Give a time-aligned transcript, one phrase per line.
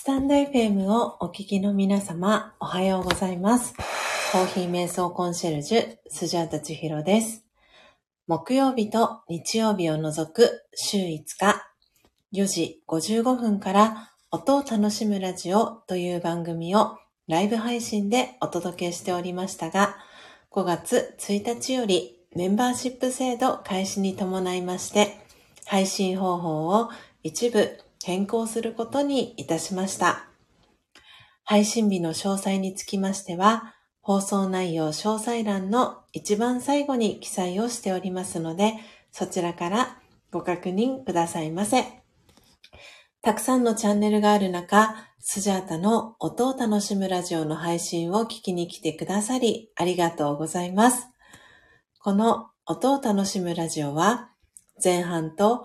[0.00, 3.74] スタンド FM をお聞きの皆様、おはようございます。
[4.32, 7.44] コーヒー瞑想コンシェルジュ、スジャータチヒロです。
[8.26, 11.66] 木曜日と日曜日を除く週5日、
[12.32, 16.96] 4時55分から音を楽しむラジオという番組を
[17.28, 19.98] ライブ配信でお届けしておりましたが、
[20.50, 25.18] 5月1日よりメンバーシップ制度開始に伴いまして、
[25.66, 26.88] 配信方法を
[27.22, 30.26] 一部変更することにいたしました。
[31.44, 38.74] 配信日の詳細につきましては、放送内容詳細欄の一番最後に記載をしておりますので、
[39.12, 39.98] そちらから
[40.30, 41.84] ご確認くださいませ。
[43.22, 51.06] たくさんのチャンネルがある中、スジャータの音を楽しむラジオの配信を聞きに来てくださり、ありがとうございます。
[51.98, 54.30] この音を楽しむラジオは、
[54.82, 55.64] 前半と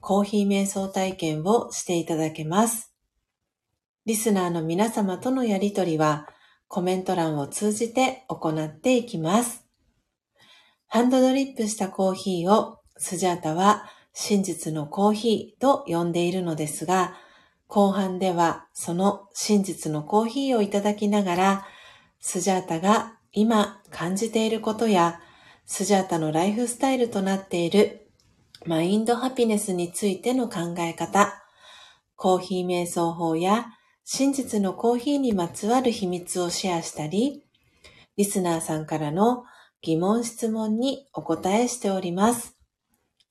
[0.00, 2.94] コーヒー瞑想体験をしていただけます。
[4.06, 6.26] リスナーの皆様とのやりとりは
[6.68, 9.66] コメント欄を通じて行っていきます。
[10.86, 17.14] ハンドドリップしたコーヒーをスジャータは真実のコーヒーと呼んでいるのですが、
[17.66, 21.66] 後半ではその真実のコーヒーをいただきながら、
[22.20, 25.20] スジャータが今感じていることや、
[25.66, 27.99] スジャータのライフスタイルとなっている
[28.66, 31.32] マインドハピネスについての考え方、
[32.14, 33.66] コーヒー瞑想法や
[34.04, 37.42] 真実のコーヒーにまつわる秘密をシェアしたり、
[38.18, 39.44] リスナーさんからの
[39.80, 42.58] 疑問質問にお答えしております。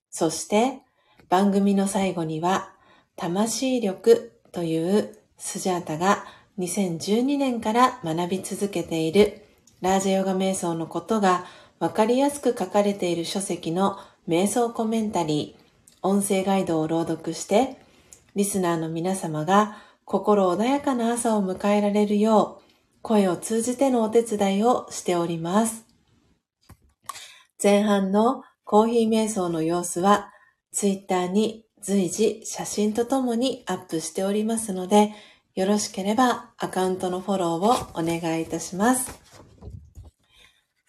[0.10, 0.82] そして
[1.30, 2.74] 番組の最後には
[3.16, 6.26] 魂力というスジャータが
[6.58, 9.44] 2012年から学び続けている
[9.82, 11.46] ラージャヨガ瞑想のことが
[11.78, 17.82] わかりやすく書かれている書籍の瞑想コメンタリー、音声ガイドを朗読して、
[18.36, 22.64] リスナーの皆様が心穏やかな朝を迎えられるよう、
[23.02, 25.84] 声を通じてのお手伝いをしております。
[27.62, 30.32] 前半のコーヒー瞑想の様子は、
[30.72, 35.12] ツイッターに随時写真とともにアップしておりますので、
[35.56, 39.29] よろしければアカウントのフォローをお願いいたします。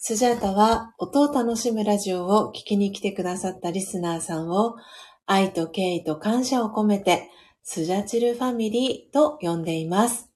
[0.03, 4.77] スジャータは音を楽しむラジオを聞きに来てくださったリスナーさんを
[5.27, 7.29] 愛と敬意と感謝を込めて
[7.63, 10.31] スジャチルファミリーと呼んでいます。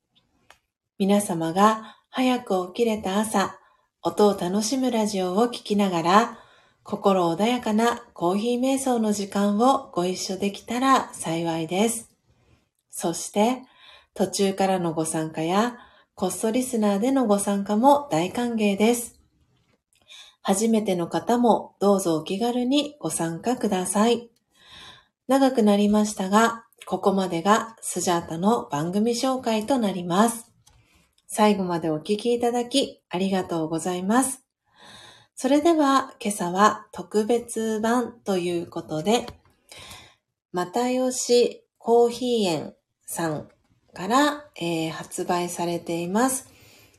[0.98, 3.58] 皆様が早く起きれた朝、
[4.02, 6.38] 音を楽しむラジオを聞きながら
[6.82, 12.10] 心穏やかなコーヒー瞑想の時間をご一緒できたら幸いです。
[12.90, 13.62] そして
[14.12, 15.78] 途中からのご参加や
[16.14, 19.13] コストリスナーでのご参加も大歓迎です。
[20.46, 24.28] 初めての方もどうぞお気軽にご参加ください。
[25.26, 30.52] 長くなりましたが、ここまでがスジャータの番組紹介となります。
[31.26, 34.44] 最後までお聞きいただきありがとうございます。
[35.34, 39.26] それでは今朝は特別版ということで、
[40.52, 42.74] 又吉コーヒー園
[43.06, 43.48] さん
[43.94, 46.50] から、えー発売されています。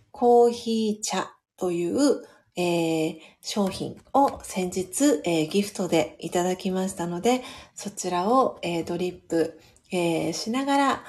[0.10, 2.24] コーヒー茶という
[2.56, 7.44] えー商品を先日、えーギフトでいただきましたので、
[7.76, 9.60] そちらを、えードリップ、
[9.92, 11.04] えしながら、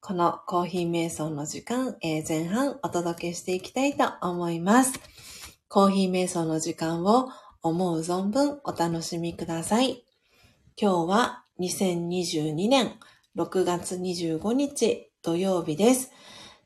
[0.00, 4.98] このコーヒー瞑想の時間、え前半お届けしていきたいと思います。
[5.68, 7.28] コーヒー瞑想の時間を
[7.62, 10.04] 思う存分お楽しみください。
[10.80, 12.94] 今日は2022年
[13.36, 16.10] 6月25日土曜日です。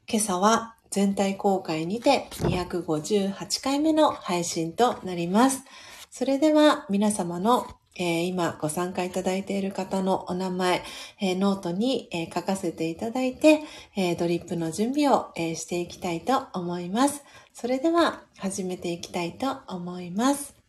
[0.09, 5.65] 今朝は全体公開にて258回目の配信となります。
[6.11, 7.67] それでは皆様の、
[7.97, 10.83] えー今ご参加いただいている方のお名前、
[11.19, 13.61] えーノートに、えー書かせていただいて、
[13.97, 17.25] えドリップの準備を、えしていきたいと思います。
[17.55, 20.62] それでは始めていきたいと思います。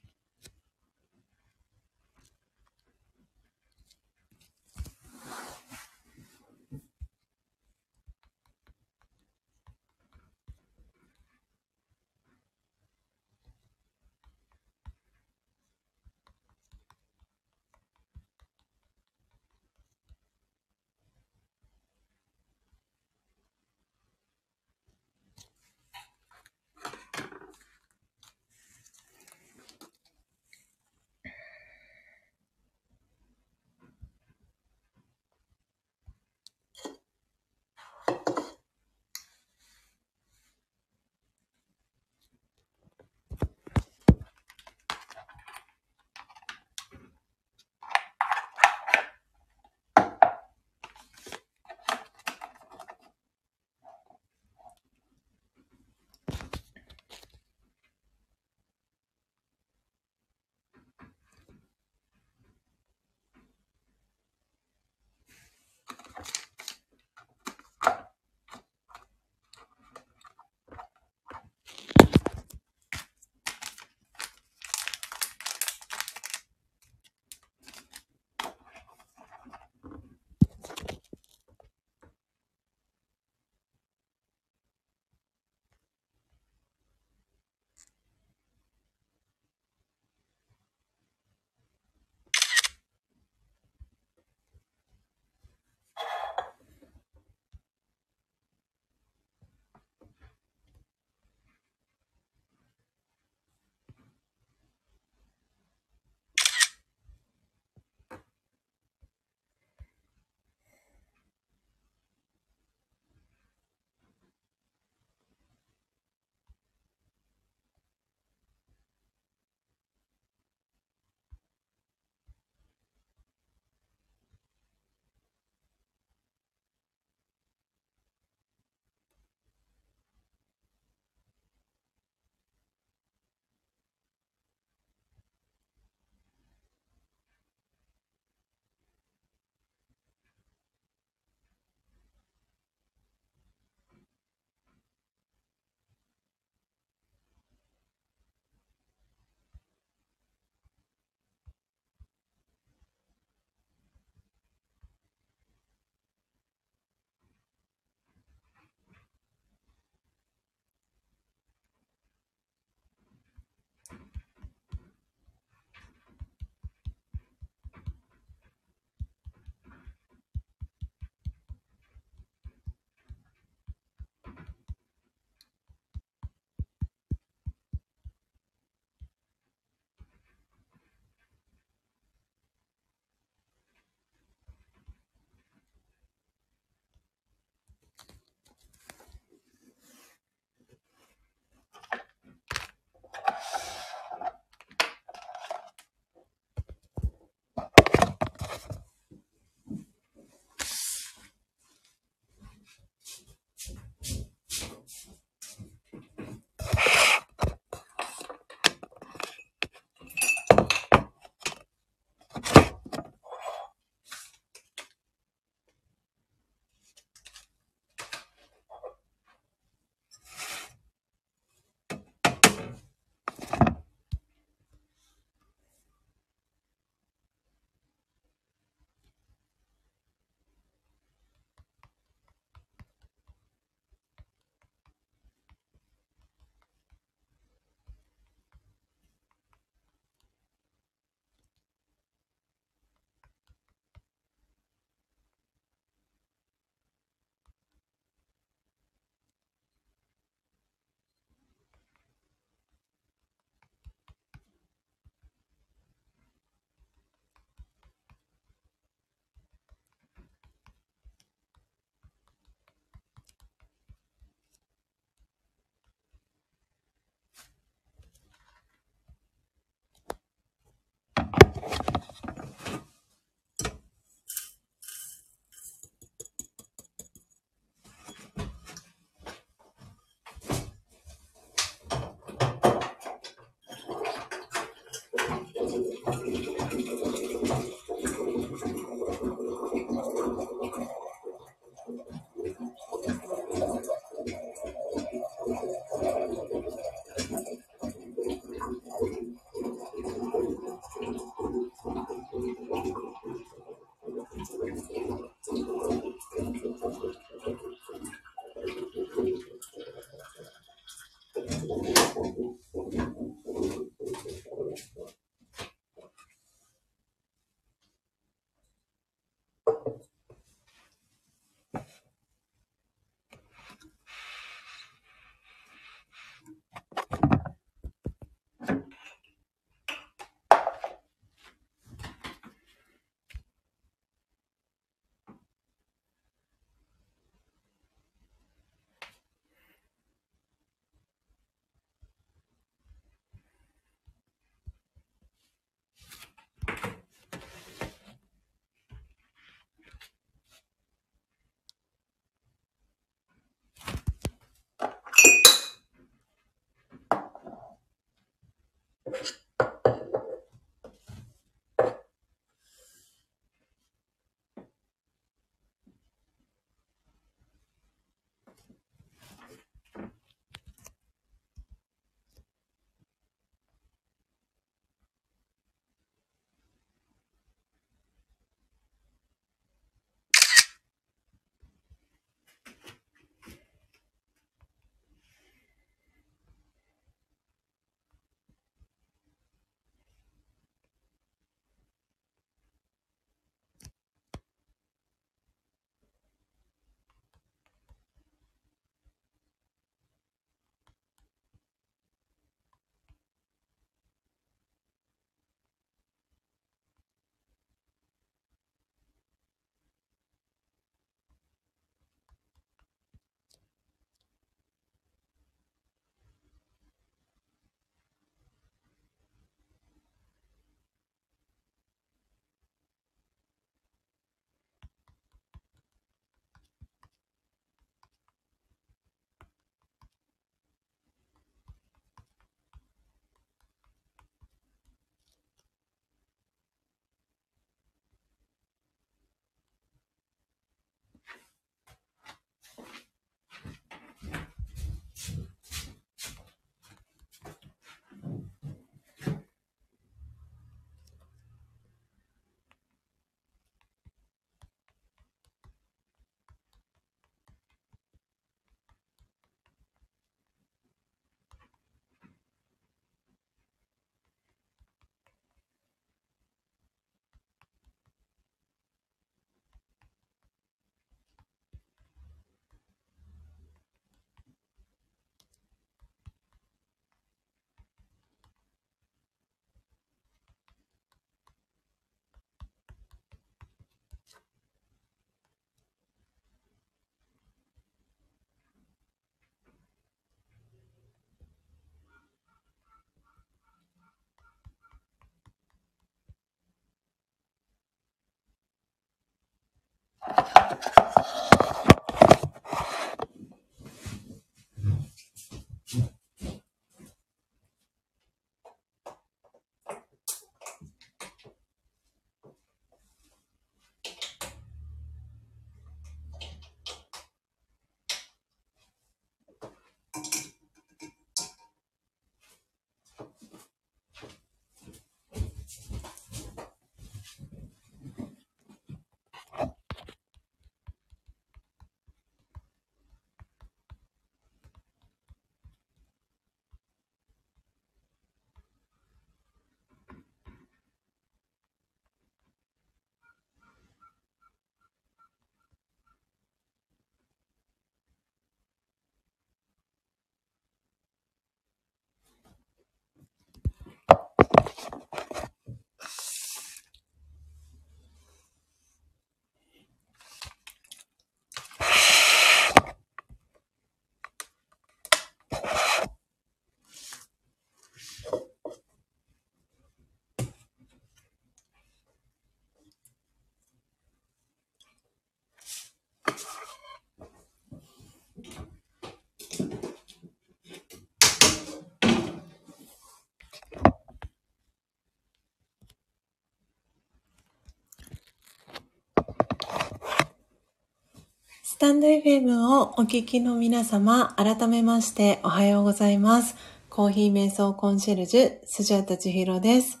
[591.78, 596.56] スタンド FM をお聞きの皆様、改めましておはようございます。
[596.90, 600.00] コーヒー瞑想コンシェルジュ、スジャータチヒロです。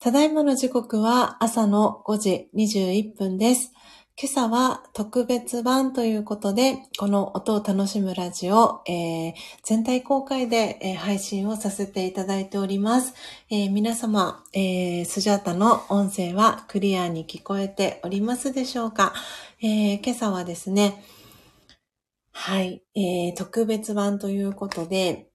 [0.00, 3.72] ただいまの時刻は朝の5時21分です。
[4.16, 13.12] 今朝は特別版ということで、この音を楽しむラジオ、えー、全体公開で、えー、配信をさせていただいております。
[13.50, 19.14] えー、皆様、えー、スジャータの音声はクリアに聞こえておりますでしょうか、
[19.60, 21.02] えー、今朝はですね、
[22.30, 25.26] はい、えー、特別版ということで、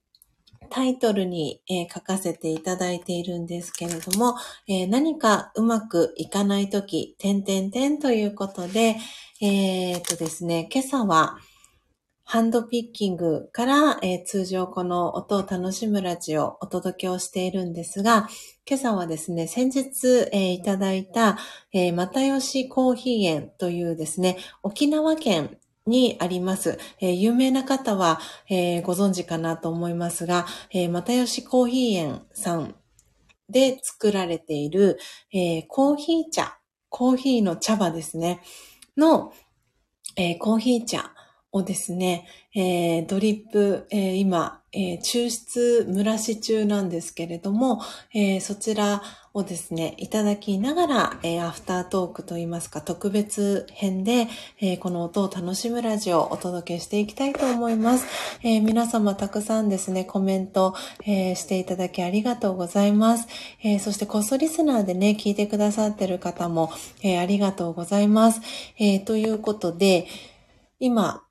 [0.69, 4.35] タイトルに、えー、書かせていただいているんですけれども、
[4.67, 8.95] えー、何かうまくいかないとき、点々点ということで、
[9.41, 11.37] えー、っとですね、今朝は、
[12.31, 18.29] ハンドピッキングから、えー、通常この音を楽しむラジオをお届けをしているんですが、
[18.69, 21.39] 今朝はですね、先日、えー、いただいた、
[21.73, 25.57] えー、又吉コーヒー園というですね、沖縄県
[25.89, 26.77] にあります。
[26.99, 32.75] えー、有名な方は、えー、ご存知かなと思いますが、えー、又吉コーヒー園さん
[33.49, 34.99] で作られている、
[35.33, 38.41] えー、コーヒー茶、コーヒーの茶葉ですね、
[38.95, 39.33] の、
[40.15, 41.11] えー、コーヒー茶
[41.51, 47.81] をですね、えー、ドリップ、えー、今、えー、抽出蒸らし中なんですけれども、
[48.13, 49.01] えー、そちら
[49.33, 54.27] をですね、いただきながら、えー、アフタートークといいますか、特別編で、
[54.59, 58.05] え、この音を楽しむラジオをお届けしていきたいと思います。
[58.43, 63.27] え、皆様たくさんですね、コメント、え、していただきありがとうございます。
[63.63, 66.71] え、そしてコストリスナーでね、聞いてくださってる方も、
[67.03, 68.41] え、ありがとうございます。
[68.77, 70.07] え、ということで、
[70.79, 71.23] 今、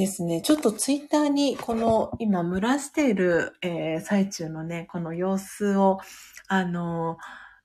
[0.00, 6.00] ですね、ちょっとツイッターにこの今蒸らしている、えー、最中のね、この様子を、
[6.48, 7.18] あの、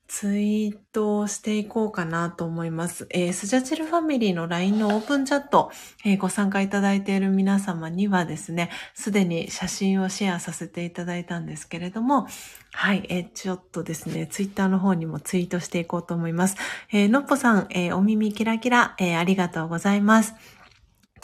[0.08, 3.08] ツイートしていこうかなと思います。
[3.10, 5.72] えー、スジャチルファミリーの LINE のオープンチャット、
[6.04, 12.28] えー、ご参加いただいている皆様にはですね、すでに写真をシェアさせていただいたんですけれども、
[12.74, 16.58] はい、えー、ちょっとですね、ツイッターの方にもツイートしていこうと思います。
[16.92, 20.36] えー、のっぽさん、えー、お耳キラキラ、えー、ありがとうございます。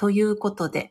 [0.01, 0.89] ということで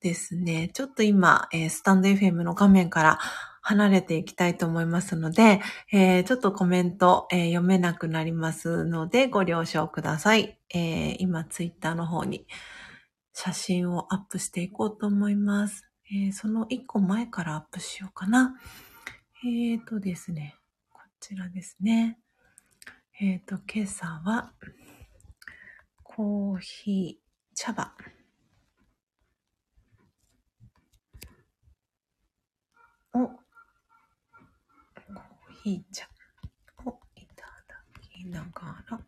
[0.00, 3.18] ですね、ちょっと今、えー、スタンド FM の画面から
[3.62, 5.60] 離れていきたいと思いますので、
[5.92, 10.58] えー、ちょっとコメント、えー、読めなくなりますのでご了承ください。
[10.74, 12.48] え今、ツイッターの方に
[13.32, 15.88] 写真をアップしていこうと思います。
[16.12, 18.56] えその一個前からアップしようかな。
[19.44, 20.56] えーとですね、
[20.90, 22.18] こちらですね。
[23.20, 24.52] えっ、と、今朝は、
[26.02, 27.92] コーヒー、茶葉。
[33.14, 36.08] を、コーヒー茶
[36.84, 39.00] をいただきながら、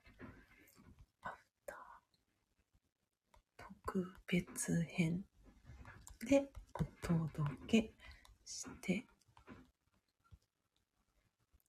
[1.22, 1.34] アフ
[1.66, 5.24] ター特別編
[6.28, 7.92] でお届け
[8.44, 9.06] して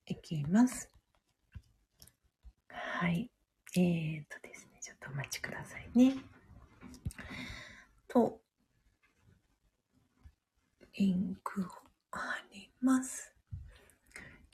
[0.06, 0.89] いきます。
[2.70, 3.30] はい。
[3.76, 6.15] えーとですね、ちょっとお待ちくださいね。
[8.08, 8.41] と、
[10.94, 11.65] リンクを
[12.12, 13.32] あります。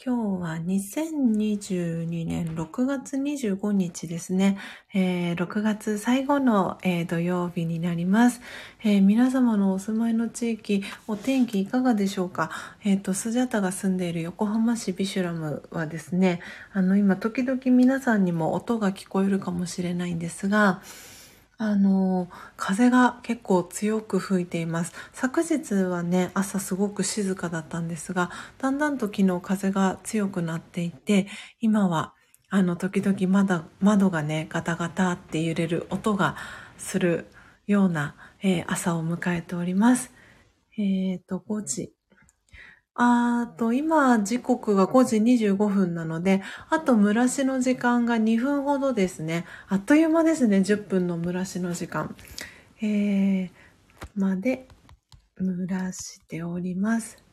[0.04, 4.60] 今日は2022年6月25日ですね。
[4.94, 8.40] えー、6月最後の、えー、土曜日になります、
[8.84, 12.52] えー、皆様のお住まいの地域、お天気いかがでしょうか？
[12.84, 16.42] えっ、と、スジャタが住んでいる横浜市ビシュラムはですね、
[16.74, 20.82] あの、今時々皆さんにも音が聞こえるかもしれないんですが、
[21.60, 24.94] あの、風が結構強く吹いています。
[25.12, 31.26] 昨日はね、朝すごく静かだったんですが、だんだんと昨日風が強くなっていて、
[31.60, 32.14] 今は、
[32.50, 36.36] あの、時々まだ窓がね、ガタガタって揺れる音が
[36.78, 37.26] する
[37.66, 40.14] ような、えー、朝を迎えております。
[40.78, 41.97] えっ、ー、と、5時
[43.00, 49.46] あと、今、時刻が5時25分なので、あと蒸らしの時間が2分ほどですね。
[49.70, 52.16] あっという間ですね、10分の蒸らしの時間。
[52.82, 53.50] えー、
[54.16, 54.68] まで
[55.40, 57.24] 蒸らしております。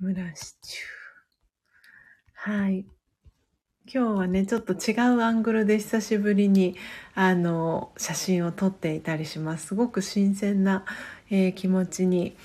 [0.00, 0.84] 蒸らし中。
[2.34, 2.86] はい。
[3.92, 6.76] 今日はね、ちょっと違うアングルで久しぶりに、
[7.16, 9.66] あの、写真を撮っていたりします。
[9.66, 10.84] すごく新鮮な、
[11.28, 12.36] えー、気持ちに、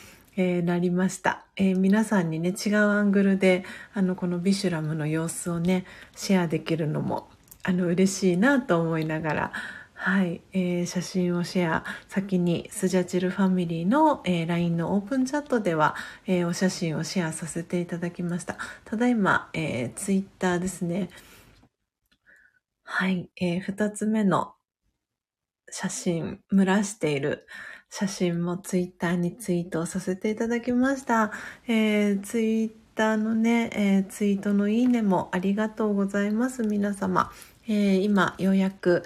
[0.41, 5.83] えー、なりました、えー、皆さんにね、違うアングルで、あの、このビシュラムの様子をね、
[6.15, 7.27] シェアできるのも、
[7.61, 9.51] あの、嬉しいなと思いながら、
[9.95, 18.55] はい、えー、写真をシェア、先にスジャチルファミリーの、えー、LINE のオープンチャットでは、えー、お写真をシェアさせていただきました。
[18.85, 21.09] ただいま、えー、ツイッターですね。
[22.85, 24.53] はい、えー、二つ目の
[25.69, 27.45] 写真、蒸らしている
[27.89, 31.31] 写真もツイッターにツイートさせていただきました。
[31.67, 37.31] えー、ツイッターのね、えー、ツイートのいいねもありがとうございます、皆様。
[37.67, 39.03] えー、今、ようやく、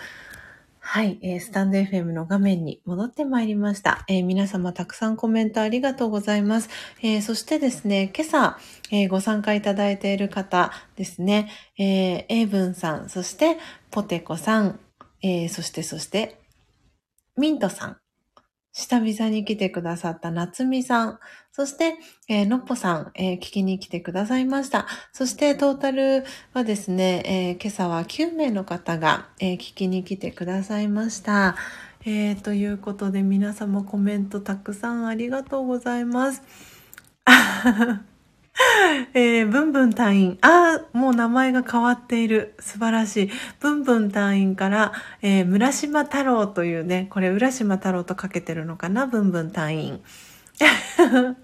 [0.80, 4.04] はい、えー、スタンド FM の画面に戻ってまいりました。
[4.10, 6.70] えー、皆様たくさんコメントありがとうございます。
[7.02, 8.58] えー、そしてですね、今朝、
[8.92, 13.58] えご参加いただいている方ですね、えー、エイブンさん、そして
[13.92, 14.80] ポテコさん、
[15.22, 16.38] えそしてそして、
[17.38, 17.98] ミントさん、
[18.74, 21.20] 久々に来てくださった夏美さん、
[21.52, 21.96] そして、
[22.28, 24.88] えー、のっぽさん、えー、聞きに来てくださいました。
[25.12, 31.56] そして、トータルはですね、えー、今朝は9名の方が、え聞きに来てくださいました。
[32.04, 36.42] え、ということで、皆様コメントたくさんありがとうございます。
[39.14, 40.38] えー、ブンブン隊員。
[40.42, 42.56] ああ、もう名前が変わっている。
[42.60, 43.30] 素晴らしい。
[43.60, 49.08] ブンブン隊員から、えー、村島太郎というね、これ浦島太郎とかけてるのかな？
[49.08, 50.02] ブンブン隊員。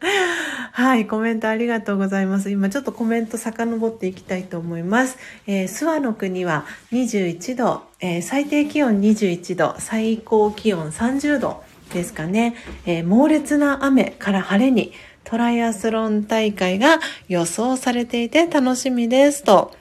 [0.72, 2.52] はい、コメントありがとうございます。
[2.52, 5.18] 今ちょっとコメント遡っていきたいと思います。
[5.48, 12.56] えー、諏訪の国は21度、えー、最低気温21度、最高気温30度ですかね。
[12.86, 14.94] えー、猛烈な雨から晴れに、
[15.30, 19.76] トライアスロン大会が予想されていて楽しみですと、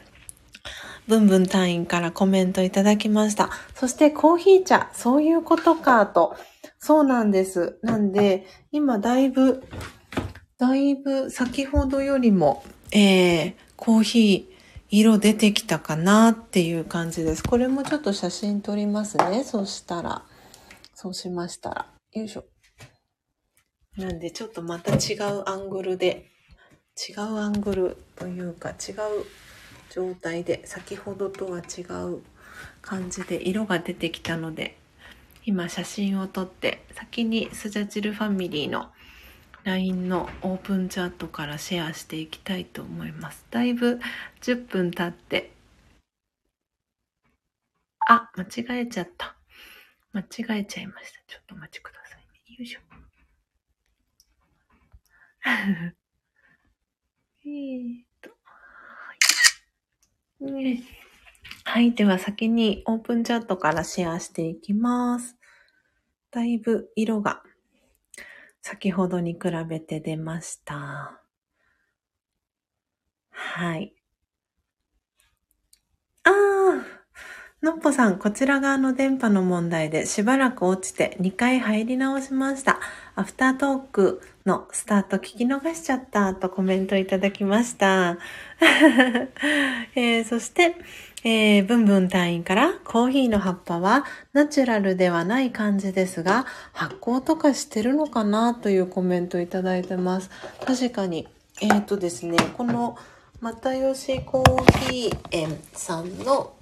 [1.07, 3.49] ブンブン隊員からコメントいただきました。
[3.75, 6.37] そしてコーヒー茶、そういうことかと。
[6.79, 7.79] そうなんです。
[7.83, 9.65] なんで、今だいぶ、
[10.59, 14.55] だいぶ先ほどよりも、えー、コーヒー、
[14.91, 17.43] 色出てきたかなっていう感じです。
[17.43, 19.45] これもちょっと写真撮りますね。
[19.45, 20.23] そしたら。
[20.95, 21.87] そうしましたら。
[22.13, 22.45] よいしょ。
[23.99, 26.31] なんでちょっとまた違うアングルで、
[27.09, 28.97] 違うアングルというか違う
[29.91, 32.23] 状態で、先ほどとは違う
[32.81, 34.77] 感じで色が出てきたので、
[35.45, 38.89] 今写真を撮って先にスジャチルファミリーの
[39.65, 43.45] LINE のオープンチャットからシェアしていきたいと思います。
[43.51, 43.99] だいぶ
[44.43, 45.51] 10分経って、
[48.07, 49.37] あ、間違えちゃった。
[50.13, 51.19] 間違えちゃいました。
[51.27, 52.19] ちょっとお待ちください
[52.51, 52.57] ね。
[52.59, 52.88] よいしょ。
[57.45, 59.15] えーと、は
[60.51, 60.85] い。
[61.65, 61.95] はい。
[61.95, 65.37] では先にオープンチャットからシェアしていきます。
[66.31, 67.43] だいぶ色が
[68.63, 71.23] 先ほどに比べて出ました。
[73.31, 73.95] はい。
[76.25, 76.99] ああ
[77.63, 82.79] のっぽさん、こちら側の電波の問題でしばらく落ちて2回入り直しました。
[83.17, 88.17] アフタートークのスタート聞き逃しちゃったとコメントいただきました。
[89.95, 90.75] えー、そして、
[91.23, 100.31] えー、ブンブン隊員からコーヒーの葉っぱはナチュラルではない感じですが発酵とかしてるのかなというコメントいただいてます。
[100.65, 101.29] 確かに。
[101.61, 102.97] えっ、ー、とですね、この
[103.41, 106.55] 又吉コーヒー園さんの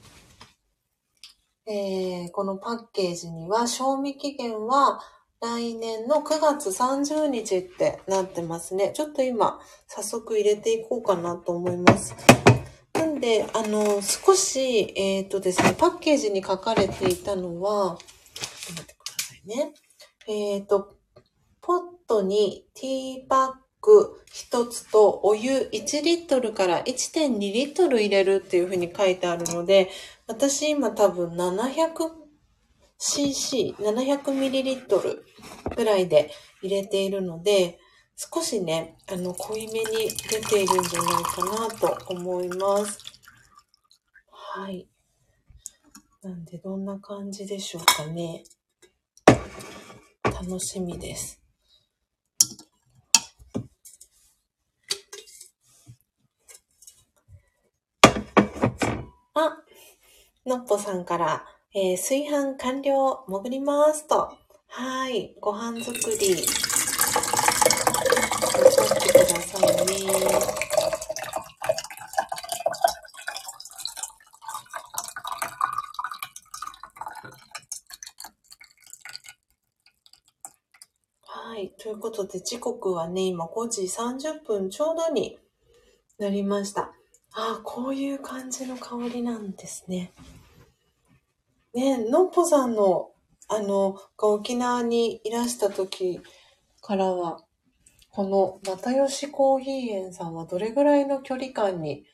[1.68, 5.01] えー、このパッケージには、賞味期限は
[5.40, 8.93] 来年の9月30日ってなってますね。
[8.95, 12.16] ちょっと今、早速入れていこうかなと思います。
[12.95, 17.99] なんで、あの、少し、えっ、ー、とですね、パッケージに書かれていたのは、
[18.34, 19.74] ちょっと待ってくださいね。
[20.26, 20.97] えっ、ー、と、
[21.61, 29.91] ポットにティーパック1つとお湯1リットルから1.2リットル入れるっていうふうに書いてあるので、
[30.26, 32.26] 私今多分700、
[32.99, 35.22] cc700ml
[35.76, 36.30] ぐらいで
[36.62, 37.78] 入れているので、
[38.16, 42.99] 少しね、あの、濃いめに出ているんじゃないかなと思います。
[44.30, 44.88] はい。
[46.22, 48.42] なんで、どんな感じでしょうかね。
[50.24, 51.42] 楽しみです。
[59.34, 59.59] あ、
[60.47, 64.33] のっぽさんから、えー、炊飯完了、潜りますと。
[64.68, 66.35] はい、ご飯作り。
[66.35, 66.47] 頑
[68.64, 70.09] 張ってくださいね。
[81.27, 81.74] はい。
[81.79, 85.39] ということで、時刻はね、今5時30分ちょうどに
[86.18, 86.95] なりました。
[87.35, 90.14] ああ、こういう感じの香りなんですね。
[91.77, 93.11] ねのっぽさんの、
[93.49, 96.20] あの、が沖縄にいらした時
[96.81, 97.43] からは、
[98.11, 102.07] この又吉コーヒー園さんはどれぐらいの距離感に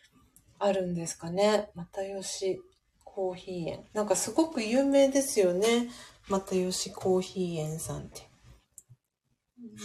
[0.59, 1.71] あるんですかね？
[1.77, 2.61] 又吉
[3.05, 3.85] コーヒー園。
[3.95, 5.89] なんかすごく有名ですよね？
[6.29, 8.29] 又吉コーヒー園さんって。
[9.61, 9.81] うんね、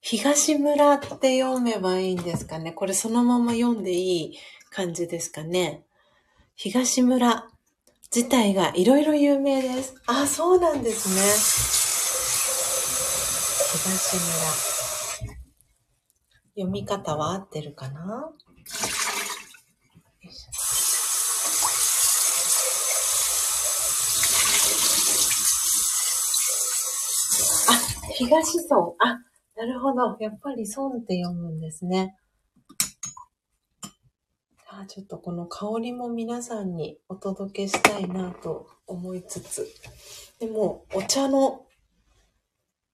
[0.00, 2.72] 東村って読めばいいんですかね？
[2.72, 4.38] これそのまま読んでいい
[4.70, 5.84] 感じですかね？
[6.56, 7.48] 東村
[8.14, 9.94] 自体がいろいろ有名です。
[10.06, 11.14] あ、そうなんですね。
[13.72, 14.24] 東村。
[16.56, 18.30] 読み方は合ってるかな
[27.68, 27.80] あ、
[28.14, 28.94] 東村。
[29.00, 29.18] あ、
[29.56, 30.16] なるほど。
[30.20, 32.16] やっぱり村って読むんですね。
[34.68, 39.68] あちょっとこの香りも皆さんにお届けしたいなと思いつつ。
[40.38, 41.66] でも、お茶の、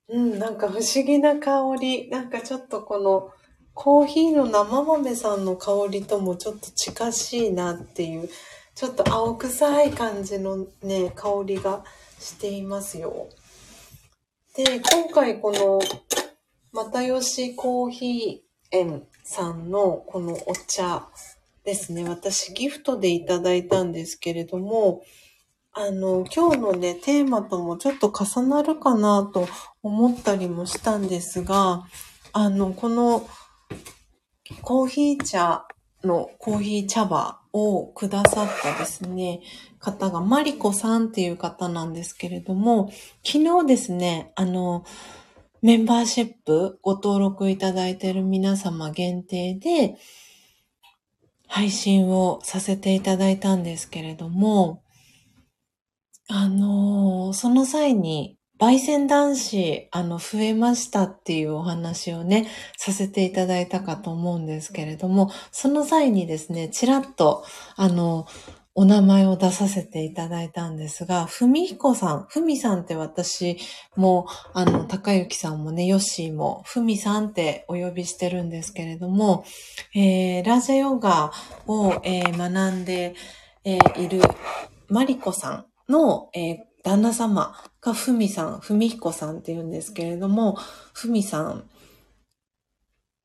[0.08, 2.08] うん、なんか不思議な香り。
[2.10, 3.30] なんかちょっとこの、
[3.74, 8.28] コーヒーの生豆さんの香りともちょっと近しいなっていう、
[8.74, 11.84] ちょっと青臭い感じのね、香りが
[12.18, 13.28] していますよ。
[14.64, 15.80] で、今回この、
[16.74, 21.08] 又吉コーヒー園さんのこのお茶
[21.64, 25.02] ですね、私ギフトでいただいたんですけれども、
[25.72, 29.48] あの、今日のね、テーマともちょっと重なるかなと
[29.82, 31.86] 思ったりもしたんですが、
[32.34, 33.26] あの、この
[34.60, 35.64] コーヒー茶
[36.04, 39.40] のコーヒー茶葉をくださったですね、
[39.78, 42.90] 方がマリコさんっていう方なんですけれども、
[43.24, 44.84] 昨日ですね、あの、
[45.62, 49.96] メンバーシップご登録いただいている皆様限定で、
[51.46, 54.84] 配信をさせていただいたんですけれども、
[56.28, 62.46] あの、その際に、焙煎男子、あの、増えましたっていうお話をね、
[62.76, 67.42] させていただいたかと思うんですけれども、その際にですね、ちらっと、
[67.76, 68.26] あの、
[68.74, 73.56] お名前を出させていただいたんですが、ふみひこさん、ふみさんって私
[73.96, 79.44] も、あの、高幸さんもね、ヨッシーも、ふみさんってお呼びしてるんですけれども、
[79.94, 81.32] えー、ラジャヨガ
[81.66, 83.14] を、えー、学んで、
[83.64, 84.20] えー、いる
[84.88, 85.50] マリコさ
[85.88, 90.56] んの、えー、旦那様がふみさん、ふみひこさんって言うんですけれども、
[90.92, 91.68] ふみさん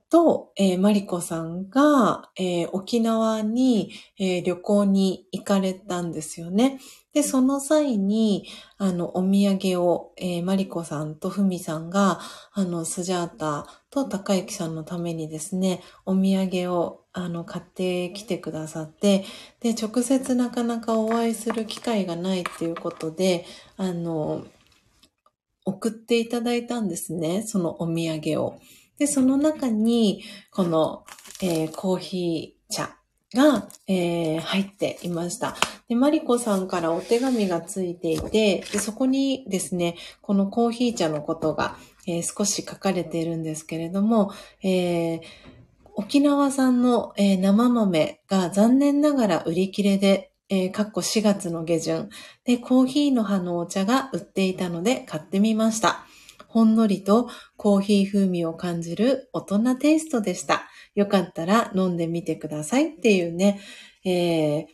[0.10, 6.80] と、えー、まりこさんが、えー、沖縄に、えー、旅行に行かれたんですよね。
[7.14, 8.48] で、その際に、
[8.78, 12.20] あの、お土産を、えー、まりこさんとふみさんが、
[12.54, 19.24] あの、スジャータと高幸さんのためにですね、お土産を、あの、買ってきてくださって、
[19.62, 23.46] で、直接なかなかお会いする機会がないっていうことで、
[23.78, 24.46] あの、
[25.64, 28.60] 送っていただいたんですね、そのお土産を。
[29.00, 31.06] で、その中に、この、
[31.42, 32.98] えー、コーヒー茶
[33.34, 35.56] が、えー、入っていました。
[35.88, 41.78] で、マリコさんからお手紙がついていて、で、そこにですね、このコーヒー茶のことが、
[42.08, 44.32] えー、少し書かれているんですけれども、
[44.64, 45.22] えー、
[45.96, 52.10] 沖縄産の、えー、生豆が残念ながら売り切れで、えー、かっこ4月の下旬
[52.44, 56.06] でコーヒーの葉のお茶が売っていたので買ってみました。
[56.48, 60.64] ほんのりとコーヒー風味を感じる大人テイストでした。
[60.96, 63.60] よかったら飲んでみてくださいっていうね、
[64.06, 64.66] えー、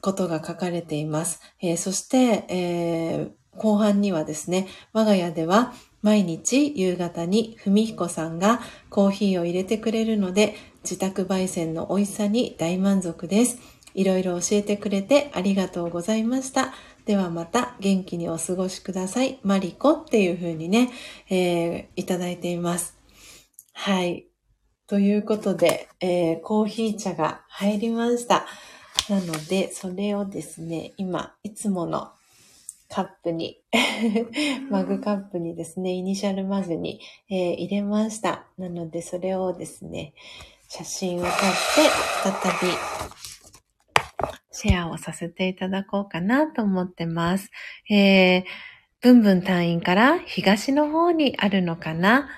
[0.00, 1.40] ことが書かれています。
[1.60, 5.72] えー、そして、えー、後半にはですね、我が家では
[6.02, 13.58] 毎日夕方に文彦さんがコーヒーを入れてくれるので、自宅焙煎の美味しさに大満足です。
[13.94, 16.74] いろいろ教えてくれてありがとうございました。
[17.06, 19.38] ではまた元気にお過ごしください。
[19.42, 20.90] マリコっていう風にね、
[21.30, 22.98] えー、いただいています。
[23.72, 24.26] はい。
[24.86, 28.46] ということで、えー、コーヒー茶が入りました。
[29.08, 32.12] なので、それをですね、今、いつもの
[32.88, 33.60] カップに
[34.70, 38.46] マグカップにですね、イニシャルマグに、えー、入れました。
[38.58, 40.14] なので、それをですね、
[40.68, 41.36] 写真を撮って、
[42.22, 42.32] 再
[42.70, 42.76] び
[44.50, 47.50] シェアをさせていただこうかなと思ってます。
[47.90, 48.44] えー、
[49.00, 52.28] ブンブン隊員から東の方にあるのかな？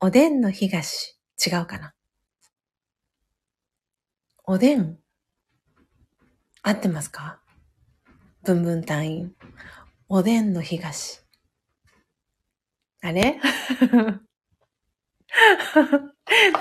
[0.00, 1.18] おでんの東。
[1.44, 1.94] 違うかな？
[4.44, 4.98] おでん
[6.62, 7.40] 合ってますか？
[8.44, 9.32] ブンブン隊員。
[10.08, 11.22] おでんの東。
[13.02, 13.40] あれ？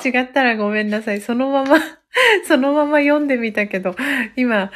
[0.05, 1.21] 違ったらごめんなさい。
[1.21, 1.77] そのまま
[2.47, 3.95] そのまま読んでみたけど、
[4.36, 4.71] 今、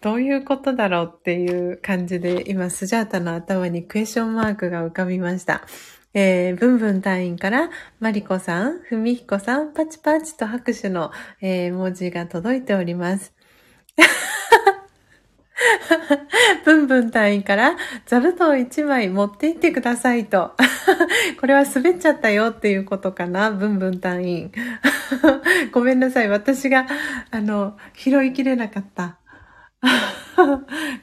[0.00, 5.62] どういうことだろうっていう感じで、今、スジャータの頭にクエスチョンマークが浮かびました。
[6.12, 13.34] えー、ブンブン隊員から、マリコさん、ふみひこさん、パチパチと拍手の、えー、文字が届いております。
[16.64, 17.76] ブンブン隊員から、
[18.06, 20.56] 座布団1枚持って行ってくださいと。
[21.40, 24.52] これは滑っちゃったよっていうことかな、ブンブン隊員。
[25.72, 26.28] ごめんなさい。
[26.28, 26.86] 私が、
[27.30, 29.18] あの、拾いきれなかった。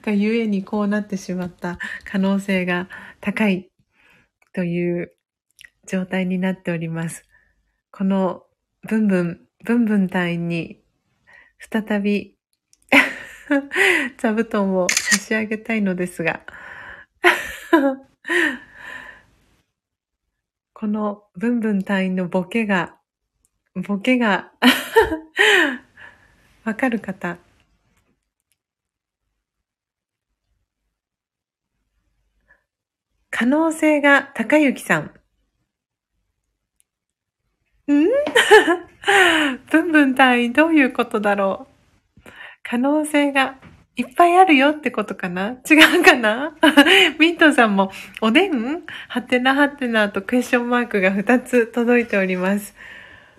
[0.04, 2.90] がゆえにこうなってしまった可能性が
[3.22, 3.70] 高い
[4.54, 5.14] という
[5.88, 7.26] 状態になっております。
[7.92, 8.44] この
[8.88, 10.82] ブンブン、ブンブン隊員に
[11.60, 12.31] 再び
[14.18, 16.42] 座布団を差し上げたいのですが。
[20.74, 22.98] このブンブン隊員のボケが、
[23.76, 24.52] ボケが
[26.66, 27.38] わかる方、
[33.30, 35.14] 可能性が高雪さん。
[37.92, 38.08] ん？
[39.72, 41.71] ブンブン隊員どういうことだろう？
[42.64, 43.56] 可能性が
[43.96, 45.58] いっぱいあるよってことかな？
[45.70, 46.56] 違うかな？
[47.20, 47.92] ミントさんも、
[48.22, 48.84] おでん？
[49.10, 52.74] はてなはてなとクエスチョンマークが2つ届いております。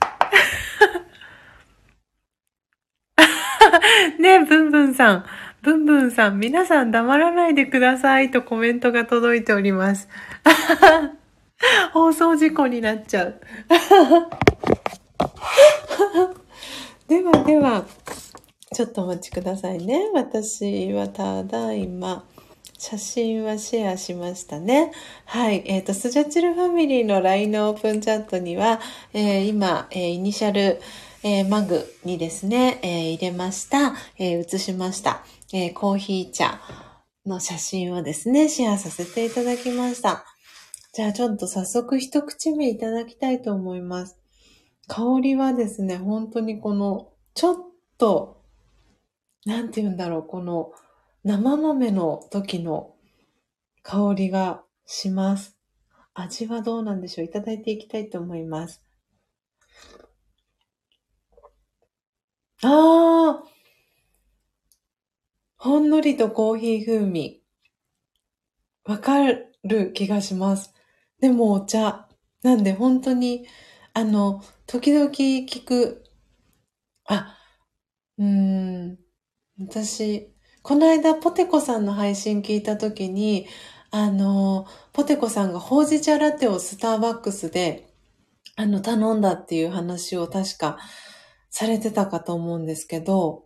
[4.18, 5.24] ねえ、ブンブンさん。
[5.62, 10.08] ブンブンさん、皆さん黙らないでくださいとコメントが届いております。
[11.92, 13.40] 放送事故になっちゃう。
[17.08, 17.84] ではでは、
[18.72, 20.10] ちょっとお待ちくださいね。
[20.14, 22.24] 私はただいま、
[22.78, 24.92] 写真はシェアしましたね。
[25.26, 25.62] はい。
[25.66, 28.80] えっ、ー、と、スジャチルファミリーの LINE のオープンチャットには、
[29.12, 30.80] えー、今、えー、イニシャル、
[31.24, 35.24] えマグにですね、え入れました、え写しました。
[35.52, 36.60] え、コーヒー茶
[37.24, 40.24] の写真をですね、シェアさせていただきました。
[40.92, 44.18] じゃあちょっと早速一口目いただきたいと思います。
[44.88, 47.56] 香りはですね、本当にこの、ちょっ
[47.98, 48.41] と、
[49.44, 50.72] なんて言うんだろう、この
[51.24, 52.94] 生豆の時の
[53.82, 55.58] 香りがします。
[56.14, 57.26] 味はどうなんでしょう？
[57.26, 58.82] いただいていきたいと思います。
[62.62, 63.48] あー
[65.56, 67.42] ほんのりとコーヒー風味。
[68.84, 69.18] わか
[69.64, 70.74] る気がします。
[71.20, 72.08] でもお茶。
[72.42, 73.46] なんで本当に、
[73.94, 76.04] あの、時々聞く、
[77.04, 77.38] あ、
[78.18, 78.98] うーん、
[79.68, 80.32] 私、
[80.62, 83.46] この間ポテコさんの配信聞いた時に、
[83.90, 87.88] あの、ポテコさんがほうじ茶ラテをスターバックスで、
[88.56, 90.78] あの、頼んだっていう話を確か
[91.50, 93.44] されてたかと思うんですけど、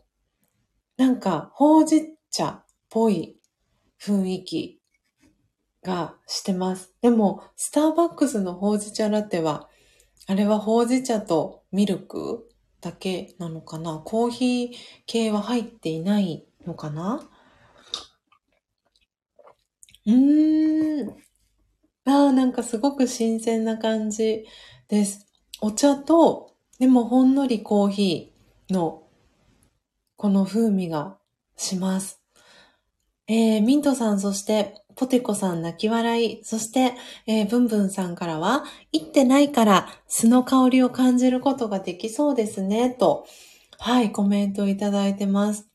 [0.97, 3.39] なんか、ほうじ茶っぽい
[4.01, 4.81] 雰囲気
[5.83, 6.95] がしてます。
[7.03, 9.69] でも、スターバックスのほうじ茶ラテは、
[10.27, 12.49] あれはほうじ茶とミルク
[12.87, 14.01] だけなのかな？
[14.05, 14.71] コーヒー
[15.07, 17.29] 系は入っていないのかな？
[20.07, 21.11] うーん。
[22.05, 24.47] ああ、なんかすごく新鮮な感じ
[24.87, 25.27] です。
[25.61, 29.09] お茶と、でもほんのりコーヒーの
[30.17, 31.19] この風味が
[31.57, 32.23] します。
[33.27, 36.95] えー、ミントさん、そして、ポテコさん泣き笑い、そして、
[37.27, 43.27] えー、ブンブンさんからは、行ってないから酢の香りを感じることができそうですね、と、
[43.79, 45.69] はい、コメントいただいてます。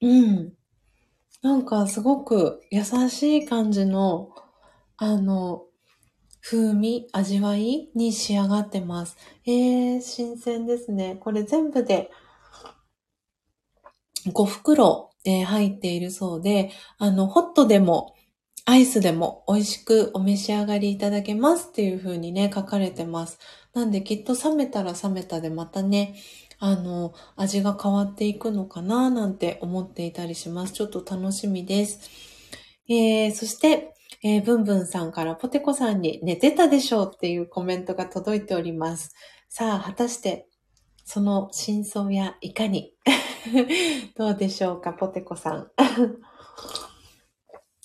[0.00, 0.52] うん。
[1.42, 4.30] なんかすごく優しい感じの、
[4.96, 5.64] あの、
[6.40, 9.16] 風味、味わいに仕上がってます。
[9.46, 11.16] えー、新鮮ですね。
[11.20, 12.10] これ全部で
[14.26, 18.14] 5袋、えー、入っているそうで、あの、ホットでも、
[18.68, 23.38] アイスでも美味しくお召し上がりいただけますっていう風にね、書かれてます。
[23.72, 26.16] なんできっと冷めたら冷めたでまたね、
[26.58, 30.74] あの、味が変わっていくのかななんて思っていたりします。
[30.74, 32.10] ちょっと楽しみです。
[32.90, 39.14] えー、そして、えー、ブンブンさんからポテコさんに寝てたでしょうっていうコメントが届いております。
[39.48, 40.46] さあ、果たして
[41.06, 42.92] その真相やいかに？
[44.14, 45.70] どうでしょうか、ポテコさん。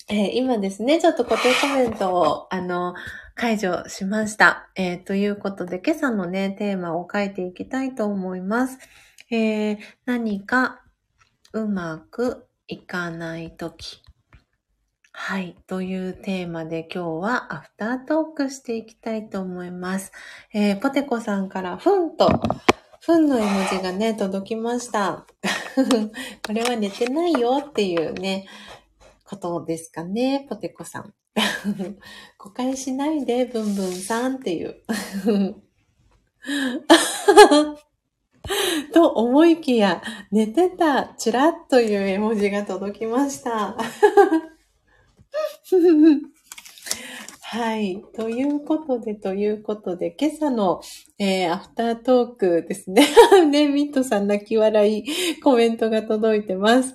[0.10, 2.94] えー、今ですね、ちょっと固定コメントを、あの、
[3.36, 4.70] 解除しました。
[4.76, 8.80] えー、ということで、今朝のね、テーマを書いていきたいと思います。
[9.32, 10.82] えー、何か
[11.54, 14.04] うまくいかないとき。
[15.14, 15.56] はい。
[15.68, 20.12] というテーマで今日はアフタートークしていきたいと思います。
[20.54, 22.30] えー、ポテコさんからふんと
[23.00, 25.26] ふんの絵文字がね、届きました。
[26.46, 28.48] これは寝てないよっていうね、
[29.34, 31.14] ことですかね、ポテコさん。
[32.38, 34.76] 誤解しないで、ブンブンさんっていう。
[38.94, 43.76] と思いきや、寝てた、チラッという絵文字が届きました。
[47.42, 48.04] はい。
[48.16, 50.82] ということで、ということで、今朝の、
[51.18, 53.08] えー、アフタートークですね。
[53.50, 55.06] ね、ミットさん泣き笑い
[55.42, 56.94] コメントが届いてます。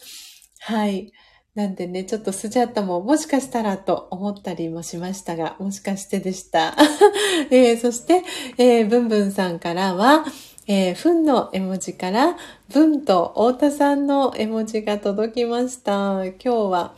[0.61, 1.12] はい。
[1.55, 6.76] なんでね、ちょっとスジャータももしかしたらと思ったりもしましたが、もしかしてでした。
[7.51, 8.22] えー、そして、
[8.59, 10.24] えー、ブンブンさんからは、
[10.68, 12.36] えー、ふんの絵文字から、
[12.72, 16.24] ブンと太田さんの絵文字が届きました。
[16.24, 16.92] 今日は、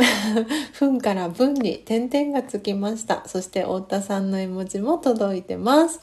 [0.72, 3.22] ふんから文に点々がつきました。
[3.26, 6.00] そして太田さんの絵文字も届いてます。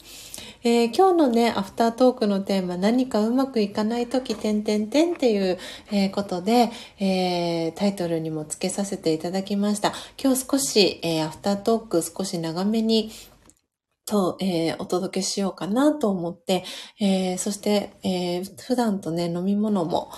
[0.64, 5.58] えー、今日のね、アフタートークのテーマ、何かうまくいかないとき、点々点っていう、
[5.92, 9.92] えー、ことで、えー、タイトルにも付けさせていただきました。
[10.20, 13.12] 今日少し、えアフタートーク少し長めに
[14.04, 16.64] と、えー、お届けしようかなと思って、
[17.00, 20.10] えー、そして、えー、普段とね、飲み物も、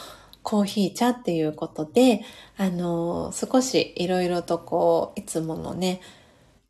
[0.42, 2.22] コーヒー茶っていうことで、
[2.56, 6.00] あの、少しいろいろとこう、いつものね、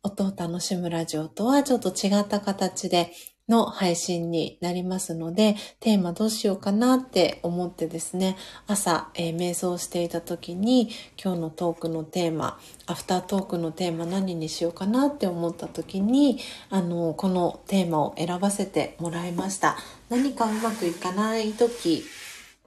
[0.03, 3.13] 音を楽しむラジオとはちょっと違った形で
[3.51, 10.89] の配信になりますので、テーマどうしようかなって思ってですね、朝、えー、瞑想していた時に、
[11.21, 16.39] 今日のトークのテーマ、アフタートークのテーマ何にしようかなって思った時に、
[16.69, 19.77] あの、このテーマを選ばせてもらいました。
[20.07, 22.05] 何かうまくいかない時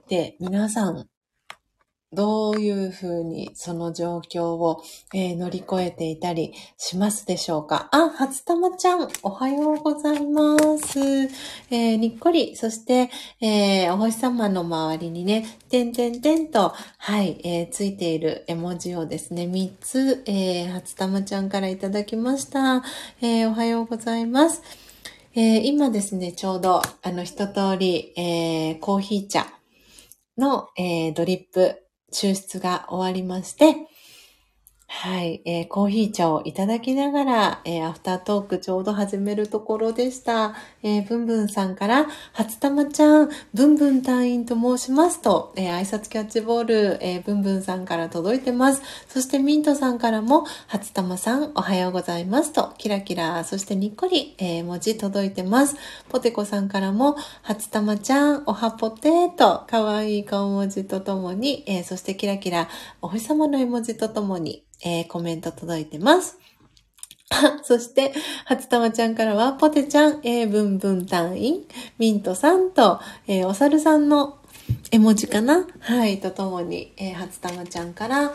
[0.07, 1.07] で、皆さん、
[2.13, 4.81] どういうふうにその状況を、
[5.13, 7.89] えー、乗り越えていたりしますでしょうか？
[7.91, 10.99] あ、初玉ちゃん、おはようございます。
[10.99, 13.09] えー、にっこり、そして、
[13.41, 22.83] えー、お星様の周りにね、てんてんてんと、はい、えー、ついている絵文字をですね、3つ、えー、初玉ちゃんからいただきました。
[23.21, 24.61] えー、おはようございます。
[25.33, 29.47] えー、今ですね、ちょうど、あの、一通り、えー、コーヒー茶、
[30.37, 31.84] の、えー、ドリップ
[32.15, 33.75] 抽出が終わりまして、
[34.87, 40.55] はい、えー、コーヒー茶をいただきながら、えー、アフタートークちょうど始めるところでした。
[40.83, 48.81] えー、ブンブンさんから、初玉ちゃん、ブンブン隊員と申しますと、えー、挨拶キャッチボール、えー、ブンブンさんから届いてます。
[49.07, 55.75] そしてミントさんからも、初玉さん、おはようございますと、キラキラ、そしてにっこり、えー、文字届いてます。
[56.09, 62.69] ポテコさんからも、初玉ちゃん、おはぽてーと、かわいい顔文字とともに、えー、そしてキラキラ、
[63.01, 66.37] お星様の絵文字とともに、えー、コメント届いてます。
[67.63, 68.13] そして、
[68.45, 71.63] 初玉ちゃんからは、ポテちゃん、えー、ブンブン隊員、
[71.97, 74.37] ミントさんと、えー、お猿さんの
[74.91, 75.67] 絵文字かな？
[75.79, 78.31] はい、とともに、えー、初玉ちゃんから、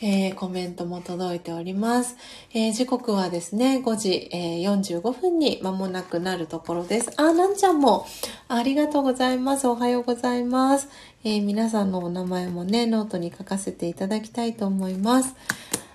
[0.00, 2.16] えー、コメントも届いております。
[2.52, 7.12] えー、時刻はですね、5時、えー、45分に間もなくなるところです。
[7.16, 8.06] あ、なんちゃんも、
[8.48, 9.68] ありがとうございます。
[9.68, 10.88] おはようございます。
[11.24, 15.36] え皆さんのお名前もね、ノートに書かせていただきたいと思います。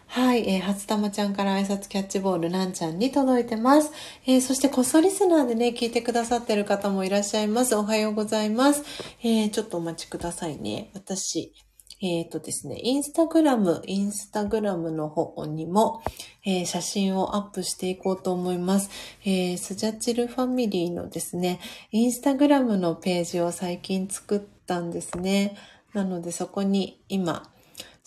[0.08, 3.92] はい、えー、初玉ちゃんから挨拶キャッチボール、なんちゃんに届いてます。
[4.26, 7.76] えー、そしてこそリスナーでね、聞いてくださってる方もいらっしゃいます。
[7.76, 8.84] おはようございます。
[9.22, 10.92] えー、ちょっとお待ちくださいね。
[10.94, 11.54] 私、
[12.02, 16.02] えっ、ー、とですね、インスタグラム、インスタグラムの方にも、
[16.46, 18.90] えー、写真をアップしていこうと思います。
[19.26, 21.60] えー、スジャチルファミリーのですね、
[21.92, 25.58] インスタグラムのページを最近作ったんですね。
[25.94, 27.52] なのでそこに今、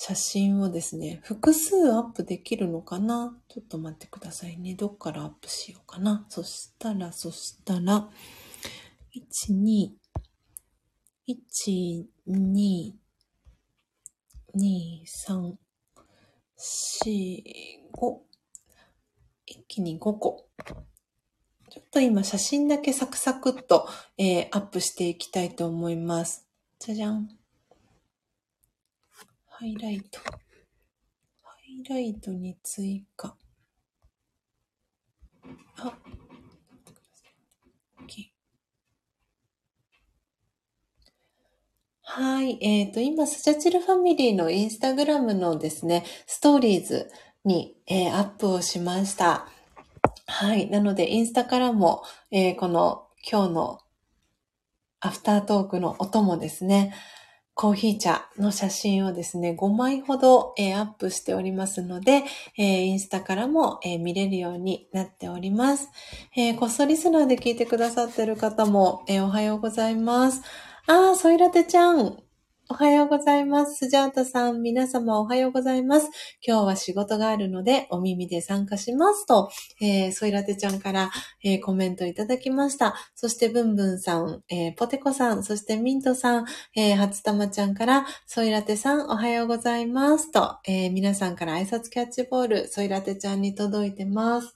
[0.02, 3.36] 写真をですね、複数アップできるのかな？
[3.48, 4.74] ちょっと待ってくださいね。
[4.74, 6.24] どっからアップしようかな？
[6.30, 8.08] そしたら、そしたら、
[9.14, 9.90] 1、2、
[11.28, 12.92] 1、2、
[14.56, 15.52] 2、3、
[17.04, 17.42] 4、
[17.92, 18.18] 5。
[19.44, 20.48] 一気に5個。
[21.68, 23.86] ちょっと今写真だけサクサクっと、
[24.16, 26.48] えー、アップしていきたいと思います。
[26.78, 27.39] じゃじゃん。
[29.60, 30.20] ハイライト。
[31.42, 33.36] ハイライトに追加。
[35.76, 35.92] あ、
[42.00, 42.56] はい。
[42.62, 47.10] えっ、ー、と、今、スチャチルファミリーのインスタグラムのですね、ストーリーズ
[47.44, 49.46] に、えー、アップをしました。
[50.26, 50.70] はい。
[50.70, 53.80] なので、インスタからも、えー、この今日の
[55.00, 56.94] アフタートークの音もですね、
[57.60, 62.24] コーヒー茶の写真をですね、5枚ほど、えー、アップしておりますので、
[62.56, 65.90] えー、インスタからも、えー、見れるようになっております。
[66.34, 70.40] えこっそリスナーで聞いてくださってる方も、えおはようございます。
[70.86, 72.29] あー、ソイラテちゃん。
[72.72, 73.74] おはようございます。
[73.74, 76.08] スジャータさん、皆様おはようございます。
[76.40, 79.50] 今日は仕事があるので、お耳で参加しますと、
[79.80, 81.10] えー、ソイラテちゃんから、
[81.42, 82.94] えー、コメントいただきました。
[83.16, 86.46] そして、ブンブンさん、えー、ポテコさん、そしてミントさん、
[86.76, 94.54] えー、初玉ちゃんから、ソイラテさん、おはようございますと、えー、皆さんから挨拶キャッチボール、ソイラテちゃんに届いてます。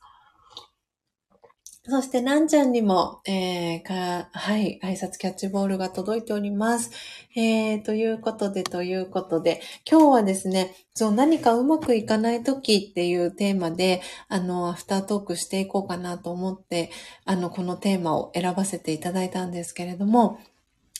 [1.87, 6.91] そして、なんちゃんにも、えー、か、はい、挨拶キャッチボールが届いております。
[7.37, 16.91] えー、ということで、ということで、今日はですね、そう、何かうまくいかない時っていうテーマで、あの、アフタートークしていこうかなと思って、
[17.26, 20.39] あの、このテーマを選ばせていただいたんですけれども、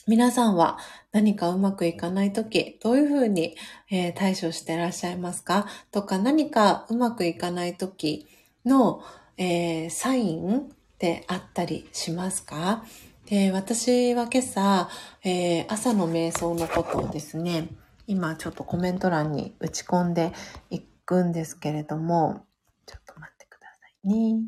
[0.07, 0.77] 皆さんは
[1.13, 3.57] 何かうまくいかないとき、どういうふうに、
[3.91, 5.67] えー、対処してらっしゃいますか？
[5.93, 8.27] とか、何かうまくいかないとき
[8.67, 9.01] の、
[9.37, 10.63] えー、サインっ
[10.99, 12.85] てあったりしますか？
[13.27, 14.89] で私は今朝、
[15.25, 17.69] えー、朝の瞑想のことをですね、
[18.07, 20.33] 今ちょっとコメント欄に打ち込んで
[20.71, 22.45] いくんですけれども、
[22.87, 24.43] ちょっと待ってくださいね。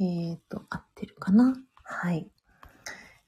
[0.00, 1.54] えっ、ー、と、合ってるかな？
[1.84, 2.28] はい。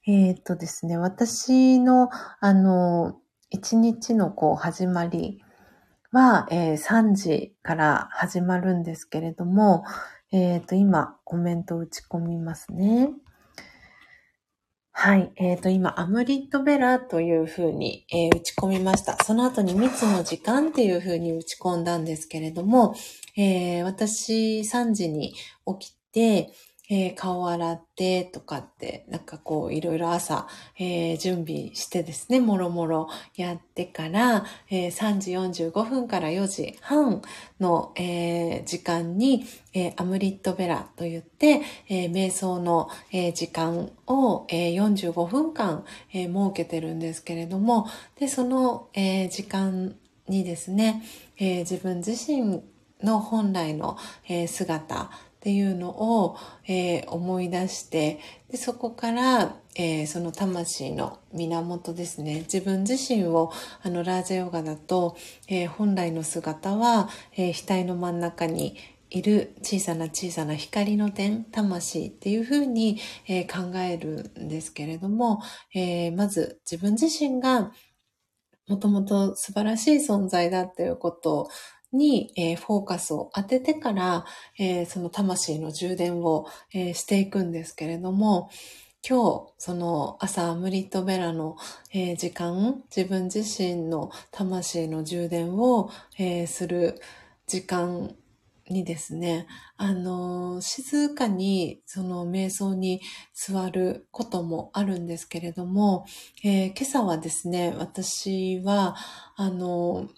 [0.05, 3.17] えっ、ー、とですね、私の、あの、
[3.49, 5.43] 一日のこう始まり
[6.11, 9.83] は、えー、3時から始まるんですけれども、
[10.31, 13.09] えっ、ー、と、今、コメント打ち込みますね。
[14.93, 15.31] はい。
[15.35, 19.17] えっ、ー、と、今、アムリットベラというふうに、えー、打ち込みました。
[19.23, 22.95] その後に密の時間っていうふうに打ち込んだんですけれども、
[23.35, 25.33] えー、私3時に
[25.79, 26.53] 起きて、
[26.93, 35.31] えー、顔洗ってとかって、なんかこういろいろ朝、えー、準備してですね、もろもろやってから、えー、3時
[35.71, 37.21] 45分から4時半
[37.61, 47.87] の、え時間に、えアムリットベラと言って、え瞑想の、え時間を、え45分間、え設けてるんですけれども、
[48.19, 49.95] で、その、え時間
[50.27, 51.03] にですね、
[51.37, 52.61] え自分自身
[53.01, 55.09] の本来の、え姿
[55.41, 56.37] っていうのを、
[56.67, 58.19] えー、思い出して
[58.51, 62.41] でそこから、えー、その魂の源ですね。
[62.41, 65.17] 自分自身をあのラージャヨガだと、
[65.47, 68.77] えー、本来の姿は、え額の真ん中に
[69.09, 75.41] いる小さな小さな光の点、魂っていうふうに、え考えるんですけれども、
[75.73, 77.71] えまず自分自身が
[78.67, 81.49] もともと素晴らしい存在だっていうことを
[81.93, 84.25] に、えー、フォーカスを当ててから、
[84.57, 88.49] えー、その魂の充電を、えー、していくんですけれども、
[89.07, 91.57] 今日、その朝ムリットベラの、
[91.91, 95.89] え時間、自分自身の魂の充電を、
[96.19, 97.01] えする
[97.47, 98.15] 時間
[98.69, 103.01] にですね、あの、静かにその瞑想に
[103.33, 106.05] 座ることもあるんですけれども、
[106.43, 108.95] えー、今朝はですね、私は、
[109.35, 110.09] あの、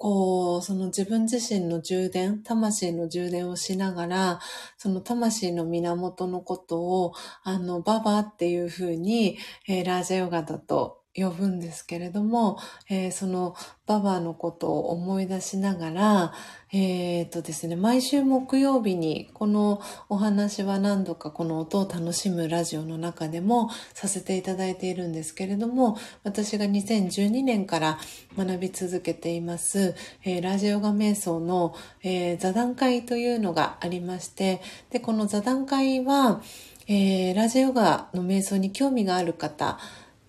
[0.00, 4.40] こう、その自分自身の充電、魂の充電をしながら、
[4.78, 9.36] その魂の源のことを、あの、ババっていうふうに、
[9.68, 12.58] えー、ラージャヨガだと呼ぶんですけれども、
[12.88, 13.56] えー、その
[13.86, 16.32] ババアのことを思い出しながら、
[16.72, 27.98] えー、とですね、毎週木曜日にこのお話は何度かこの音を楽しむラジオの中でもさせていただいているんですけれども、私が2012年から
[28.38, 36.40] 学び続けています、えー、ラジオガ瞑想の、えー、座談会というのがありまして、で、この座談会は、
[36.86, 39.78] えー、ラジオガの瞑想に興味がある方、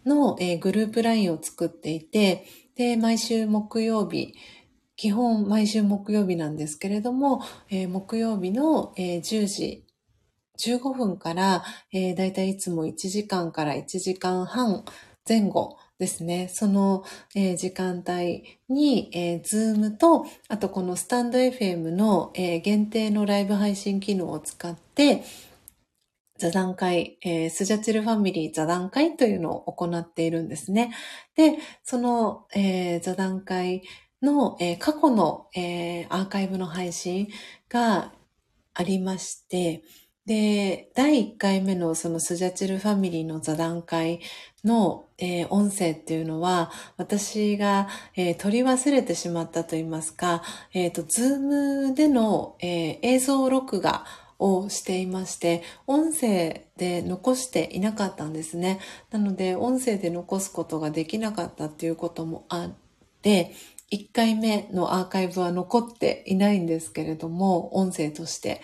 [0.06, 2.46] の、えー、グループ LINE を作っていて、
[2.76, 4.34] で、毎週木曜日、
[4.96, 9.86] 基本毎週木曜日なんですけれども、えー、木曜日の、えー、10時
[10.60, 14.84] 15分から、えー、だいたいいつも1時間から1時間半
[15.28, 16.50] 前後ですね。
[16.52, 17.04] その、
[17.36, 25.24] えー、時間帯に、えー、ズームと、あとこのスタンド FM の、えー、限定のライブ配信機能を使って、
[26.42, 30.92] 座談会、えー、スジャチルファミリー座談会というのを行っているんですね。
[31.36, 33.84] で、その、えー、座談会
[34.24, 37.28] の、えー、過去の、え、アーカイブの配信
[37.70, 38.12] が
[38.74, 39.84] ありまして、
[40.26, 44.22] で、第1回目のそのスジャチルファミリーの座談会
[44.64, 50.42] の、えー、音声っていうのは、私が、えー、取り忘れてしまったと言いますか、
[50.74, 51.40] えっ、ー、と、ズー
[51.90, 54.06] ムでの、え映像録画
[54.42, 58.80] をしていまして、音声で残していなかったんですね。
[59.12, 62.72] なので、音声で残すことができなかったっていうこともあっ
[63.22, 63.54] て、
[63.92, 68.62] 1回目のアーカイブは残っていないんですけれども、音声として。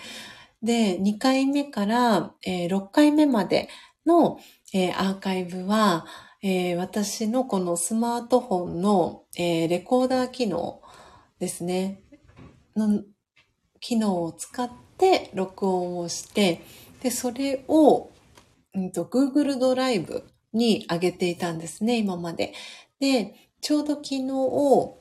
[0.63, 3.69] で、2回目から、え、6回目まで
[4.05, 4.39] の、
[4.73, 6.07] え、アーカイブは、
[6.41, 10.81] え、私のこのスマートフォンの、え、レコーダー機能
[11.39, 12.01] ですね、
[12.75, 13.03] の
[13.79, 16.61] 機能を使って録音をして、
[17.01, 18.09] で、それを、
[18.73, 20.23] うんと、Google ドライブ
[20.53, 22.53] に上げていたんですね、今まで。
[22.99, 24.97] で、ちょうど昨日、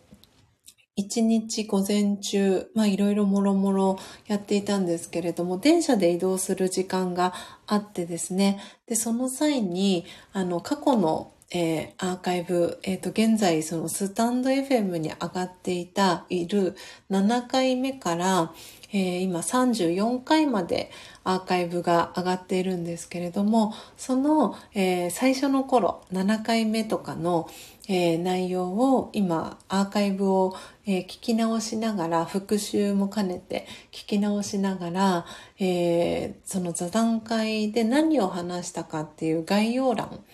[0.99, 7.35] 一日午前中、まあいろいろもろもろやっていたんですけれども、電車で移動する時間が
[7.67, 16.75] あってですね、で、その際に、あの、過去のえー、アーカイブ、えっ、ー、と、現在、そのスタンド FM に上がっていた、いる
[17.11, 18.53] 7回目から、
[18.93, 20.91] えー、今34回まで
[21.23, 27.49] アーカイブが上がっているんですけれども、その、えー、最初の頃、7回目とかの、
[27.89, 35.27] えー、内容を今アーカイブを、え、聞き直しながら復習も兼ねて聞き直しながら、
[35.61, 40.25] え、その座談会で何を話したかっていう概要欄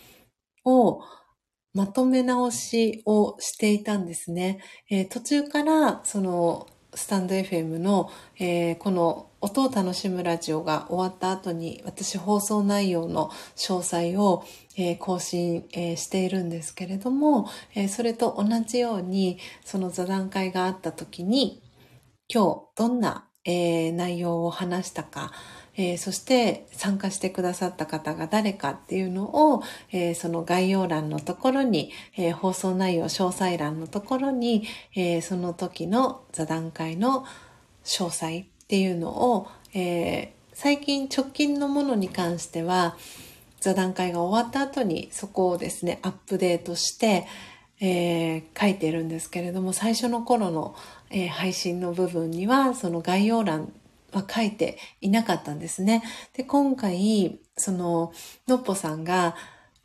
[0.65, 1.03] を
[1.75, 4.61] まとめ直しをしていたんですね。
[4.91, 14.45] えー、途中からそのスタンド FM の、えー、この音を楽しむラジオが終わった後に私放送内容の詳細を、
[14.77, 21.63] えー、更新、えー、しているんですけれども、えそれと同じようにその座談会があった時に
[22.29, 25.33] 今日どんな、え内容を話したか、
[25.77, 34.65] えー、そして参加してくださった方が誰かっていうのを、えー、その概要欄のところに、えー、放送内容詳細欄のところに、
[34.95, 37.25] えその時の座談会の
[37.85, 42.97] 詳細っていうのを、え最近直近のものに関しては
[43.61, 47.27] 座談会が終わった後にそこをですねアップデートして、
[47.81, 50.77] え書いてるんですけれども最初の頃の、
[51.11, 53.73] え配信の部分にはその概要欄
[54.13, 56.03] は書いていなかったんですね。
[56.35, 58.13] で、今回、その、
[58.47, 59.35] のっぽさんが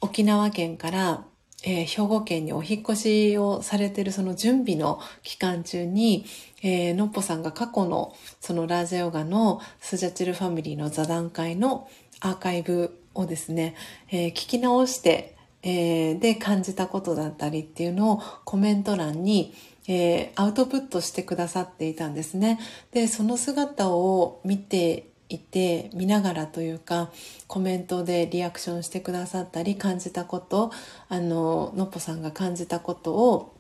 [0.02, 1.26] 沖縄県から、
[1.64, 6.26] えー、兵庫県にお引越しをされているその準備の期間中に、
[6.62, 13.76] えー、のっぽさんが過去のそのラージャヨガのスジャチルファミリーの座談会のアーカイブをですね、
[14.10, 19.54] えー、聞き直して、えー、で感じたことだったりっていうのをコメント欄に
[19.88, 22.60] えー、アウトプットしてくださっていたんですね。
[22.92, 27.12] で、その姿を見ていて、見ながらというか、
[27.48, 30.72] コメントでリアクションしてくださったり、感じたこと、
[31.10, 33.56] あの、のっぽさんが感じたことを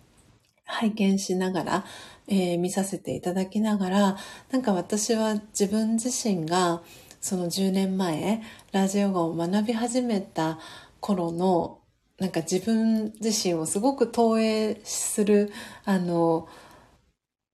[0.65, 1.85] 拝見しながら、
[2.27, 4.17] えー、見させていただきながら、
[4.51, 6.81] なんか私は自分自身が、
[7.21, 10.59] その10年前、ラジオガを学び始めた
[10.99, 11.76] 頃の
[12.19, 15.51] なんか自分自身をすごく投影する、
[15.85, 16.47] あの、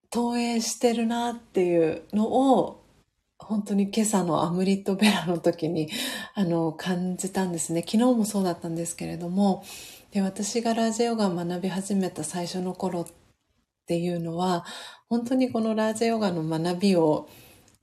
[0.10, 2.28] 投影してるなっていうの
[2.60, 2.84] を、
[3.40, 5.90] 本当に今朝のアムリットベラの時に、
[6.36, 7.82] あの、感じたんですね。
[7.82, 9.64] 昨日もそうだったんですけれども、
[10.12, 13.08] で、私がラージヨガを学び始めた最初の頃っ
[13.88, 14.66] ていうのは、
[15.10, 17.30] 本当にこのラージャヨガの学びを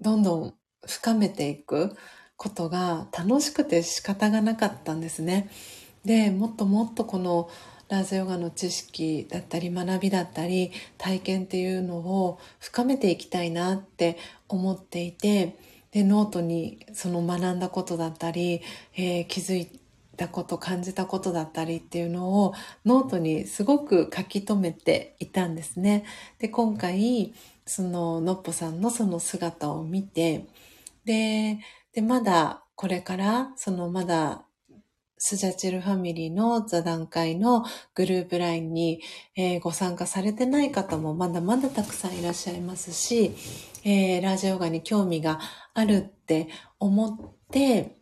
[0.00, 0.54] どんどん
[0.86, 1.96] 深めていく
[2.36, 5.50] ことが楽しくて仕方がなかったんですね。
[6.04, 7.50] でもっともっとこの
[7.88, 14.16] ラージャヨガの知識だったり学びだったり体験っていうのを深めていきたいなって
[14.48, 15.56] 思っていて
[15.90, 18.62] でノートにその学んだことだったり、
[18.94, 19.68] えー、気づい
[20.16, 26.04] たこと感じたことだったりっていうのをノートにすごく書き留めていたんですね。
[26.38, 27.32] で今回
[27.66, 30.46] そののっぽさんのその姿を見て
[31.04, 31.58] で
[31.92, 34.44] でまだこれからそのまだ
[35.22, 39.02] スジャチルファミリーの座談会のグループ LINE に、
[39.36, 43.36] えー、ご参加されてない方もまだまだたくさんいらっしゃいますし、
[43.84, 45.38] えー、ラージャヨガに興味が
[45.74, 46.48] あるって
[46.78, 47.98] 思って、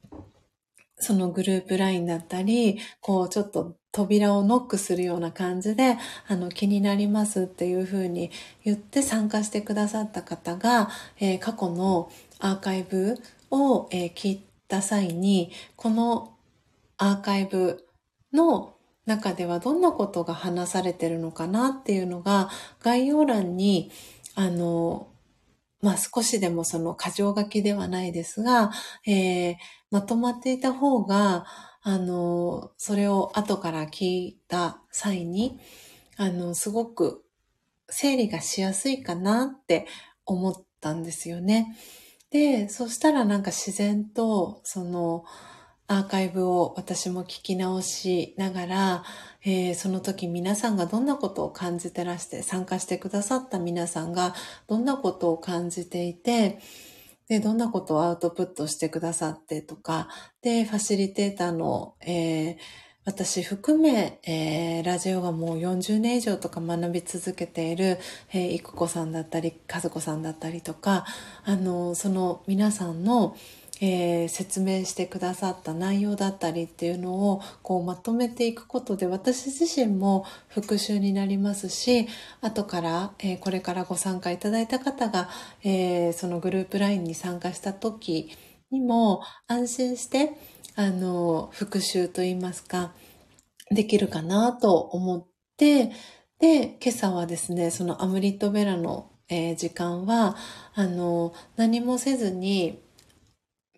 [1.01, 5.97] そのグループ LINE だったり、こうちょっと扉をノックするような感じで、
[6.29, 8.31] あの、気になりますっていうふうに
[8.65, 10.89] 言って参加してくださった方が、
[11.19, 13.17] えー、過去のアーカイブ
[13.51, 16.38] を、えー、聞いた際に、この
[16.99, 17.87] アーカイブ
[18.33, 18.75] の
[19.07, 22.51] 中ではどんなことが話されてるのかなっていうのが
[22.83, 23.91] 概要欄に、
[24.35, 25.09] あの、
[25.81, 28.73] まあ、少しでもその箇条書きではないですが、
[29.07, 29.57] えー、
[29.91, 31.47] まとまっていた方が、
[31.83, 35.59] あの、それを後から聞いた際に、
[36.17, 37.25] あの、すごく
[37.89, 39.87] 整理がしやすいかなって
[40.27, 41.77] 思ったんですよね。
[42.31, 45.25] で、そしたらなんか自然と、その、
[45.91, 49.05] アーカイブを私も聞き直しながら、
[49.43, 54.35] えー、その時皆さんがどんなことを感じてらして、参加してくださった皆さんが
[54.67, 56.59] どんなことを感じていて、
[57.29, 60.09] で、どんなことをアウトプットしてくださってとか、
[60.43, 62.57] で、ファシリテーターの、えー、
[63.07, 67.99] 私含め、えー、ラジオがもう40年以上とか学び続けている、
[68.35, 71.07] えー、いくこさんだったり、かずこさんだったりとか、
[71.45, 73.35] あの、その皆さんの、
[73.81, 82.09] えー、説明してくださった内容だったりっていうのをこうまとめていくことで私自身も復習になりますし
[82.41, 85.29] 後から、えー、これからご参加いただいた方が、
[85.63, 88.31] えー、そのグループ LINE に参加した時
[88.71, 90.33] にも安心して
[90.75, 92.93] あの復習といいますか
[93.71, 95.27] できるかなと思っ
[95.57, 95.93] て
[96.39, 100.37] で今朝はですねそのアムリットベラの、え時間は
[100.75, 102.81] あの何もせずに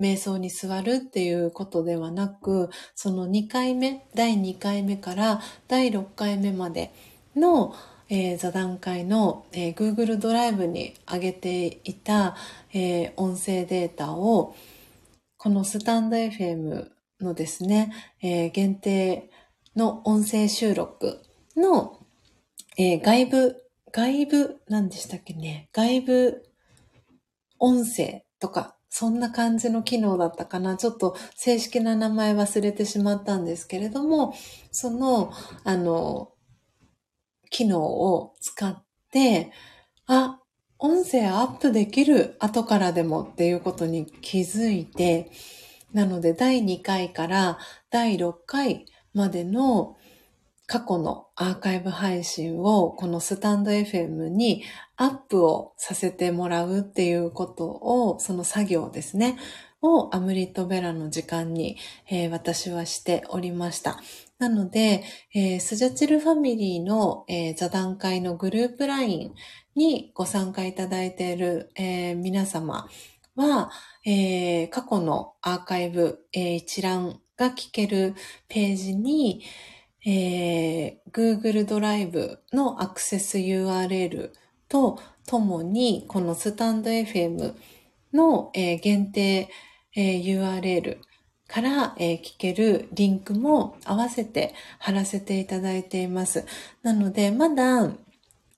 [0.00, 6.92] 瞑想に座るっていうことではなく、その2回目、第2回目から第6回目まで
[7.36, 7.74] の、
[8.08, 12.36] えー、座談会の、えー、Google ドライブに上げていた、
[12.72, 14.56] えー、音声データを、
[15.36, 16.88] このスタンド FM
[17.20, 19.30] のですね、えー、限定
[19.76, 21.20] の音声収録
[21.56, 22.00] の、
[22.76, 23.56] えー、外部、
[23.92, 26.42] 外部、何でしたっけね、外部
[27.58, 30.76] 音声とかそんな感じの機能だったかな。
[30.76, 34.34] ちょっと正式な名前忘れてしまったんですけれども、
[34.72, 35.32] その、
[35.64, 36.32] あの、
[37.50, 39.52] 機能を使って、
[40.06, 40.40] あ、
[40.78, 45.30] 音声アップできる後からでもっていうことに気づいて、
[45.92, 47.58] なので第2回から
[47.90, 49.96] 第6回までの
[50.70, 54.62] 過去のアーカイブ配信をこのスタンド FM に
[54.96, 59.36] アップをさせてもらうっていうことを、その作業ですね、
[59.82, 61.76] をアムリットベラの時間に、
[62.08, 63.98] えー、私はしておりました。
[64.38, 65.02] なので、
[65.34, 69.34] えー、スジャチルファミリーの、えー、座談会のグループ LINE
[69.74, 72.86] にご参加いただいている、えー、皆様
[73.34, 73.72] は、
[74.06, 78.14] え過去のアーカイブ、え一覧が聞ける
[78.48, 79.42] ページに、
[80.06, 84.30] えー、Google ドライブのアクセス URL
[84.68, 87.54] とともに、このスタンド FM
[88.12, 89.48] の、えー、限定、
[89.94, 90.98] えー、URL
[91.46, 96.46] から、えー、聞けるリンクも合わせて貼らせていただいています。
[96.82, 97.92] なので、まだ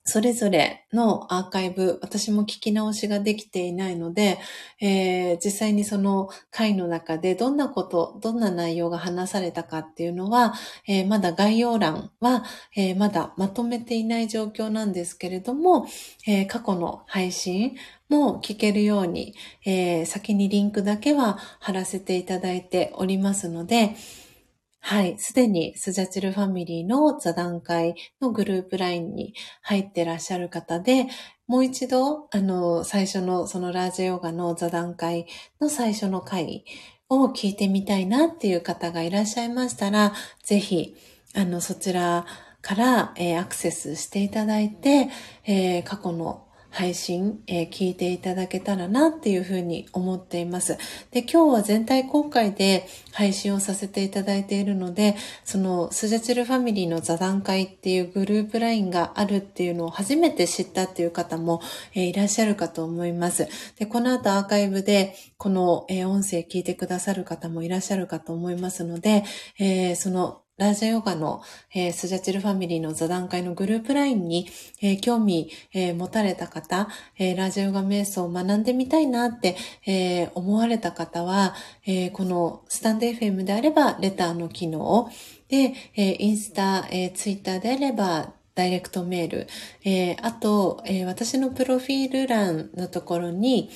[0.05, 4.38] それぞれのアーカイブ、私も聞き直しができていないので、
[4.80, 10.55] えー、実際にその回の中でどんなこと、どんな内容が話されたかっていうのは、
[10.88, 12.44] えー、まだ概要欄は、
[12.74, 15.86] えー、まだまとめていない状況なんですけれども、
[16.26, 17.76] え過去の配信
[18.09, 19.34] も聞けるように、
[19.64, 23.94] え先にリンクだけは貼らせていただいておりますので、
[24.85, 25.16] はい。
[25.16, 31.07] すでにスジャチルファミリーの座談会のグループ LINE に入ってらっしゃる方で、
[31.47, 35.26] もう一度、あの、最初のそのラージヨガの座談会
[35.61, 36.64] の最初の回
[37.09, 40.97] を聞いてみたいなっていう方がいらっしゃいましたら、ぜひ、
[41.37, 42.26] あの、そちら
[42.61, 45.09] から、えー、アクセスしていただいて、
[45.45, 50.79] えー、過去の配信、えー、聞いていただけたらなっていうふうに思っています。
[51.11, 55.14] で、今日は全体公開で配信をさせていただいているので、
[55.45, 61.61] そのスジャチルファミリーの座談会っていうグループ LINE があるっていうのを初めて知ったっていう方も、
[61.95, 63.49] えー、いらっしゃるかと思います。
[63.79, 69.25] で、この後アーカイブでこの、えー、音声聞いてくださる方もいらっしゃるかと思いますので、
[69.59, 71.43] えー、そのラージャヨガの、
[71.75, 74.49] えー、スジャチルファミリーの座談会のグループ LINE に、
[74.81, 76.89] えー、興味、えー、持たれた方、
[77.19, 79.57] えラージャヨガ瞑想を学んでみたいなって、
[79.87, 81.55] え思われた方は、
[81.85, 85.11] えこのスタンド FM であればレターの機能
[85.49, 89.49] で、えインスタ、えツイッターであればダイレクトメール、
[89.85, 93.71] えあと、え私のプロフィール欄のところに、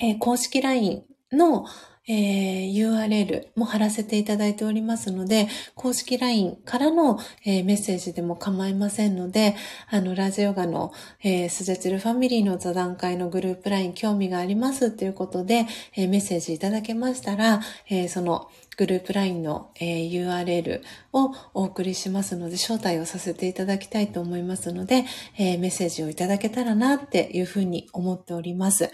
[0.00, 1.64] え公式 LINE の、
[2.08, 9.54] えー、URL も貼らせていただいておりますので、公式 LINE からの、えー、メッセージでも構いませんので、
[9.88, 10.92] あの、ラジオガの、
[11.22, 20.82] えー、スジャチルファミリーの座談会のグループ LINE 興味がありますということで、えー、メッセージいただけましたら、えー、そのグループ LINE の、えー、URL
[21.12, 25.04] をお送りしますので、招待をさせていただきたいと思いますので、
[25.38, 28.90] えー、メッセージをいただけたらなっていうふうに思っております。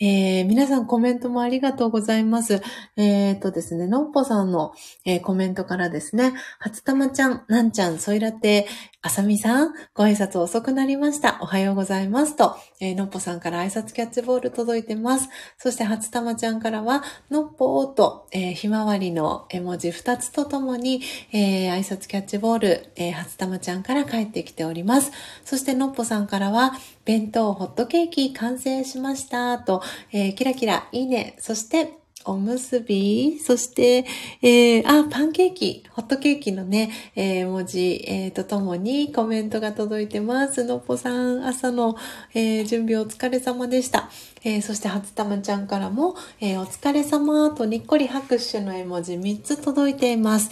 [0.00, 2.62] えー、皆さんコメントもありがとうございます。
[2.96, 4.72] えっ、ー、とですね、のっぽさんの、
[5.04, 8.68] えー、コメントからですね、初玉ちゃん、なんちゃん、ソイラテ、
[9.00, 11.38] あさみさん、ご挨拶遅くなりました。
[11.40, 15.28] おはようございますと、えー、のっぽさんから挨拶キャッチボール届いてます。
[15.56, 25.12] そして、初玉ちゃんからは、のっぽーと、えー、ひまわりの絵文字2つとともに、えー、挨拶キャッチボール、えー、初玉ちゃんから帰ってきております。
[25.44, 26.72] そして、のっぽさんからは、
[27.04, 29.80] 弁当ホットケーキ完成しましたと、
[30.10, 31.36] えー、キラキラいいね。
[31.38, 31.92] そして、
[32.28, 34.04] おむすび、そして、
[34.42, 40.64] えー、あ、パンケーキ、ホットケーキのね、えー、文字、えー、とともにコメントが届いてます。
[40.64, 41.96] のっぽさん、朝の、
[42.34, 44.10] えー、準備お疲れ様でした。
[44.44, 50.50] えー、そして初玉ちゃんからも、えー、お疲れ様とにっこり拍手の絵文字3つ届いています。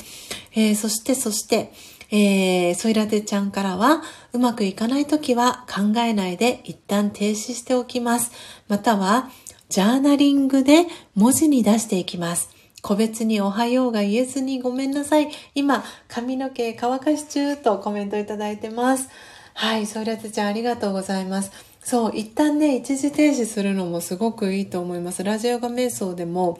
[0.52, 1.72] えー、そして、そして、
[2.10, 4.02] えー、ソイラテちゃんからは、
[4.32, 8.30] うまくいかないときは考えないで一旦停止しておきます。
[8.68, 9.30] または、
[9.76, 12.48] ジャーナリングで文字に出していきます。
[12.80, 15.28] 個別におはようが言えずにごめんなさい。
[15.54, 19.10] 今、髪の毛乾かし中とコメントいただいてます。
[19.52, 21.52] はい、ソイラテちゃんありがとうございます。
[21.82, 25.22] そう、一旦ね、一時停止するのもすごくいいと思います。
[25.22, 26.58] ラジオが瞑想でも、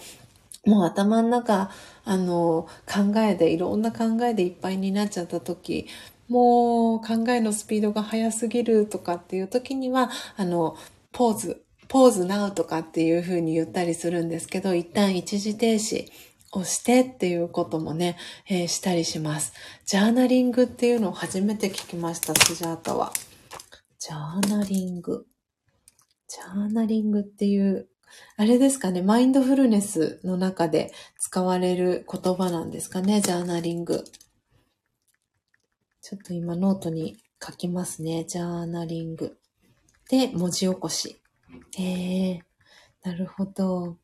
[0.67, 1.71] もう頭の中、
[2.05, 5.87] あの、考えで、いろんな考えでいっぱいになっちゃった時、
[6.29, 10.77] もう考えのスピードが速すぎるとかっていう時には、あの、
[11.13, 16.09] ポーズポーズナウとかっていう風に言ったりするんですけど、一旦一時停止
[16.53, 18.17] をしてっていうこともね、
[18.49, 19.53] えー、したりします。
[19.85, 23.13] ジャーナリングっていうのを初めて聞きました、スジャータは。
[23.99, 25.27] ジャーナリング。
[26.29, 27.89] ジャーナリングっていう、
[28.37, 34.05] あれですかね、マインドフルネスの中で使われる言葉なんですかね、ジャーナリング。
[36.03, 39.39] ちょっと今ノートに書きますね、ジャーナリング。
[40.09, 41.21] で、文字起こし。
[41.79, 42.43] へえ、
[43.03, 43.99] なるほど。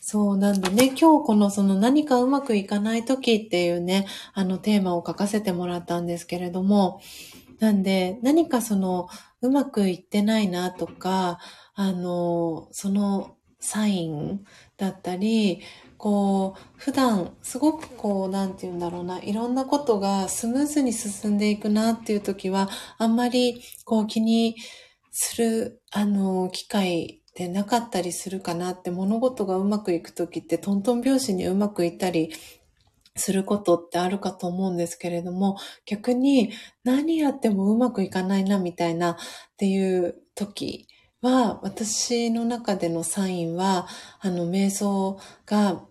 [0.00, 7.00] そうなんでね、今日このその何かうまくいかない時っていうね、あのテーマを書かせてもらったんですけれども、
[7.58, 9.08] なんで何かその
[9.42, 11.38] うまくいってないなとか、
[11.74, 14.44] あの、そのサイン
[14.76, 15.60] だったり、
[15.96, 24.56] こう、普段すごくこう、なんて言うんだろうな、いろんなことがスムーズに進んでいくなっていう時は、あんまりこう気に
[25.20, 32.30] する、あの、機会でなかったりするかなって物事がうまくいくときってトントン拍子にうまくいったり
[33.16, 35.56] することってあるかと思うんですけれども、
[35.86, 36.52] 逆に
[36.84, 39.16] 何やってもうまくいかないなみたいなっ
[39.56, 40.86] ていう時
[41.20, 43.88] は、私の中でのサインは、
[44.20, 45.84] あの、瞑想が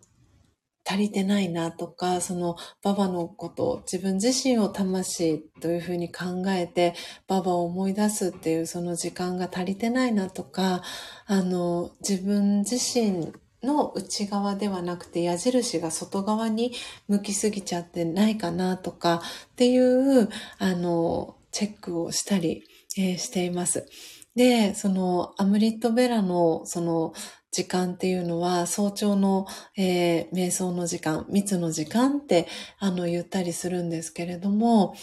[0.88, 6.94] 足りてないなとか、そのババのこと自分自身を魂というふうに考えて、
[7.28, 10.84] ババを思い出すっていうその時間が足りてないなとか、
[11.26, 13.34] あの、自分自身
[13.64, 16.74] の内側ではなくて矢印が外側に
[17.08, 19.22] 向きすぎちゃってないかなとか
[19.52, 22.64] っていう、あの、チェックをしたり、
[22.98, 23.88] えー、しています。
[24.36, 27.14] で、そのアムリット・ベラのその
[27.58, 32.48] 時間っていうのは早朝の、えー、瞑想の時間、密の時間って
[32.78, 34.94] あの言ったりするんですけれども、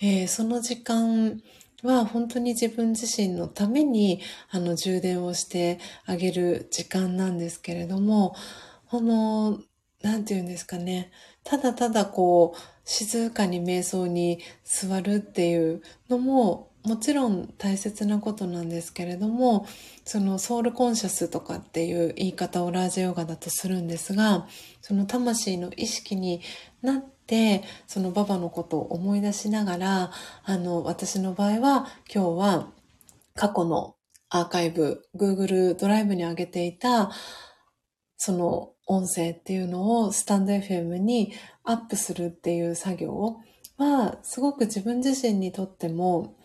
[0.00, 1.40] えー、その時間
[1.82, 4.20] は本当に自分自身のために
[4.50, 8.36] あの充電をしてあげる時間なんですけれども、
[8.90, 9.58] この、
[10.00, 11.10] なんて言うんですかね、
[11.42, 19.66] ただただこう、静かに瞑想に座るっていうのももちろん大切なことなんですけれども、
[20.04, 24.46] そのソウルコンシャスとかっていう言い方をラージヨガだとするんですが、
[24.82, 26.42] その魂の意識に
[26.82, 30.12] なって、そのババのことを思い出しながら、
[30.44, 32.68] あの、私の場合は今日は
[33.34, 33.96] 過去の
[34.28, 37.10] アーカイブ、Google ドライブに上げていた、
[38.18, 41.32] その音声っていうのをスタンド FM に
[41.62, 43.36] アップするっていう作業
[43.78, 46.36] は、すごく自分自身にとっても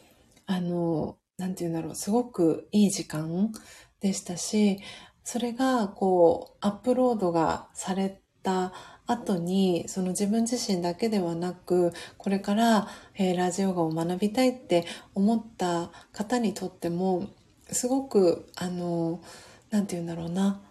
[0.50, 3.52] あの、なんて言うんだろう、すごくいい時間
[4.00, 4.80] でしたし、
[5.24, 8.74] それがこう、アップロードがされた
[9.06, 17.28] 後に、その自分自身だけではなく、これから、えー、ラジオガを学びたいって思った方にとっても、
[17.72, 19.22] すごく、あの、
[19.70, 20.64] なんて言うんだろうな、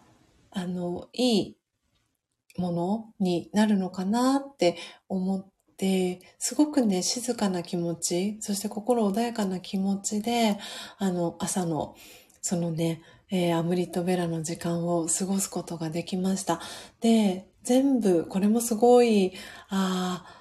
[0.51, 1.57] あの、いい
[2.57, 4.77] ものになるのかなって
[5.09, 10.59] 思っで、ですごくね、静かな気持ち、そして心穏やかな気持ちで、
[10.99, 11.95] あの、朝の、
[12.43, 13.01] そのね、
[13.31, 16.61] えー、アムリットベラの時間を過ごすことができました。
[17.01, 19.35] で、全部、これもすごい、
[19.69, 20.39] ああ、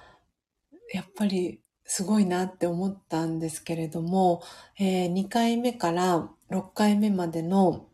[0.92, 4.42] やっぱりすごいなって思ったんですけれども、
[4.78, 7.86] えー、2回目から6回目までの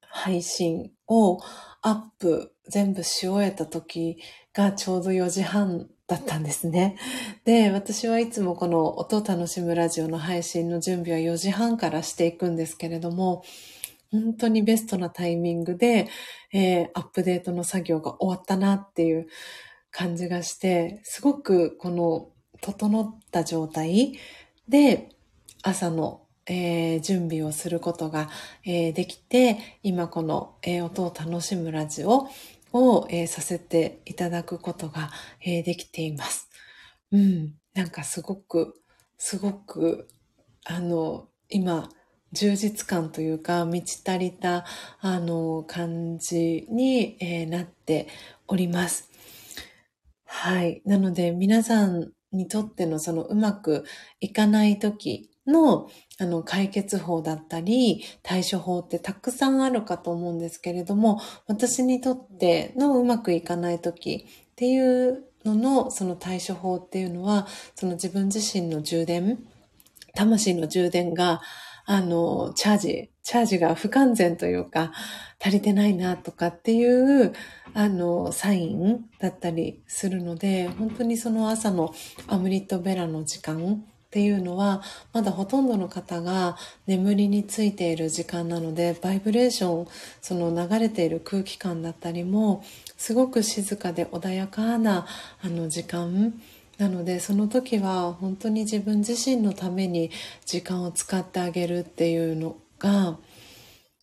[0.00, 1.38] 配信を
[1.82, 4.18] アップ全部し終えた時
[4.52, 6.96] がちょうど4時半だったんですね。
[7.44, 13.44] で、私はいつもこの音を楽しむラジオの配信の準備は4時半からしていくんですけれども、
[14.10, 16.08] 本当にベストなタイミングで、
[16.52, 19.28] えー、アップデートの作業が終わったなっていう
[19.92, 22.30] 感じがして、すごくこの
[22.60, 24.18] 整った状態
[24.68, 25.10] で
[25.62, 28.28] 朝の、えー、準備をすることが、
[28.64, 32.28] えー、できて、今この、え音を楽しむラジオ
[32.72, 35.10] を、えー、させていただくことが、
[35.44, 36.48] えー、できています。
[37.12, 37.54] うん。
[37.74, 38.74] なんかすごく、
[39.18, 40.08] すごく、
[40.64, 41.88] あの、今、
[42.32, 44.64] 充実感というか、満ち足りた、
[45.00, 48.08] あの、感じに、えー、なって
[48.46, 49.10] おります。
[50.24, 50.82] はい。
[50.84, 53.84] なので、皆さんにとってのそのうまく
[54.20, 55.88] いかない時の
[56.20, 69.38] あの解決法だったり対処法ってたくさんあるかと思うんですけれども私にとってのうまくいかない時っていうののその対処法っていうのはその自分自身の充電
[70.14, 71.40] 魂の充電が
[71.86, 74.92] あのチャージチャージが不完全というか
[75.40, 77.32] 足りてないなとかっていう
[77.72, 81.94] あのサインだったりするので本当にその朝の
[82.28, 84.82] アムリットベラの時間っていうのは
[85.12, 86.56] まだほとんどの方が
[86.88, 89.88] 眠りについている時間なのでバイブレーション
[90.20, 92.64] その流れている空気感だったりも
[92.96, 95.06] すごく静かで穏やかな
[95.44, 96.34] あの時間
[96.78, 100.10] なのでその時は本当に自分自身のために
[100.44, 103.16] 時間を使ってあげるっていうのが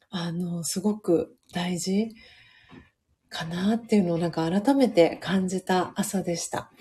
[0.09, 2.13] あのすごく大事
[3.27, 6.71] かなっていうのをなんか改めて感じた朝でした。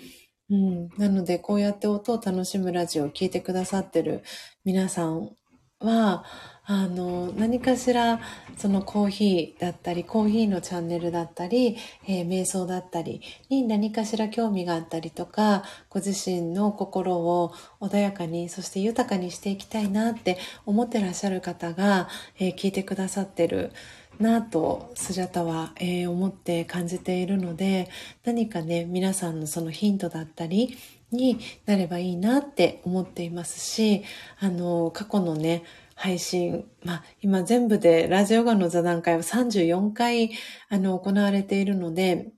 [0.49, 0.89] うん。
[0.97, 4.23] なので、こうやって音を楽しむラジオを聴いてくださってる
[4.63, 5.35] 皆さん
[5.79, 6.23] は、
[6.69, 8.19] あの、何かしら、
[8.57, 22.09] そのコーヒーだったり、コーヒーのチャンネルだったり、えー、瞑想だったりに何かしら興味があったりとか、ご自身の心を穏やかに、そして豊かにしていきたいなって思ってらっしゃる方が、
[22.39, 23.71] えー、聞いてくださってる
[24.19, 27.89] なとスジャタは、えー、思って感じているので
[28.23, 30.77] 何かね皆さんのそのヒントだったり
[31.11, 34.03] になればいいなって思っていますし
[34.39, 35.63] あの過去のね
[35.95, 40.31] 配信、まあ、今全部でラジオガの座談会は34回
[40.69, 42.31] あの行われているので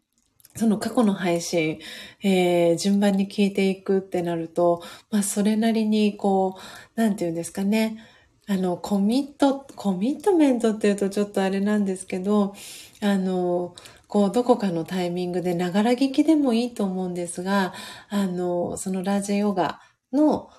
[0.56, 1.80] その過去の配信、
[2.22, 6.58] えー、順番に聞いていくってなると、まあ、それなりにこ
[6.98, 8.04] う、なんて言うんですかね、
[8.50, 12.56] あの、コミット、コミットメントっていうとちょっとあれなんですけど、
[13.02, 13.76] あの、
[14.08, 17.74] こう、どこかのタイミングでながら聞きでもいいと思うんですが、
[18.10, 19.80] あの、そのラジヨガ
[20.12, 20.50] の、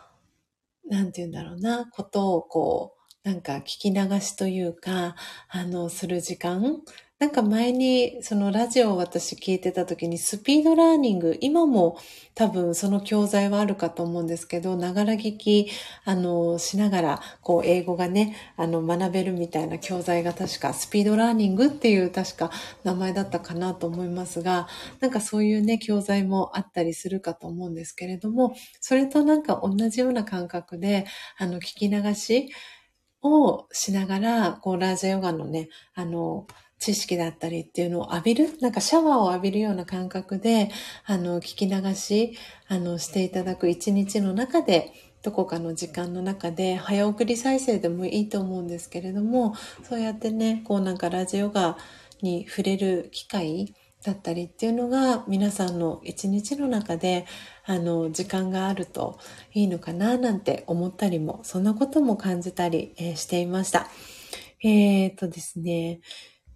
[0.88, 5.16] なんて言うんだろうな、ことをこう、なんか聞き流しというか、
[5.48, 6.82] あの、する時間
[7.20, 11.98] なんか前にそのラジオを私聞いてた時にスピードラーニング、今も
[12.34, 15.68] 多分その教材はあるかと思うんですけど、ながら聞き、
[16.06, 22.50] あの、しながら、こう、英語がね、あの、学べるみたいな教材が確か、スピードラーニングっていう確か
[22.84, 24.66] 名前だったかなと思いますが、
[25.00, 31.04] なんかそういうね、教材もあったりするかと思うんですけれども、それとなんか同じような感覚で、
[31.36, 32.48] あの、聞き流し
[33.22, 36.46] をしながら、こう、ラージャヨガのね、あの、
[36.80, 40.70] 知識だったりっていうのを浴びる、なんかシャワーを浴びるような感覚で、
[41.04, 42.36] あの、聞き流し、
[42.68, 44.92] あの、していただく一日の中で、
[45.22, 49.54] どこかの時間の中で早送り再生でもいいと思うんですけれども、
[49.86, 51.76] そうやってね、こうなんかラジオガ
[52.22, 57.26] に触れる機会だったりっていうのが皆さんの一日の中で
[57.66, 59.18] あの時間があると
[59.52, 63.88] いいのかななんて思ったりもそんなことも感じたり、えー、していました。
[64.62, 66.00] えー、っとですね、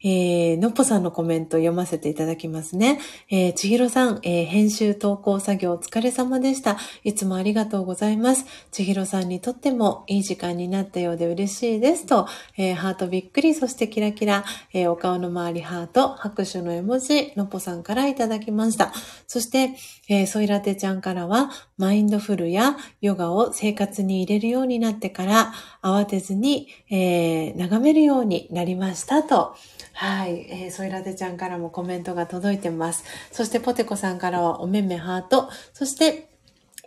[0.05, 3.01] えー、のっぽさんのコメント読ませていただきますね。
[3.31, 6.77] えー、ちひろさん、えー、編集投稿作業お疲れ様でした。
[7.03, 8.45] いつもありがとうございます。
[8.71, 12.29] ちひろさんにとってもいい時間になったようで嬉しいですと、
[12.59, 14.45] えー、ハートびっくり、そしてキラキラ、
[14.75, 18.93] えー、お顔の周りハート、拍手の絵文字、のっぽさんからいただきました。
[19.27, 19.71] そして、
[20.09, 25.53] えー、ソイラテちゃんからは、マインドフルやヨガを生活に入れるようになってから、
[25.83, 29.55] 慌てずに、えー、眺めるようになりましたと、
[29.95, 30.47] はい。
[30.51, 33.05] えー、ソイラテちゃんからもコメントが届いてます。
[33.31, 35.49] そしてポテコさんからはおめめハート。
[35.73, 36.29] そして、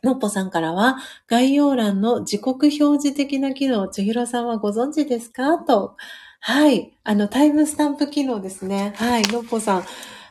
[0.04, 5.58] のっぽさんからは、概要欄の時刻表示的な機能、ちひろさんはご存知ですか？
[5.58, 5.96] と。
[6.40, 6.94] はい。
[7.04, 8.94] あの、タイムスタンプ機能ですね。
[8.98, 9.24] はい。
[9.24, 9.84] のっぽさん。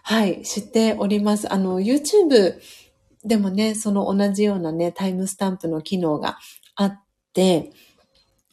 [0.09, 0.43] はい。
[0.43, 1.53] 知っております。
[1.53, 2.61] あの、YouTube
[3.25, 6.39] でもね、その同じようなね、タイムスタンプの機能が
[6.77, 7.03] あっ
[7.33, 7.73] て、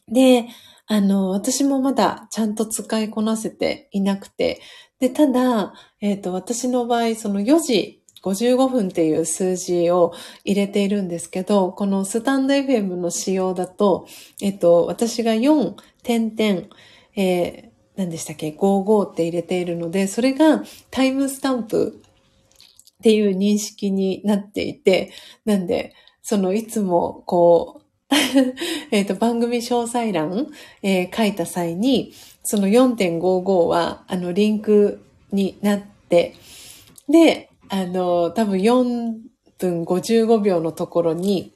[0.08, 0.48] で、
[0.88, 4.60] あの、私もまだちゃんと使いこなせていなくて、
[4.98, 10.12] で、ただ、えっ、ー、と、私の場合、その4時55分っていう数字を
[10.44, 14.08] 入れているんですけど、このスタンド FM の仕様だと、
[14.42, 16.62] えっと、私が4点々、
[17.14, 22.00] えー、何でしたっけ ?55 って入れているので、それがタイムスタンプ
[22.98, 25.12] っていう認識になっていて、
[25.44, 27.84] なんで、そのいつもこう、
[28.90, 30.48] えと、番組詳細欄、
[30.82, 32.12] えー、書いた際に、
[32.42, 36.34] その4.55は、あの、リンクになって、
[37.08, 39.14] で、あの、多分4
[39.58, 41.53] 分55秒のところに、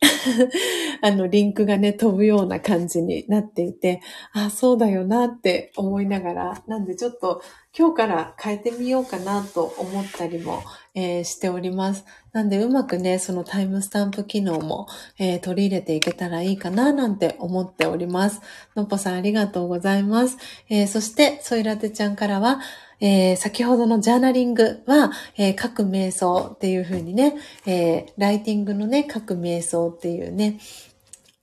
[1.02, 4.02] あの、リンクがね、飛ぶような感じになっていて、
[4.32, 7.42] あ、そうだよなって思いながら、なんでちょっと
[7.76, 10.62] 今日から変えてみようかなと思ったりも、
[10.94, 12.04] えー、しております。
[12.32, 14.86] なんでうまくね、そのタイムスタンプ機能も、
[15.18, 18.40] えー、取り入れていけたらいいかななんて思っております。
[18.74, 20.36] のっぽさんありがとうございます。
[20.68, 22.60] えー、そして、ソイラテちゃんからは、
[23.00, 27.34] えー、先ほどのジャーナリングは、えー、書く瞑想っていう風にね、
[27.66, 30.58] えー、ライティングのね、書く瞑想っていうね、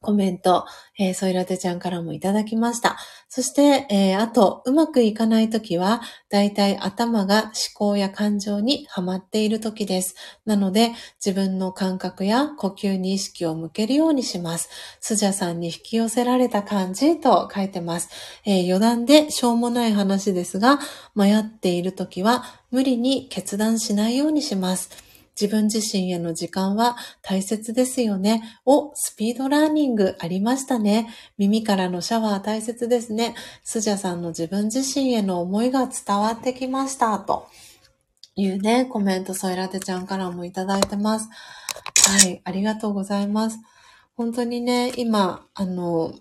[0.04, 0.66] コメント、
[1.00, 2.98] えー、ソイラテちゃんからもいただきました。
[3.30, 10.16] そして、えー、あと、うまくいかないときは、だいたい頭が思考や感情にはまっているときです。
[10.46, 10.92] なので、
[11.26, 14.70] 自分の感覚や呼吸に意識を向けるようにします。
[15.00, 18.10] スジャさんに引き寄せられた感じと書いてます。
[18.46, 20.80] えー、余談でしょうもない話ですが、
[21.16, 25.13] 迷っているときは、無理に決断しないようにします。
[25.40, 28.44] 自分自身への時間は大切ですよね。
[28.66, 31.10] お、スピードラーニングありましたね。
[31.38, 33.36] 耳からのシャワー大切ですね。
[33.64, 37.18] スジャさんの自分自身への思いが伝わってきました。
[37.20, 37.48] と
[38.36, 41.30] いうね、コメント、ソイラテちゃんからもいただいてます。
[42.06, 43.58] はい、ありがとうございます。
[44.16, 46.14] 本当にね、今、あの、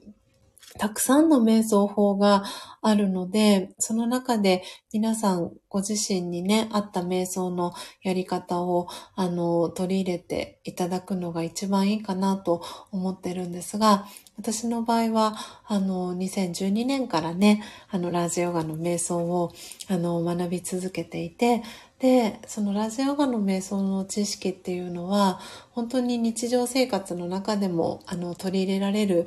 [0.78, 2.44] たくさんの瞑想法が
[2.81, 4.62] あるので、その中で
[4.93, 7.73] 皆さんご自身にね、合った瞑想の
[8.03, 15.36] やり方を、あの、取り入れていただくのが一番いいかなと思ってるんですが、私の場合は、
[15.66, 19.53] あの、2012年からね、あの、ラジオガの瞑想を、
[19.89, 21.62] あの、学び続けていて、
[22.01, 25.39] で、そのラジオガの瞑想の知識っていうのは、
[25.70, 29.27] 本当に日常生活の中でも、あの、取り入れられる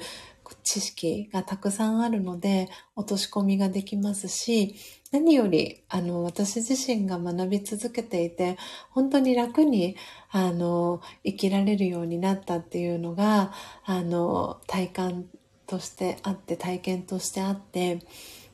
[0.64, 4.76] 知識がたくさんあるので、落とし込みができますし、
[5.12, 8.58] 何より、あの、私自身が学び続けていて、
[8.92, 9.96] 本当に楽に、
[10.30, 13.54] あの、生きられるようになったっていうのが、
[13.86, 15.26] あの、体感
[15.68, 18.00] としてあって、体験としてあって、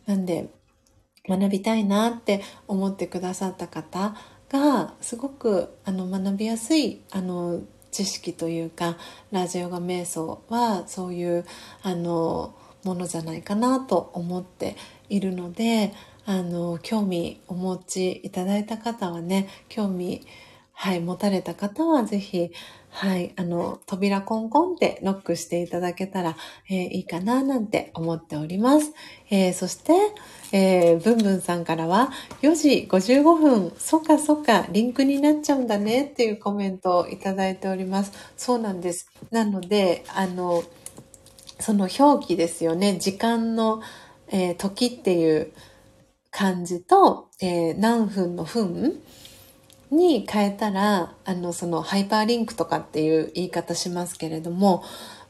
[0.06, 0.50] なんで、
[1.28, 4.16] 学びたいなって思ってくださった方
[4.50, 7.62] が、すごく、あの、学びやすい、あの、
[7.92, 8.98] 知識というか
[9.32, 11.46] ラジオが瞑想はそういう
[11.84, 14.76] あのものじゃないかなと思って
[15.10, 15.94] いるので
[16.26, 20.26] あの興味お持ちいただいた方はね興味
[20.82, 22.52] はい、持たれた方は是非、
[22.94, 26.36] はい、あの、扉コンコンってノックしていただけたら、
[26.70, 28.94] えー、いいかななんて思っております。
[29.30, 29.94] えー、そして、
[30.52, 32.12] えー、ブンブンさんからは、
[32.42, 38.12] 4時55分、そっかそっか、リンクになっちゃうんだねっていうコメントをいただいております。
[38.36, 39.10] そうなんです。
[39.32, 40.64] なので、あの、
[41.60, 42.98] その表記ですよね。
[43.00, 43.82] 時間の、
[44.28, 45.54] え、時っていう
[46.30, 49.02] 漢字と、え、何分の分
[49.92, 54.84] に変えたら、あの、そのハイパーリンクとかっていう言い方しますけれども、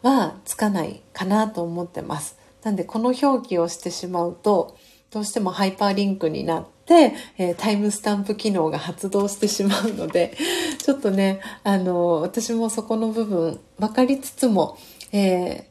[0.03, 2.37] はつかないかなと思ってます。
[2.63, 4.77] なんでこの表記をしてしまうと、
[5.11, 10.37] どうしてもハイパーリンクになって、えー、タイムスタンプ機能が発動してしまうので、
[10.77, 14.77] ちょっとね、あの、私もそこの部分分かりつつも、
[15.11, 15.67] え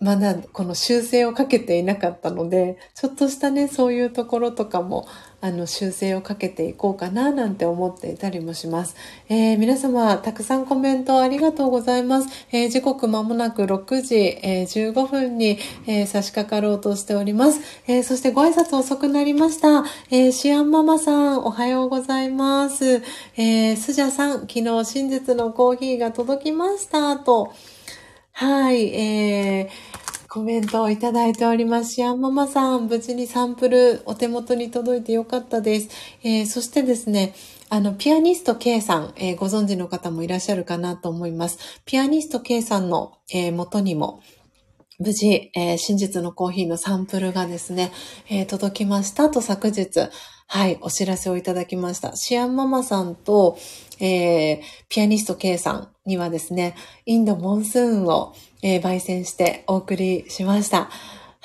[0.00, 5.08] まだこの修正をかけていなかったので、ちょっとしたね、そういうところとかも、
[5.40, 8.94] あの、修正をかけていこうかななんて思っていたりもします。
[9.28, 12.28] えー、皆様、たくさんコメントありがとうございます。
[12.52, 15.58] えー、時刻まもなく6時、えー、15分に、
[15.88, 17.60] え差し掛かろうとしております。
[17.88, 19.84] えそしてご挨拶遅くなりました。
[20.10, 23.02] えシアンママさん、おはようございます。
[23.36, 27.16] えスジャさん、昨日真実のコーヒーが届きました。
[27.16, 27.52] と、
[28.40, 31.94] はい、えー、コメントをいただいております。
[31.94, 35.88] シアンママさん、無事にサンプルお手元に届いてよかったです。
[36.22, 37.34] えー、そしてですね、
[37.68, 41.80] あの、ピアニスト K さん、えー、ご存知の方もいらっしゃるかなと思います。
[41.84, 44.22] ピアニスト K さんの、えー、元にも、
[45.00, 47.90] 無事、えー、真実のコーヒーのサンプルがですね、
[48.28, 50.10] えー、届きましたと昨日、
[50.46, 52.14] はい、お知らせをいただきました。
[52.14, 53.58] シアンママさんと、
[54.00, 56.74] えー、ピアニスト K さんにはですね、
[57.06, 60.90] インドモンスーンを、えー、焙煎してお送りしました。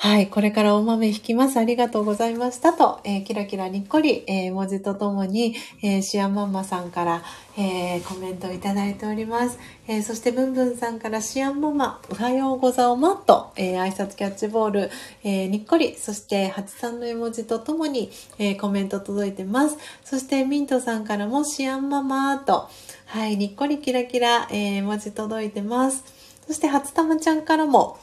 [0.04, 1.58] はい、これからお豆引きます。
[1.58, 7.22] ありがとうございましたと、えー、キラキラにっこり、えー、文字とともに、えー、シアママさんから、
[7.56, 9.58] え、コメントをいただいております。
[9.88, 14.90] え、そして、ブンブンさんからシアンママ、おはようござおまと、え、挨拶キャッチボール、
[15.22, 19.78] え、にっこり、そして、ハチさんの絵文字とともに、え、コメント届いてます。
[20.04, 22.68] そして、ミントさんからもシアンママと、
[23.06, 26.04] はい、にっこりキラキラ、え、文字届いてます。
[26.46, 27.96] そして、初玉ちゃんからも、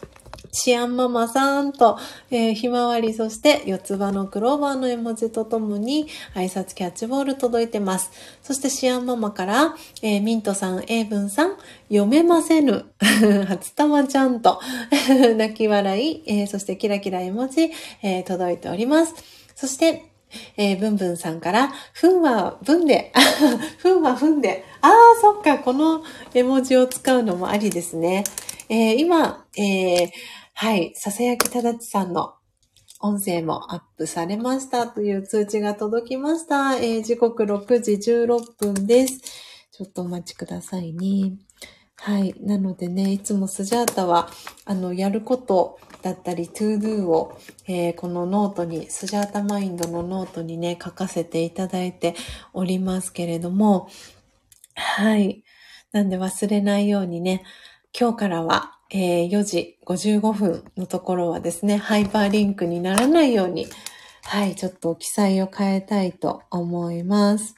[0.51, 1.97] シアンママさんと、
[2.29, 8.11] えー、ひまわり、そして四つ葉のクローバーの絵文字とともに挨拶キャッチボール届いてます。
[8.41, 11.57] そしてシアンママから、えー、ミントさん、エイブンさん、
[11.89, 12.85] 読めませぬ、
[13.47, 14.59] 初玉ちゃんと、
[15.37, 17.71] 泣き笑い、えー、そしてキラキラ絵文字、
[18.03, 19.15] えー、届いております。
[19.55, 20.05] そして、
[20.57, 23.11] えー、ブンブンさんから、ふんはぶんで、
[23.77, 26.03] ふんはふんで、ああ、そっか、この
[26.33, 28.23] 絵文字を使うのもありですね。
[28.69, 30.11] えー、今、えー、
[30.53, 32.35] はい、ささやきただちさんの
[32.99, 36.75] 音声もアップされましたという通知が届きました。
[36.75, 39.21] えー、時刻6時16分です。
[39.71, 41.33] ちょっとお待ちくださいね。
[42.03, 42.35] はい。
[42.39, 44.29] なのでね、いつもスジャータは、
[44.65, 52.15] あの、やることだったり、トゥードゥーを、えー、このノートに、スジャータマインドのノートにね、書かせていただいて
[52.53, 53.87] おりますけれども、
[54.75, 55.43] はい。
[55.91, 57.43] なんで忘れないようにね、
[57.97, 63.67] 今日からは、えー、4時55分のところはですね、ハイパーリンクにならないように、
[64.23, 67.55] はい、ちょっと記載を変えたいと思います。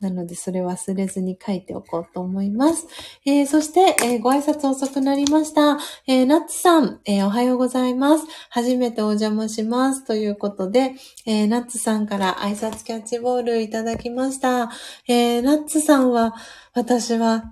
[0.00, 2.88] なので、それ忘れずに書いておこうと思います。
[3.24, 5.78] えー、そして、えー、ご挨拶遅くなりました。
[6.08, 8.26] えー、ナッツさん、えおはようございます。
[8.50, 10.04] 初めてお邪魔します。
[10.04, 10.94] ということで、
[11.24, 14.72] えナッツさんから挨拶キャッチボールいただきました。
[15.06, 16.34] えナッツさんは、
[16.74, 17.44] 私は、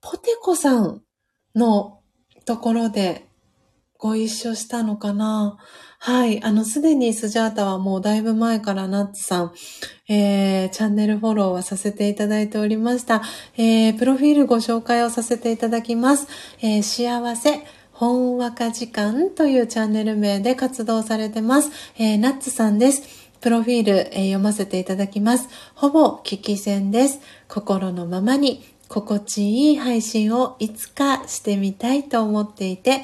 [0.00, 1.02] ポテコさん
[1.56, 2.00] の
[2.44, 3.26] ところで
[3.98, 5.58] ご一緒したのかな
[5.98, 6.42] はい。
[6.44, 9.52] あの、すでにスジャータはもうだいぶ前からナッツさん、
[10.08, 13.22] えー、チャンネルフォローはさせていただいておりました。
[13.56, 16.28] えー、プロフィールご紹介をさせていただきます。
[16.60, 21.70] えー、幸せ、ほんわか時間というチャンネル名で活動されてます。
[21.96, 23.02] えー、ナッツさんです。
[23.40, 25.48] プロフィール、えー、読ませていただきます。
[25.74, 27.20] ほぼ聞き戦です。
[27.48, 33.02] 心のままに心地いい配信をいつかしてみたいと思っていて、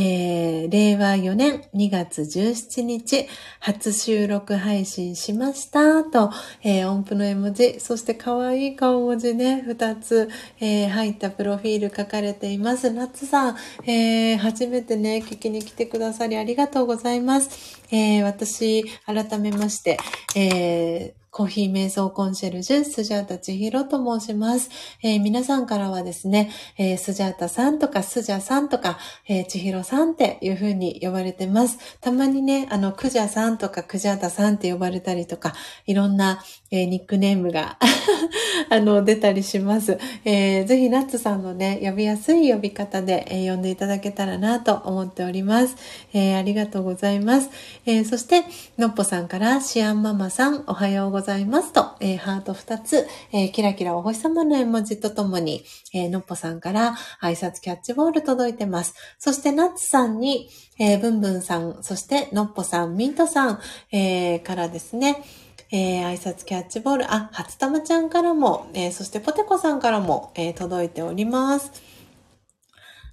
[0.00, 3.26] えー、令和4年2月17日、
[3.58, 6.30] 初収録配信しましたと、
[6.62, 10.28] えー、音符の絵文字、そして可愛い顔文字ね、2つ、
[10.60, 12.92] えー、入ったプロフィール書かれています。
[12.92, 17.80] ナッツさん、えー、初めてね、聞きに来てくださりありがとうございます。
[17.90, 19.98] えー、私、改めまして、
[20.36, 24.70] えー、コーヒー瞑想コンシェルジュ、スジャータ千尋と申します。
[25.04, 28.98] えー、皆さんからはですね、えー、スジャータさんとかスジャさんとか、
[29.28, 31.78] えー、千尋さんっていう風に呼ばれてます。
[32.00, 35.54] たまにね、あの、クジャさんとかクジャータさんって呼ばれたりとか、
[35.86, 37.78] いろんな、えニックネームが
[38.70, 39.98] あの、出たりします。
[40.24, 45.76] えぜひナッツさんのね、呼びやすい呼び方で、え呼んでいただけたらなと思っております。
[46.12, 47.50] えありがとうございます。
[47.86, 48.44] えそして、
[48.76, 51.72] のっぽさんから、シアンママさん、おはようございます。
[51.72, 55.64] と、え、ハート2つ、え、キラキラお星様の絵文字とともに、
[55.94, 58.94] え、のっぽさんから挨拶キャッチボール届いてます。
[59.18, 65.22] そしてナッツさんに、えー、ブンブンさん、そしてのっぽさん、ミントさん、え、からですね、
[65.70, 71.70] えー、挨拶キャッチボール、あ、初玉ちゃんからも、えー、そしてポテコさんからも、えー、届いております。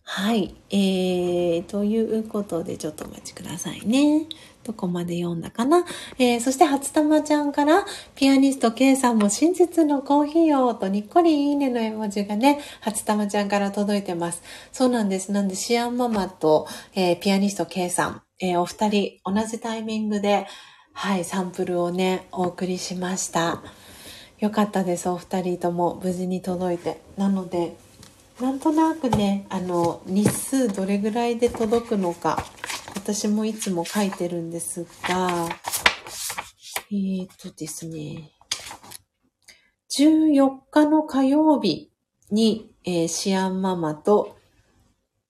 [0.07, 0.55] はい。
[0.69, 4.27] えー、ということで、ちょっとお待ちくださいね。
[4.63, 5.83] どこまで読んだかな？
[6.19, 14.43] えー、そして初玉ちゃんから、ピアニスト K さんも真実のコーヒーをとにっこりいいねの絵文字がね、初玉ちゃんから届いてます。
[14.71, 15.31] そうなんです。
[15.31, 20.45] なんでシアンママと、えー、ピアニスト K さん、えー、お二人同じタイミングで、
[20.97, 23.61] はい、サンプルをね、お送りしました。
[24.39, 25.09] よかったです。
[25.09, 27.01] お二人とも無事に届いて。
[27.17, 27.75] なので、
[28.39, 32.45] なんとなくね、あの、日数どれぐらいで届くのか、
[32.95, 35.49] 私もいつも書いてるんですが、
[36.89, 38.31] えー、っとですね、
[39.99, 41.91] 14日の火曜日
[42.31, 44.37] に、えー、シアンママと、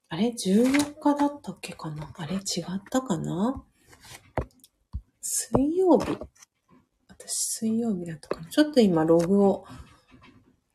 [0.09, 2.13] あれ ?14 日だったっけかな？
[2.15, 2.35] あれ？
[2.35, 2.43] 違っ
[2.91, 3.63] たかな？
[5.27, 6.19] 水曜日
[7.07, 9.65] 私水曜日だったかなちょっと今ログを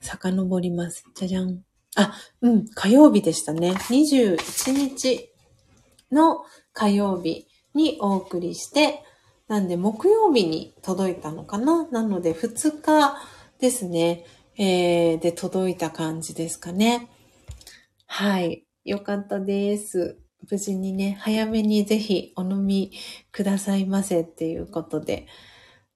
[0.01, 1.05] 遡ります。
[1.15, 1.63] じゃじゃん。
[1.95, 3.71] あ、うん、火曜日でしたね。
[3.71, 5.31] 21日
[6.11, 9.05] の火曜日にお送りして、
[9.47, 13.17] なんで木曜日に届いたのかななので2日
[13.61, 14.25] ですね、
[14.57, 17.09] えー、で届いた感じですかね。
[18.07, 18.65] はい。
[18.85, 20.19] よかったです。
[20.51, 22.93] 無事にね、早めにぜひお飲み
[23.33, 25.27] くださいませっていうことで、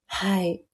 [0.07, 0.65] はい。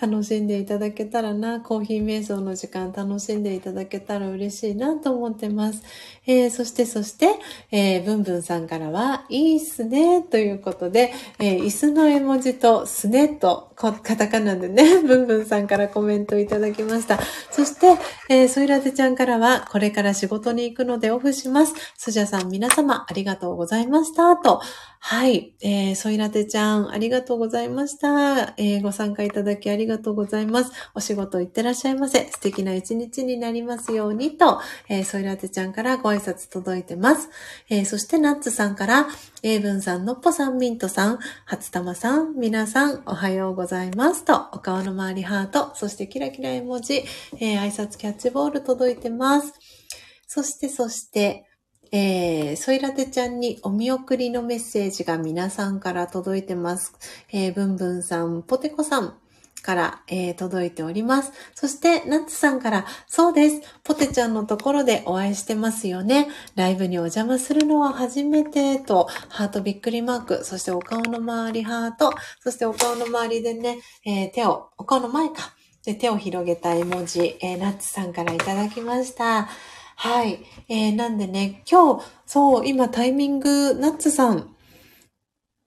[0.00, 5.82] 楽しんでいただけたらな、コーヒー瞑想の時間楽しんでいただけたら嬉しいなと思ってます。
[6.26, 7.28] えー、そして、そして、
[7.70, 17.18] えー、ブンブンさんからは、いいっすね、ということで、えー、椅子の絵文字とすねと、カタカナでね、 ブンブンさんからコメントいただきました。
[17.50, 21.74] そして、えー、ソイラテちゃんからは、これから仕事に行くのでオフします。
[21.96, 24.36] スジャさん皆様ありがとうございました。
[24.36, 24.60] と、
[25.06, 28.54] はい、えー、ソイラテちゃんありがとうございました。
[28.56, 30.72] えー、ご参加いただきありがとうございます。
[30.94, 32.30] お仕事行ってらっしゃいませ。
[32.30, 37.28] 素敵な一日になりますようにと、えー、ソイラテちゃんからご挨拶届いてます。
[37.68, 39.06] えー、そしてナッツさんから、
[39.42, 47.04] エイブンさん、のっぽさん、ミントさん、初玉さん、皆さん、おはようございますと、お顔の周りハート、そしてキラキラ絵文字、
[47.40, 49.52] えー、挨拶キャッチボール届いてます。
[50.26, 51.44] そして、そして、
[51.96, 56.92] えー、ソイラテちゃんにお見送りのメッセージが皆さんから届いてます。
[57.30, 59.14] えー、ブンブンさん、ポテコさん、
[59.62, 61.32] から、えー、届いております。
[61.54, 63.62] そして、ナッツさんから、そうです。
[63.84, 66.26] ポテちゃんのところでお会いしてますよね。
[66.56, 75.54] ライブにお邪魔するのは初めてと、ハートびっくりマーク、そしてお顔の周りハート、そしてお顔の周りでね、えー、手を、お顔の前か。
[75.84, 79.48] で、手を広げた絵文字、えー、ナッツさんからいただきました。
[80.04, 80.44] はい。
[80.68, 84.54] えー、なんでね、今日、そう、今タイミング、ナッツさん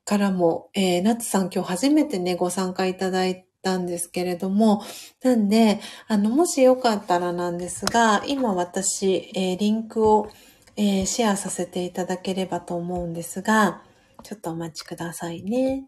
[0.05, 4.83] からも、えー、ナッツさん今日初めてね、ご参加いただいたんですけれども、
[5.23, 10.29] なんで、あの、もしよかったらなんですが、今私、えー、リンクを、
[10.75, 13.81] えー、シェアさせていただければと思うんですが、
[14.21, 15.87] ちょっとお待ちくださいね。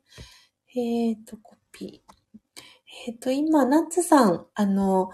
[0.76, 2.62] えっ、ー、と、コピー。
[3.06, 5.12] えっ、ー、と、今、ナッツさん、あの、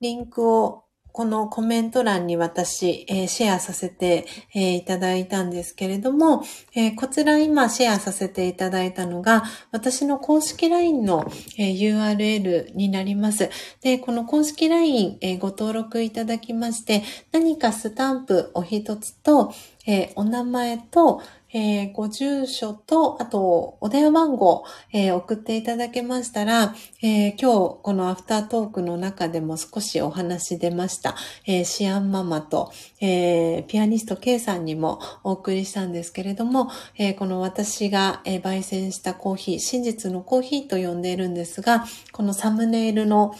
[0.00, 0.81] リンクを
[1.12, 6.42] このコメント欄に私、えー、シェアさせて、えー、いただいたんですけれども、
[6.74, 13.50] えー、こちら今シェアさせていただいたのが、私の公式 LINE の、え URL になります。
[13.82, 19.52] で、この公式 LINE、えご登録いただきまして、何かスタンプお一つと、
[19.86, 21.20] えお名前と、
[21.54, 31.14] えー、ご住所と、あと、お電話番号、えー、送っていただけましたら、えー、今日、このアフタートークの中でも少しお話出ました、
[31.46, 43.34] えシアンママと、えピアニスト K さんにもお送りしたんですけれども、えこの私が、え焙煎したコーヒー、真実のコーヒーと呼んでいるんですが、このサムネイルの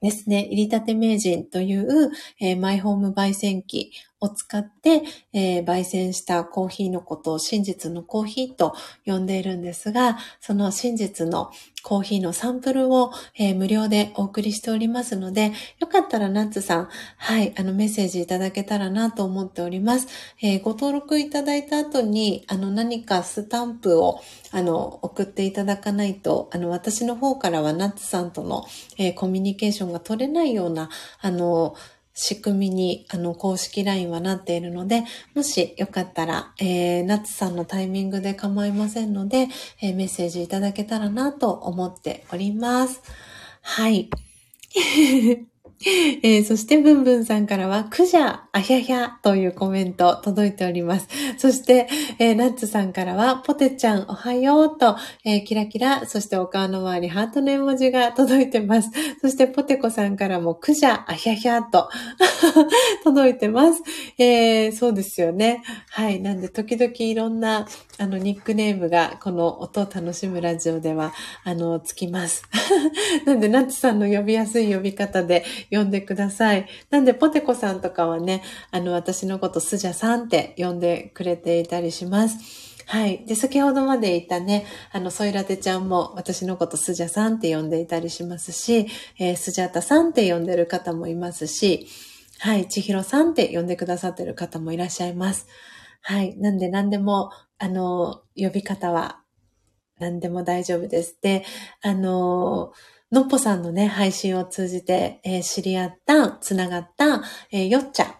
[0.00, 2.10] ですね、入りたて名人という、
[2.40, 3.90] えー、マイホーム焙煎機
[4.20, 8.74] を使って、えー、焙煎したコーヒーのことを真実のコーヒーと
[9.06, 11.50] 呼んでいるんですが、その真実の
[11.82, 20.08] コーヒーのサンプルを、えー、無料でお送りしておりますので、よかったらナッツさん、はい、あのメッセージいただけたらなと思っております。
[20.42, 24.20] えー、ご登録いただいた後に、あの何かスタンプを、
[24.50, 28.64] あの、送っていただかないと、あの、私の方からはナッツさんとの、
[28.96, 30.90] え、コミュニケーションが取れないような、
[31.20, 31.74] あの、
[32.20, 35.04] 仕組みに、あの、公式 LINE はなっているので、
[35.36, 39.46] もしよかったら、えー、夏さんのタイミングで構いませんので、
[39.80, 43.02] えー、メッセージいただけたらなと思っております。
[43.62, 44.10] はい。
[46.22, 51.08] えー、そして、ブンブンさんからは、クジャ、あひゃひゃというコメント届いております。
[51.38, 51.88] そして、
[52.18, 58.90] えー、ナッツさんからは、ポテちゃんおはようと、えー、キラキラ、そしてお顔の周り、ハートの絵文字が届いてます。
[59.22, 61.88] そして、ポテコさんからも、クジャ、あひゃひゃと
[63.04, 63.80] 届いてます。
[64.18, 65.62] えー、そうですよね。
[65.90, 66.20] はい。
[66.20, 67.68] なんで、時々いろんな、
[67.98, 71.12] あの、ニックネームが、この音を楽しむラジオでは、
[71.44, 72.42] あの、つきます。
[73.26, 76.66] なんで、ナッツさんの呼びやすい呼び方で、呼んでください。
[76.90, 82.38] なんで、ポテコさんとかはね、あの、私のことスジャさんって呼んでくれていたりします。
[82.86, 83.24] はい。
[83.26, 88.86] で、先ほどまでいたね、あの、ソイラテちゃんも私のことスジャさんって呼んでいたりしますし、
[89.18, 91.86] えー、スジャタさんって呼んでる方もいますし、
[92.38, 95.46] はい、千尋さんって呼んでくださってる方もいらっしゃいます。
[96.00, 96.36] はい。
[96.38, 99.20] なんで何でも、あの、呼び方は
[99.98, 101.18] 何でも大丈夫です。
[101.20, 101.44] で、
[101.82, 102.72] あの
[103.10, 108.14] のっぽさんのね、配信を通じて、えー、知り合った、つながった、えー、よっちゃ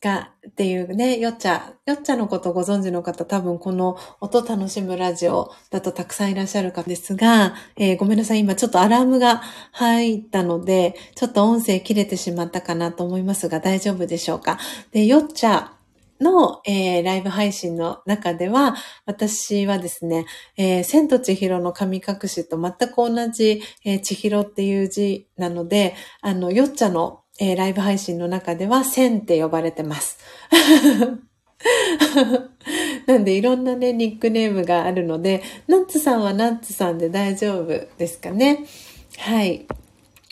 [0.00, 9.42] が、っていうね、よっちゃ、よっちゃのことご存知の方、多分この音楽しむラジオだとたくさんいらっしゃるかですが、えー、ごめんなさい、今ちょっとアラームが
[9.72, 14.58] 入ったので、ちょっと音声切れてしまったかなと思いますが、大丈夫でしょうか？
[14.92, 15.72] で、よっちゃ
[16.20, 18.76] の、えー、ライブ配信の中では、
[19.06, 20.26] 私はですね、
[20.56, 30.18] えー、千と千尋の神隠しと全く同じ、えー、千尋っていう字なので、あの、よっちゃの、えー、ライブ配信の中では千って呼ばれてます。
[33.06, 37.66] なんでいろんなね、ニックネームがあるので、ナッツさんはナッツさんで大丈夫
[37.98, 38.66] ですかね。
[39.18, 39.66] はい。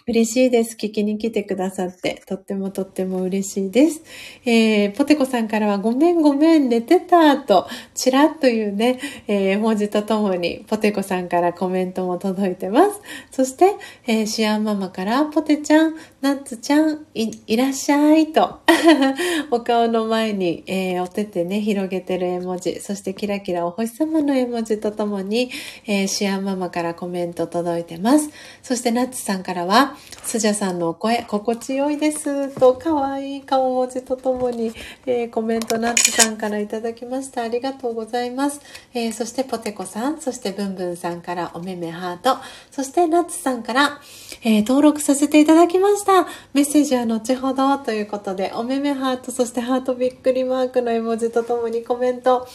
[0.09, 0.75] 嬉しいです。
[0.75, 2.23] 聞きに来てくださって。
[2.27, 4.03] とってもとっても嬉しいです。
[4.47, 13.03] えー、ポテコさんからはごめんごめん寝てたと、チラッというね、えー、文字とともにポテコさんからコメントも届いてます。
[13.31, 13.77] そして、
[14.07, 18.61] えー、シアンママからポテちゃん、ナッツちゃん、い、いらっしゃいと、
[19.53, 25.51] お顔の前に、えー、お手手ね、広げてる絵文字、そしてキラキラお星様の絵文字とともに、
[25.87, 28.31] えー、シアンママからコメント届いてます。
[28.63, 32.49] そしてナッツさんからは、スジャさんのお声、心地よいです。
[32.59, 34.73] と、かわいい顔文字とともに、
[35.07, 37.43] えー、コメントナッツさんからいただきました。
[37.43, 38.61] ありがとうございます。
[38.93, 42.37] えー、そしてポテコさん、そしてブンブンさんからおめめハート、
[42.71, 44.01] そしてナッツさんから、
[44.45, 46.27] えー、登録させていただきました。
[46.53, 52.47] メッセージは後ほどということで、おめめハート、そしてハートびっくりマークの絵文字とともにコメント、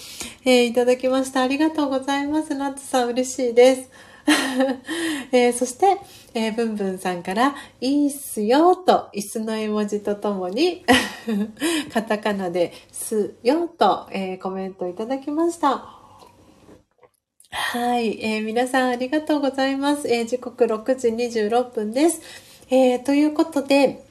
[0.45, 1.41] えいただきました。
[1.41, 2.53] ありがとうございます。
[2.53, 4.12] ナッツさん嬉しいです。
[5.31, 5.97] えー、そして、
[6.33, 10.85] えー、ブンブンさんから、いいっすよと、椅子の絵文字とともに
[11.93, 16.03] カタカナで、すよと、えー、コメントいただきました。
[17.49, 20.07] はい、えー、皆さんありがとうございます。
[20.07, 22.21] えー、時刻6時26分です。
[22.69, 24.03] えー、ということで、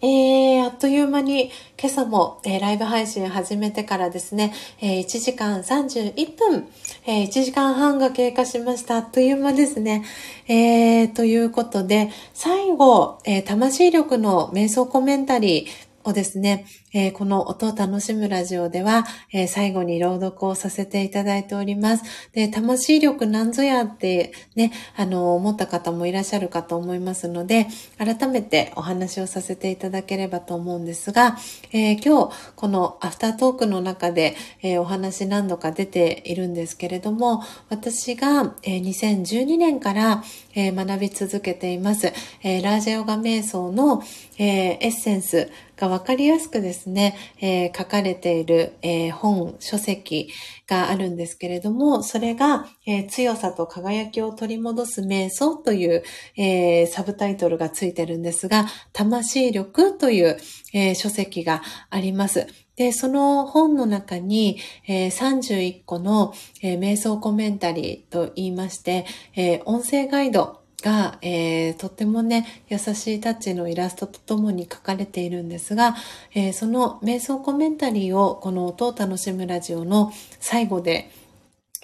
[0.00, 6.68] えー、あっという間に今朝も、えー、ライブ配信始めてからですね、えー、1時間31分、
[7.10, 8.96] えー、1時間半が経過しました。
[8.96, 10.04] あっという間ですね。
[10.46, 22.04] えー、ということで、最後、えー、魂力の瞑想コメンタリー、をですね、えー、この音を楽しむラジオでは、えー、最後に朗読をさせていただいております。
[22.32, 27.66] で、魂力なんぞやってね、あの、思った方もいらっしゃるかと思いますので、
[27.98, 31.36] 改めてお話をさせていただければと思うんですが、
[31.72, 40.22] えー、今日、このアフタートークの中で、えお話何度か出ているんですけれども、私が、え2012年から、
[40.54, 42.12] え学び続けています、
[42.42, 44.02] えラージェヨガ瞑想の、
[44.38, 50.30] えエッセンス、がわかりやすくですですね、えー、書かれている、えー、本、書籍
[50.68, 56.04] があるんですけれども、それが、えー、強さと輝きを取り戻す瞑想という、
[56.36, 60.38] えサブタイトルがついてるんですが、魂力という、
[60.72, 62.46] え書籍があります。
[62.76, 66.32] で、その本の中に、えー、31個の、
[66.62, 75.96] えー、瞑想コメンタリーと言いまして、えー、音声ガイドが、えー、とってもね、優しいタッチのイラストとともに書かれているんですが、
[76.34, 81.10] えー、その瞑想コメンタリーをこの音を楽しむラジオの最後で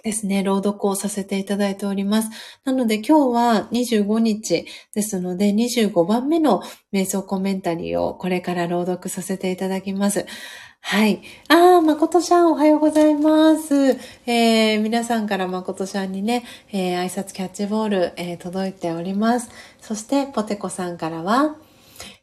[0.04, 2.28] ですね、朗読をさせていただいております。
[2.64, 6.62] なので今日は25日ですので25番目の
[6.92, 10.26] 瞑想コメンタリーをこれから朗読させていただきます。
[10.86, 11.22] はい。
[11.48, 13.74] ああ、まことちゃんおはようございます。
[14.26, 19.48] えー、皆さんからまことちゃんにね、えー、挨拶キャッチボール、えー、届いております。
[19.80, 21.56] そして、ポテコさんからは、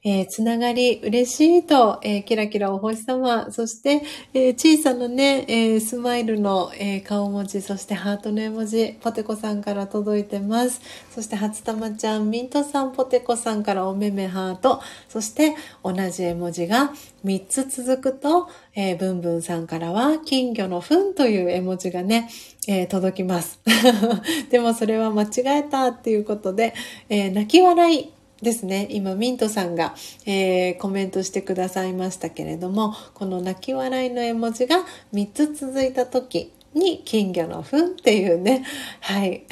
[0.03, 4.01] えー、つながり嬉しいと、えー、キラキラお星様、そして、
[4.33, 10.81] えー、小さなね、えスマイルの、え顔文字、そしてハートの絵文字、ポテコさんから届いてます。
[11.13, 16.91] そして、初玉ちゃん、ミントさん、ポテコさんからおめめハート、そして同じ絵文字が
[17.23, 22.27] 3つ続くと、えー、ブンブンさんからは、金魚の糞という絵文字がね、
[22.67, 23.59] えー、届きます。
[24.49, 26.73] でもそれは間違えたっていうことで、
[27.09, 28.11] えー、泣き笑い
[28.41, 28.87] ですね。
[28.89, 29.95] 今、ミントさんが、
[30.25, 34.77] えー、コメントしてくださいましたけれども、この泣き笑いの絵文字が
[35.13, 38.65] 3つ続いた時に金魚の糞っていうね、
[39.01, 39.43] はい、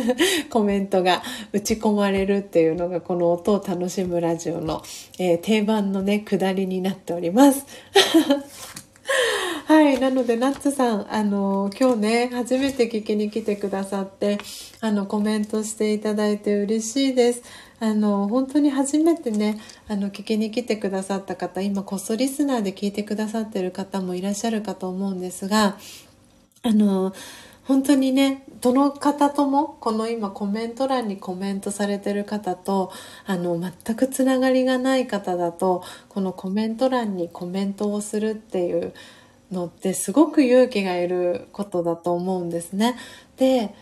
[0.48, 1.22] コメントが
[1.52, 4.82] 打ち込まれるっていうのがこの音を楽しむラジオの、
[5.18, 7.66] えー、定番のね、下りになっております。
[9.68, 10.00] はい。
[10.00, 14.38] なので、ナッツさん、あの、今日ね、初めて聞きに来てくださって、
[14.80, 17.42] あの、コメントしていただいて嬉しいです。
[17.80, 25.76] あの本当に初めてねあの聞きに来てくださった方今こっそリスナーで聞いてくださってる方もいらっしゃるかと思うんですが
[26.64, 27.14] あの
[27.68, 32.90] 本当にねどの方ともこの今コメント欄にコメントされてる方と
[33.26, 38.92] あの全くつながりがない方だとこのコメント欄にコメントをするっていう
[39.52, 42.96] のってすごく勇気がいることだと思うんですね。
[43.36, 43.74] で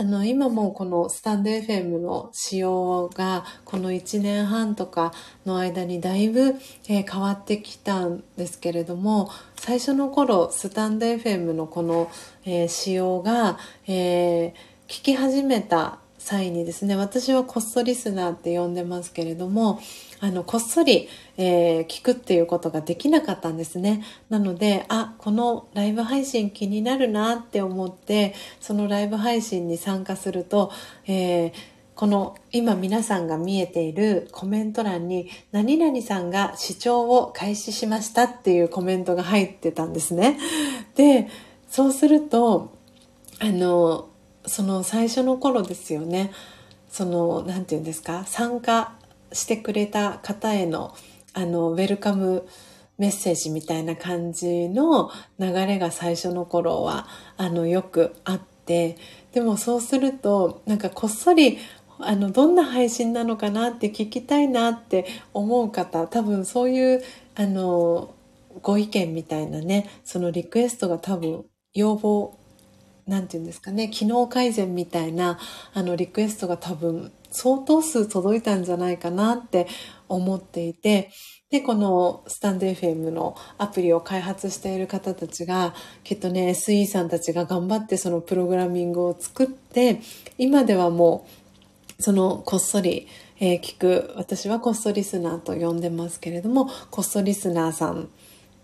[0.00, 5.12] あの、今もこのスタンド FM の仕様がこの1年半とか
[5.44, 6.54] の間にだいぶ、
[6.86, 12.12] 変わってきたんですけれども、最初の頃スタンド FM のこの、
[12.44, 13.58] えー、仕様が、
[13.88, 14.52] えー、
[14.86, 19.80] 聞き始めた際にですね、私はこっそリスナーって呼んでますけれども、
[20.20, 24.04] あの、こっそり、えー、聞くっていうことができなかったんですね。
[24.28, 30.72] なので、あ、このライブ配信気になるなって思って、そのライブ配信に参加すると、
[31.06, 31.52] えー
[31.98, 40.38] この今皆さんが見えているコメント欄に何々さんが視聴を開始しましたっていうコメントが入ってたんですね。
[40.94, 41.26] で、
[41.68, 42.72] そうすると、
[43.40, 44.10] あの、
[44.46, 46.30] その最初の頃ですよね。
[46.88, 48.97] その、なんて言うんですか、参加
[49.32, 50.94] してくれた方への、
[51.34, 52.46] あの、ウェルカム
[52.98, 57.06] メッセージみたいな感じの流れが最初の頃は、
[57.36, 58.96] あの、よくあって、
[59.32, 61.58] でもそうすると、なんかこっそり
[62.00, 67.02] あのどんな配信なのかなって聞きたいなって思う方多分そういう
[67.34, 68.14] あの
[68.62, 71.44] ご意見みたいなねそのリクエストが多分
[71.74, 72.38] 要望
[73.06, 75.38] なんて言うんですかね機能改善みたいな
[75.74, 79.66] あのリクエストが多分相当数届いたんじゃないかなって
[80.08, 81.10] 思っていて
[81.50, 85.74] で、このスタンド FM のアプリを開発している方たちが、
[86.04, 90.00] きっとね、SE さんたちが頑張ってそのプログラミングを作って、
[90.36, 91.26] 今ではも
[91.98, 93.08] うそのこっそり、
[93.40, 98.10] えー、聞く、私はこっそリスナーと呼んでますけれども、こっそリスナーさん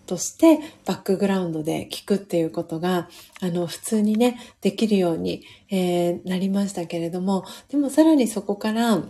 [0.06, 3.08] としてバックグラウンドで聞くっていうことが、
[3.40, 9.02] あの、普通にね、できるように、えー、なりましたけれども、でもさらにそこから、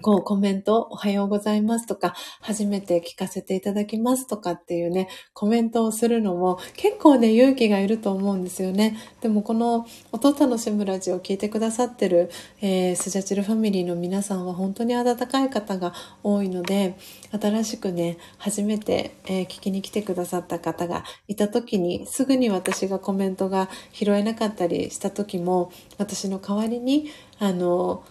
[0.00, 8.96] こうコメントおはようございますとか、初めて聞かせていただきますとかっていうね、コメントをするのも結構ね、勇気がいると思うんですよね。
[9.22, 12.30] でもこの音楽しむラジオを聞いてくださってる、
[12.60, 15.92] えー、スジャチルファミリーの皆さんは本当に温かい方が
[16.22, 16.96] 多いので、
[17.32, 27.10] 新しくね、初めて、えー、聞きに来てくださった方がいた時に、すぐに私がコメントが拾えなかったりした時も、私の代わりに、
[27.40, 28.04] あの、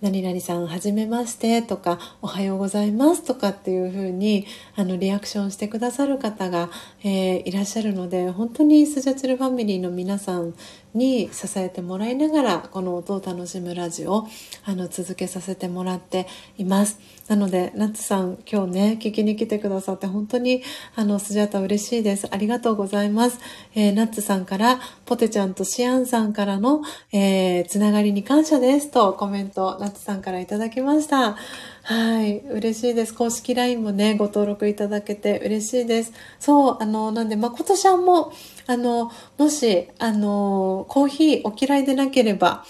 [0.00, 4.46] 何々さんはじめましてとかおはようございますとかっていう風に
[4.76, 6.70] あのリアクションしてくださる方が、
[7.02, 10.54] えー、いらっしゃるので本当にスジャチルファミリーの皆さん
[10.94, 14.28] に支えてもらいながらこの音を楽しむラジオを
[14.64, 16.26] あの続けさせてもらって
[16.56, 16.98] います。
[17.28, 20.62] なのでナッツさん今日ね聞きに来てくださって本当に
[20.94, 22.28] あのスジャタ嬉しいです。
[22.30, 23.38] ありがとうございます、
[23.74, 31.36] えー、ナッツさんからポテちゃんとシアンさんからの、えー、つながりに感謝ですとコメントナッツさんからいただきました。
[31.86, 32.38] はい。
[32.38, 33.12] 嬉しいです。
[33.12, 36.14] 公式 LINE もね、ご登録いただけて嬉しいです。
[36.40, 38.32] そう、あの、なんで、まことちゃんも、
[38.66, 42.64] あの、もし、あの、コーヒーお嫌いでなければ、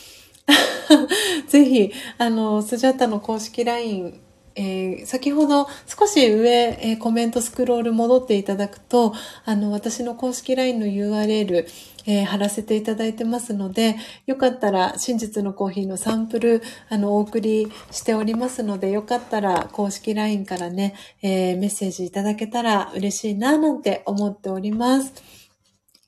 [1.46, 4.20] ぜひ、あの、スジャタの公式 LINE
[4.56, 9.12] えー、先ほど少し上、えー、コメントスクロール戻っていただくと、
[9.44, 11.66] あの、私の公式 LINE の URL、
[12.06, 25.43] えー、貼らせていただいてますので、よかったら、真実のコーヒーのサンプル、あの、お送りしておりますので、よかったら、公式 LINE からね、えメッセージいただけたら嬉しいな、なんて思っております。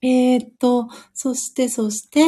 [0.02, 2.20] えー、っと、そして、そして、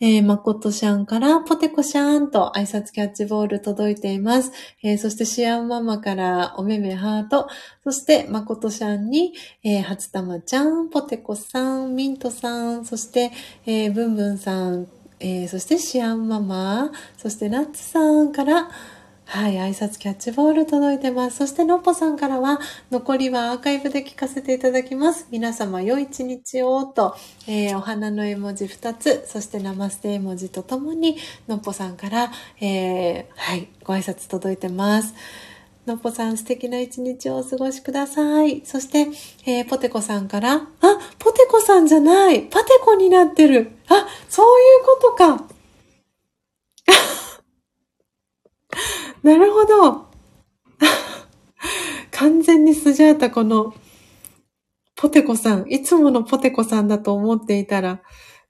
[0.00, 4.52] えー、まことしゃんからポテコシャーンと挨拶キャッチボール届いています。
[4.82, 7.48] えー、そしてシアンママからおめめハート。
[7.82, 9.32] そしてまことしゃんに、
[9.62, 13.32] えー、初玉ちゃん、ポテコさん、ミントさん、そして、
[13.64, 14.86] えー、ブンブンさん、
[15.20, 18.68] えー、そしてシアンママ、そしてナッツさんから、
[19.26, 21.38] はい、挨拶キャッチボール届いてます。
[21.38, 22.60] そしてのっぽさんからは、
[22.90, 25.26] 残りはアーカイブで聞かせていただきます。
[25.30, 27.16] 皆様、良い一日をと、
[27.48, 31.16] えー、お花の絵文字2つ、そしてナマステ絵文字とともに、
[31.48, 32.30] のっぽさんから、
[32.60, 35.14] えー、はい、ご挨拶届いてます。
[35.86, 38.62] のっぽさん素敵な一日をお過ごしください。
[38.64, 39.08] そして、
[39.46, 40.66] えー、ポテコさんから、あ、
[41.18, 43.72] ポテコさんじゃない、パテコになってる。
[43.88, 45.54] あ、そういうことか。
[49.24, 50.04] なるほど。
[52.12, 53.72] 完全にスジャータこの、
[54.96, 58.00] ポテコさん、いつものポテコさんだと思っていたら、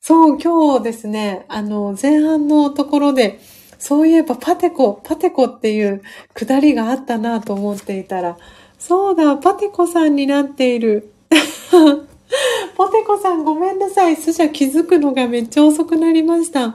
[0.00, 3.38] そう、今日ですね、あの、前半のところで、
[3.78, 6.02] そういえばパテコ、パテコっていう
[6.34, 8.36] くだりがあったなと思っていたら、
[8.76, 11.12] そうだ、パテコさんになっている。
[12.76, 14.16] ポテコさんごめんなさい。
[14.16, 16.74] スジャ気づくのがめっちゃ遅くなりました。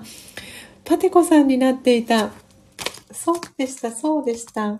[0.86, 2.32] パテコさんになっていた。
[3.22, 4.80] そうでした、そうでした。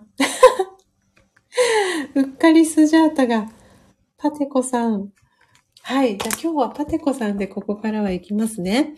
[2.14, 3.52] うっかりスジャータが、
[4.16, 5.10] パテコさん。
[5.82, 6.16] はい。
[6.16, 8.94] じゃあ今日はパテコさんでここからは行きますね。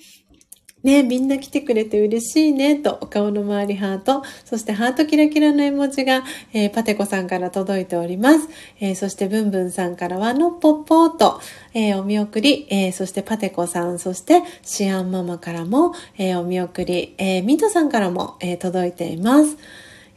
[0.83, 8.49] ね、みんな来てくれて嬉しいね、と、お顔の周りハート、そしてハートキラキラの絵文字が、えー、パテコさんから届いております。
[8.81, 11.41] えー、そしてブンブンさんからは、のっぽっぽーと、
[11.75, 19.57] えー、お見送り、えそしてパテコさん、そしてシアンママからも、えお見送り、えミントさんからも、え届いています。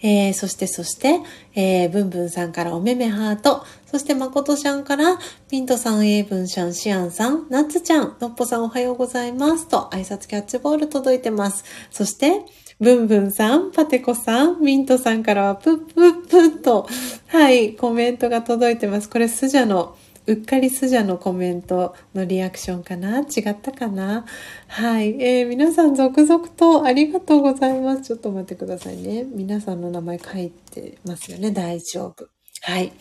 [0.02, 1.20] えー、そしてそして、
[1.56, 5.18] えー、ブンブンさんからおめめハート、そしてまことちゃんから、
[5.50, 11.64] ピントさん、エイブンシャン、シアンさん、ナッツちゃん、のっぽさんおはようございますと挨拶キャッチボール届いてます。
[11.92, 12.42] そして、
[12.80, 16.88] ブンブンさん、パテコさん、ミントさんからはプップップッと、
[17.28, 19.10] はい、コメントが届いてます。
[19.10, 19.96] これスジャの
[20.28, 23.20] うっかりスジャのコメントのリアクションかな？
[23.20, 24.26] 違ったかな？
[24.68, 25.22] はい。
[25.22, 28.02] えー、皆さん続々とありがとうございます。
[28.04, 29.24] ちょっと待ってくださいね。
[29.24, 31.52] 皆さんの名前書いてますよね。
[31.52, 32.28] 大丈夫。
[32.62, 32.92] はい。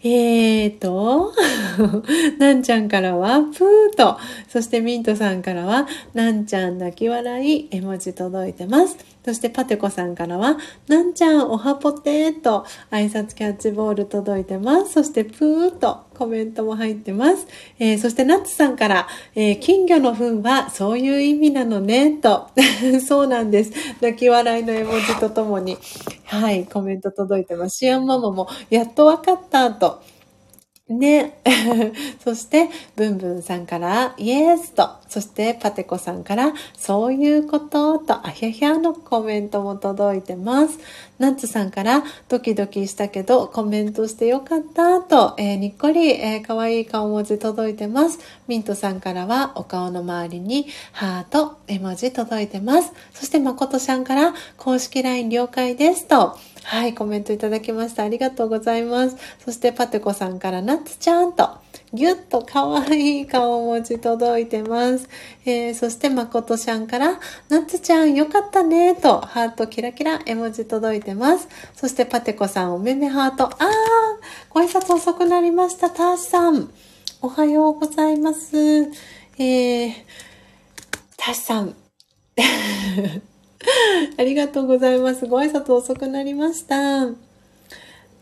[0.00, 1.32] えーと、
[2.38, 4.16] なんちゃんからは、プーと、
[4.48, 8.96] そしてミントさんからは、なんちゃん泣き笑い絵文字届いてます。
[9.24, 10.56] そしてパテコさんからは、
[10.86, 14.92] なんちゃんおはぽてーと挨拶キャッチボール届いてます。
[14.92, 17.46] そしてプーとコメントも入ってます。
[17.78, 22.48] えー、そしてナッツさんから、えー、金魚の糞はそういう意味なのね、と。
[23.06, 23.72] そうなんです。
[24.00, 25.78] 泣き笑いの絵文字とともに、
[26.24, 27.76] はい、コメント届いてます。
[27.76, 30.02] シアンママも、やっとわかった、と。
[30.88, 31.38] ね。
[32.24, 40.78] そして、ブンブンさんから、イエスと、そして、パテコさんから、そういうことと、あひゃひゃのコメントも届いてます。
[41.18, 48.18] ナッツさんから、ドキドキしたけど、コメントしてよかったと、えー、にっこり、えー、かわいい顔文字届いてます。
[48.46, 52.92] ミントさんからは、お顔の周りに、ハート、絵文字届いてます。
[53.12, 58.02] そして、まことさんから、公式 LINE 了解ですと、はい、コメントいただきました。
[58.02, 59.16] ありがとうございます。
[59.44, 61.48] そしてパテコさんからナッツちゃんと、
[61.94, 65.08] ぎゅっと可愛い顔文字届いてます。
[65.46, 67.18] えー、そしてまことちゃんから、
[67.48, 71.48] ナッツちゃんよかったねと、ハートキラキラ絵文字届いてます。
[71.74, 73.54] そしてパテコさんおめめハート、あー、
[74.50, 75.88] ご挨拶遅くなりました。
[75.90, 76.70] ターシさん。
[77.20, 78.56] おはようございます。
[79.38, 79.92] えー、
[81.16, 81.74] タシさん。
[84.16, 85.26] ありがとうございます。
[85.26, 87.02] ご挨拶遅くなりました。
[87.02, 87.10] あ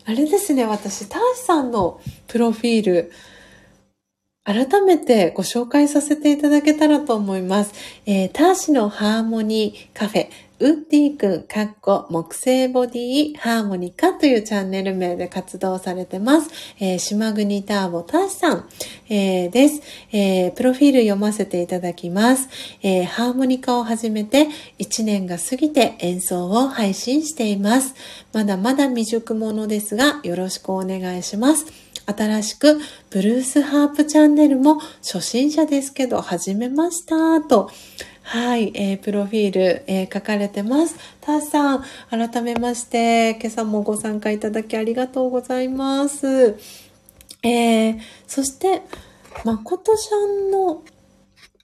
[0.05, 3.11] れですね、私、ターシさんのプロフィール、
[4.45, 7.73] 改めてご紹介させていただけたらと思います。
[8.05, 16.49] えー、ターシのハーモニーカフェ、ウッディくん、かっこ、木製ボディハーモニカというチャンネル名で活動されてます。
[16.79, 18.69] えー、島国ターボターシさん、
[19.07, 19.81] えー、です、
[20.11, 22.49] えー、プロフィール読ませていただきます。
[22.81, 24.47] えー、ハーモニカを始めて
[24.79, 27.93] 1年が過ぎて演奏を配信しています。
[28.33, 31.67] まだまだ未熟者ですが、よろしくお願いします。
[32.07, 32.79] 新しく
[33.09, 37.69] ブルースハープチャンネルも初心者ですけど始めましたと
[38.29, 40.97] はい、えー、プロフィール、えー、書かれてます。
[41.21, 46.57] たーさん、改めまして、今朝もご参加いただきありがとうございます。
[47.41, 48.81] えー、そして、
[49.45, 50.83] まことちゃんの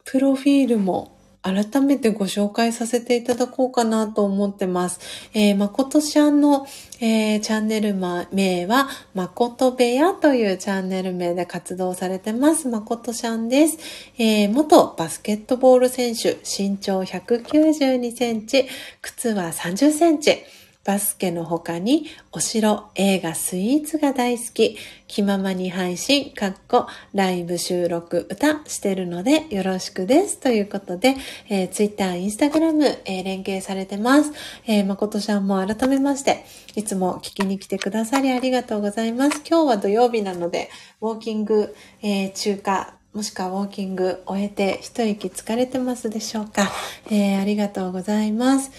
[0.06, 1.13] プロフィールも
[1.44, 5.00] 改めてご紹介させていただこうかなと思ってます。
[5.34, 6.66] えー、まことちゃんの、
[7.02, 12.70] えー、チャンネル名は、まこと部屋というチャンネル名で活動されてます。
[12.70, 13.78] まことちゃんです。
[14.18, 18.68] えー、元バスケットボール選手、身長192センチ、
[19.02, 20.44] 靴は30センチ。
[20.86, 24.78] バスケの他にお城、映画、スイーツが大好き、
[25.08, 30.40] 気ままに配信、かっこ、ライブ収録、歌してるのでよろしくです。
[30.40, 31.16] ということで、
[31.50, 34.34] えー、Twitter、Instagram、えー、連携されてます。
[34.68, 36.44] えー、誠ちゃんも改めまして、
[36.76, 39.42] いつも聞きに来てくださりありがとうございます。
[39.50, 40.70] 今日は土曜日なので、
[41.00, 46.70] ウォーキング、えー、中華、もしくはウォーキング終えて一息疲れてますでしょうか、
[47.10, 48.72] えー、ありがとうございます。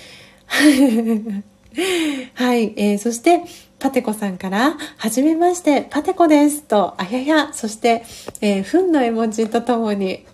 [2.34, 3.42] はい、えー、そして、
[3.78, 6.62] パテコさんから、はじめまして、パテコです。
[6.62, 8.02] と、あやや、そして、
[8.40, 10.24] えー、ふんの絵文字とともに、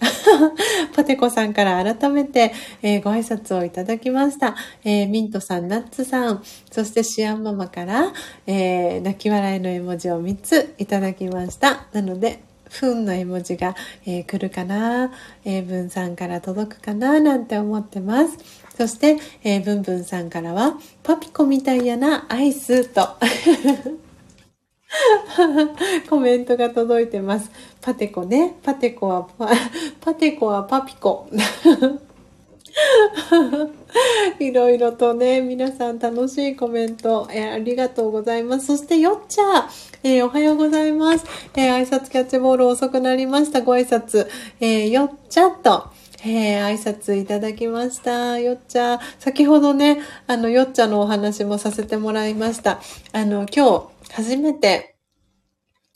[0.94, 2.52] パテコさんから改めて、
[2.82, 4.54] えー、ご挨拶をいただきました。
[4.84, 8.12] えー、ミントさん、ナッツさん、そしてシアンママから、
[8.46, 11.86] えー、泣き笑いの絵文字を3ついただきました。
[11.92, 13.74] なので、ふんの絵文字が、
[14.06, 15.10] えー、来るかな、
[15.44, 18.59] えー、文さんから届くかな、なんて思ってます。
[18.80, 23.08] そして、えー、ブンブンさんからは、パピコみたいやなアイスと
[26.08, 27.50] コメントが届いてます。
[27.82, 28.56] パテコね。
[28.62, 29.50] パテコはパ、
[30.00, 31.28] パテコはパピコ。
[34.40, 38.66] いろいろとね、皆さん楽しいコメント、えー、ありがとうございます。
[38.68, 39.68] そして、よっちゃ
[40.02, 41.26] えー、おはようございます。
[41.54, 43.60] えー、挨拶キャッチボール遅くなりました。
[43.60, 44.26] ご挨拶。
[44.58, 48.38] えよっちゃと、えー、挨拶いただきました。
[48.38, 49.00] よっちゃ。
[49.18, 52.80] 先ほどね、あの、よっちゃのお話もさせてもらいました。
[53.12, 54.96] あの、今日、初めて、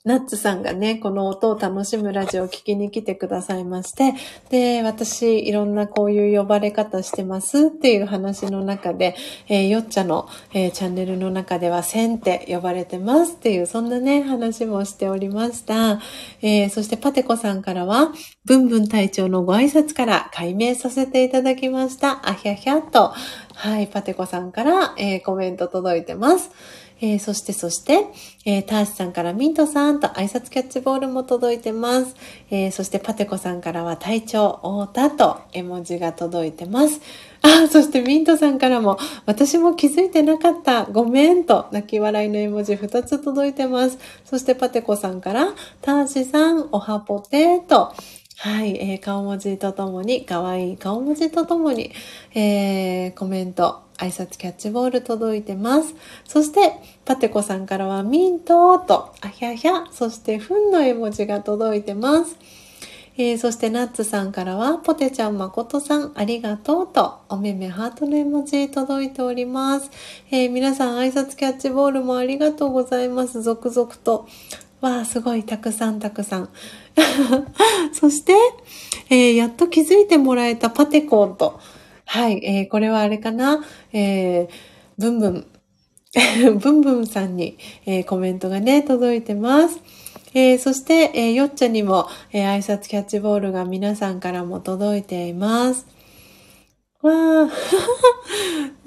[0.05, 4.13] ナッツさんがね、この音を楽しむラジオを聞きに来てくださいまして、
[4.51, 9.17] で、私、いろんなこういう呼ばれ方してますっていう話の中で、
[9.49, 16.03] えー、よっちゃの、えー、チャンネルの中では、センって呼ばれてますっていう、そんなね、話もしておりました。
[16.43, 18.13] えー、そしてパテコさんからは、
[18.45, 22.29] ブンブン隊長のご挨拶から解明させていただきました。
[22.29, 23.15] あひゃひゃと、
[23.55, 26.51] はい、パテコさんから、えコメント届いてます。
[27.05, 28.07] えー、そしてそして、
[28.47, 32.17] えー、ターシさんからミントさんと挨拶キャッチボールも届いてます。
[32.51, 37.03] えー、そしてパテコさんからは体調太田と絵文字が届いてます。
[37.43, 40.87] あ、そしてミントさんからも私も気づいてなかった。
[40.87, 43.99] ごめんと泣き笑いの絵文字2つ届いてます。
[44.25, 45.53] そしてパテコさんから
[45.83, 47.93] ターシさんおはぽてと
[48.37, 51.93] はい、えー、顔文字とともに、可愛い顔文字とともに、
[52.35, 55.95] えー、コメント、挨拶キャッチボール届いてます。
[56.27, 56.73] そして、
[57.05, 62.37] パテコさんからはミントと、あひゃひゃ、そしてふんの絵文字が届いてます。
[63.17, 69.91] えー、そしてナッツさんからは、ポテちゃんまことさんありがとうと、おめめハートの絵文字届いております。
[70.33, 73.43] えー、皆さん挨拶キャッチボールもありがとうございます。
[73.43, 74.27] 続々と。
[74.81, 76.49] わあ、すごい、たくさんたくさん。
[77.95, 78.35] そして、
[79.09, 81.61] えー、やっと気づいてもらえたパテコンと。
[82.07, 83.65] はい、えー、これはあれかな？
[83.93, 84.49] えー、
[84.99, 85.47] ブンブン。
[86.61, 89.81] ブンブンさんに、えー、コメントがね、届いてます。
[90.33, 95.87] えー、そして、えー、よっちゃにも、えー、挨拶キャッチボールが皆さんからも届いています。
[97.03, 97.51] わー。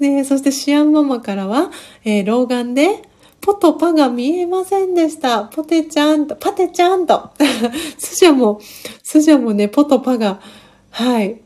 [0.00, 1.70] ね、そしてシアンママからは、
[2.04, 3.02] え、老眼で、
[3.40, 5.44] ポとパが見えませんでした。
[5.44, 7.30] ポテちゃんと、パテちゃんと。
[7.98, 8.60] スジャも、
[9.02, 10.40] スジャもね、ポとパが、
[10.90, 11.40] はい、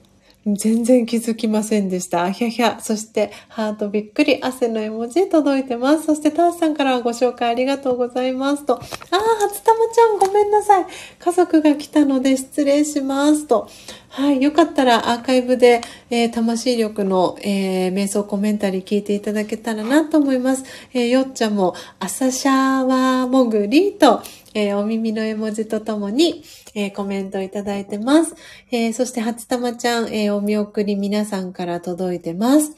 [0.44, 2.24] 全然気づきませんでした。
[2.24, 2.80] あひゃひゃ。
[2.80, 6.04] そして、ハートびっくり、汗の絵文字届いてます。
[6.06, 8.74] そして、タースさんからはご紹介ありがとうございますと。
[8.74, 10.86] あー、初玉ちゃんごめんなさい。
[11.20, 13.68] 家族が来たので失礼しますと。
[14.08, 14.42] はい。
[14.42, 20.64] よかったらアーカイブで、えー、魂力の、えー、瞑想コメンタリー聞いていただけたらなと思います。
[20.92, 24.22] えー、よっちゃんも朝シャワーもぐりと、
[24.54, 26.42] えー、お耳の絵文字とともに、
[26.74, 28.34] えー、コメントいただいてます。
[28.70, 32.72] えー、そして、初玉ちゃん、えお見送り皆さんから届いてます。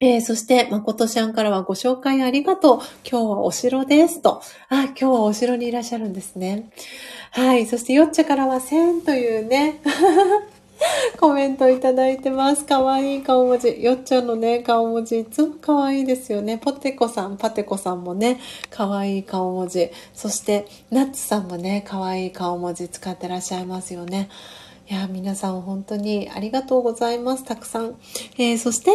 [0.00, 2.78] えー、そして、誠ちゃんからはご紹介ありがとう。
[3.08, 4.20] 今日はお城です。
[4.20, 4.42] と。
[4.68, 6.70] あ、今日はお城にいらっしゃるんですね。
[7.30, 7.66] はい。
[7.66, 9.80] そして、よっちゃからは千というね。
[11.20, 12.64] コメントいただいてます。
[12.64, 13.82] かわいい顔文字。
[13.82, 16.58] よっちゃんのね、顔文字、いつもかわいいですよね。
[16.58, 18.40] ポテコさん、パテコさんもね、
[18.70, 19.90] かわいい顔文字。
[20.12, 24.28] そして、ナッツさんもね、かわいい顔文字使ってらっしゃいますよね。
[24.86, 27.44] いや、皆さん本当にありがとうございます。
[27.44, 27.96] たくさん。
[28.36, 28.90] えー、そして、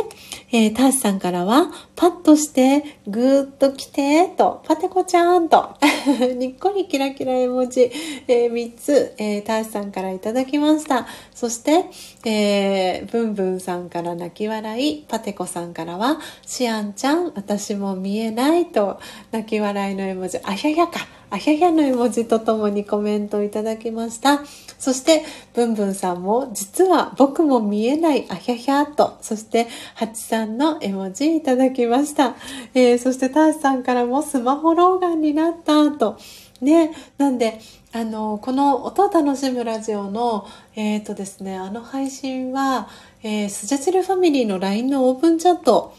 [0.52, 5.78] えー、ターシさんからは、パッとして、ぐーっと来て、と、パテコちゃんと、
[6.38, 7.92] にっこりキラキラ絵文字、
[8.28, 11.08] えー、3つ、えー、ターシさんからいただきました。
[11.34, 11.86] そして、
[12.24, 19.00] えー、ブンブンさんから泣き笑い、パテコさんからは、シアンちゃん、私も見えないと、
[19.32, 21.19] 泣き笑いの絵文字、あひゃひゃか。
[21.30, 24.42] あひゃひゃの絵文字とともにコメントいただきました。
[24.80, 25.24] そして、
[25.54, 32.36] ブンブンさんも、実は僕も見えないあひゃひゃと、そして、ハチさんの絵文字いただきました。
[32.74, 36.18] えー、そして、ターシさんからもスマホ老眼になったと。
[36.62, 37.60] ね、なんで、
[37.92, 42.90] あの、この音を楽しむラジオの、えっ、ー、とですね、あの配信は、
[43.24, 45.96] えー、スジャチルファミリーの LINE のオープンチャット、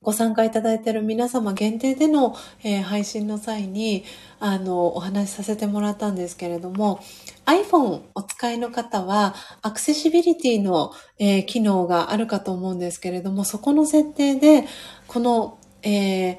[0.00, 4.04] ご参加いただいている皆様限定での、えー、配信の際に、
[4.40, 7.00] あの、お話しさせてもらったんですけれども、
[7.46, 14.66] iPhone お使いの方は、アクセシビリティの、えー、機能があるかと思うんですけれども、そこの設定で、
[15.06, 16.38] この、えー、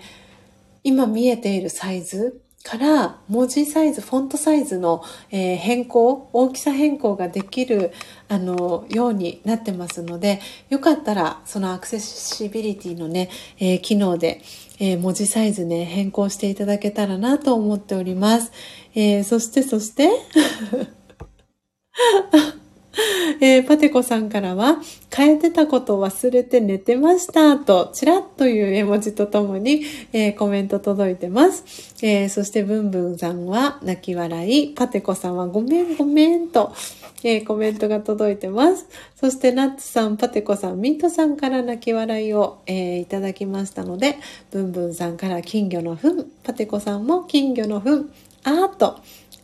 [0.83, 7.91] 今見えているサイズ、から文字サイズ、フォントサイズの、えー、変更、大きさ変更ができる、
[8.27, 14.41] あの、ようになってますので、よかったら、そのアクセシビリティのね、えー、機能で、
[14.79, 18.51] えー、文字サイズね、変更していただけたらなと思っております。
[18.95, 20.09] えそして、そして
[23.41, 24.77] えー、パテコさんからは、
[25.15, 29.83] 変えてたこと忘れて寝てましたと、ちらっという絵文字とともに、
[30.13, 31.95] えー、コメント届いてます。
[32.05, 36.73] えー、そしてブンブンさんは泣き笑い、パテコさんはごめんごめんと、
[37.23, 38.87] えコメントが届いてます。
[39.15, 44.17] そしてナッツさん、パテコさん、ミントさんから泣き笑いを、えいただきましたので、
[44.51, 48.09] ブンブンさんから金魚の糞、パテコさんも金魚の糞、
[48.43, 48.99] あーと、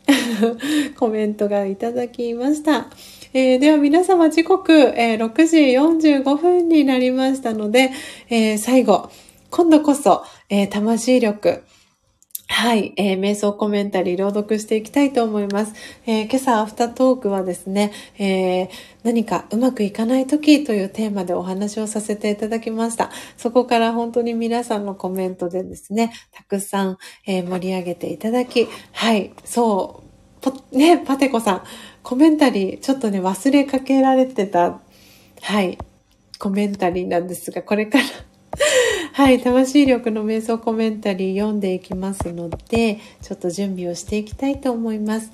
[0.96, 2.88] コメントがいただきました。
[3.32, 5.56] えー、では皆様時刻、えー、6時
[6.18, 7.90] 45分になりましたので、
[8.28, 9.10] えー、最後、
[9.50, 11.64] 今度こそ、えー、魂力、
[12.48, 15.74] はい、えー、瞑想コメンタリー朗読していきたいと思います。
[16.06, 18.68] えー、今朝アフタートークはですね、えー、
[19.02, 23.10] 何かうまくいかない時というテーマでお話をさせていただきました。
[23.36, 30.04] そこから本当に皆さんのコメントでですね、たくさん、え盛り上げていただき、はい、そ
[30.72, 31.62] う、ね、パテコさん、
[32.06, 34.78] コメンタリー、ちょっとね、忘れかけられてた、
[35.42, 35.76] はい、
[36.38, 38.04] コメンタリーなんですが、これから。
[39.12, 45.32] はい、魂力の瞑想コメンタリー読んでいきますので、ちょっと準備をしていきたいと思います。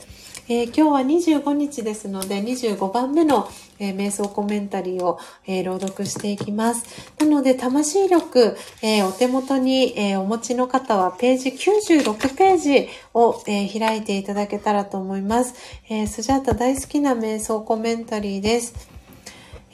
[0.48, 3.46] えー、今日は25日ですので、25番目の、
[3.78, 6.84] えー、瞑想コメンタリーを、えー、朗読していきます。
[7.18, 15.54] なので、魂力、えお手元に、えお持ちの方は、ページ96ページを、え開いていただけたらと思います。
[15.88, 19.01] えスジャータ大好きな瞑想コメンタリーです。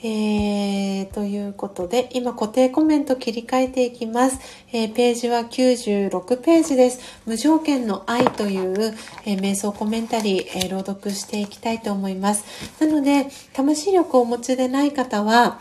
[0.01, 4.39] えー、ということで、今固定コメント切り替えていきます。
[4.71, 6.99] えー、ページは96ページです。
[7.25, 8.95] 無条件の愛という、
[9.25, 12.45] えー、瞑想コメンタリー、え朗読していきたいと思います。
[12.79, 15.59] なので、魂力をお持ちでない方は、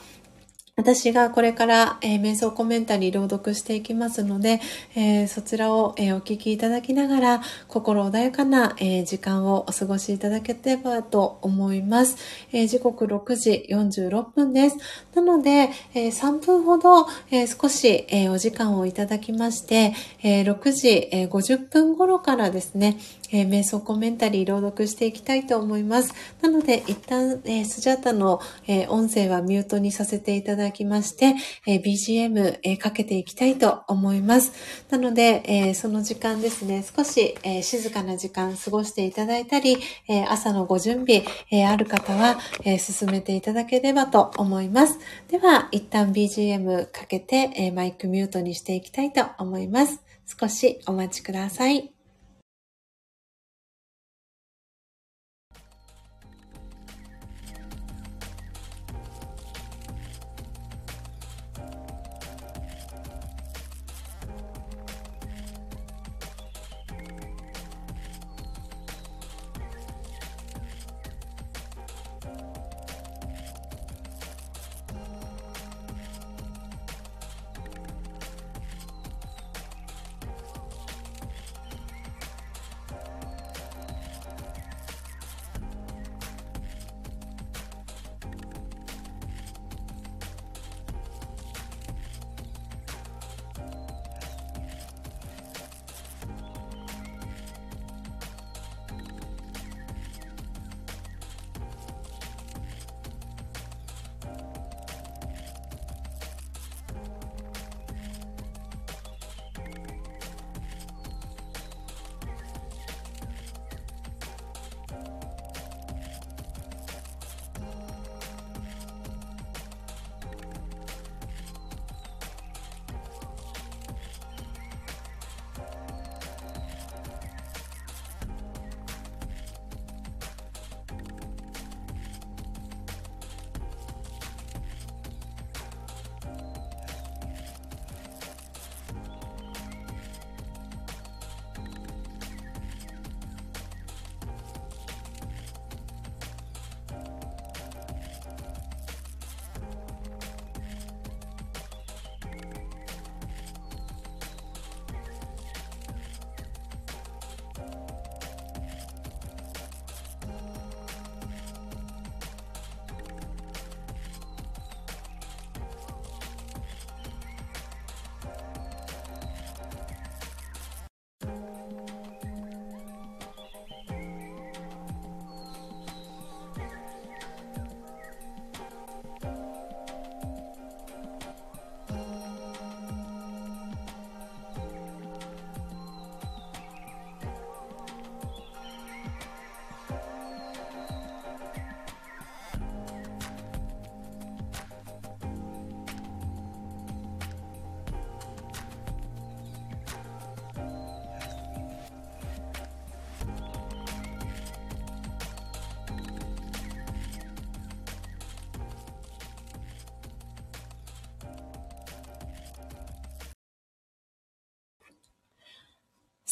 [0.79, 4.61] 私がこれから、えー、瞑想コメンタリー朗読していきますので、
[4.95, 12.17] えー、そちらを、えー、お聞きいただきながら、心穏やかな、え時間をお過ごしいただければと思います。
[12.53, 14.77] え時刻6時46分です。
[15.17, 22.99] なので、え3分ほど、え少し、えお時間をいただきまして、え6時、え50分頃からですね、
[23.31, 26.15] え瞑想コメンタリー朗読していきたいと思います。
[26.41, 31.35] なので、一旦、えスジャータの、え音声はミュートにさせていただきまして、
[31.67, 34.53] え BGM、えかけていきたいと思います。
[34.91, 39.79] なので、えその時間ですね、少し、え静かな時間過ごしていただいたり、
[40.09, 44.99] え朝のご準備、えある方は、え進めていただければと思います。
[45.29, 50.01] では、一旦 BGM かけて、えマイクミュートにしていきたいと思います。
[50.27, 51.98] 少しお待ちください。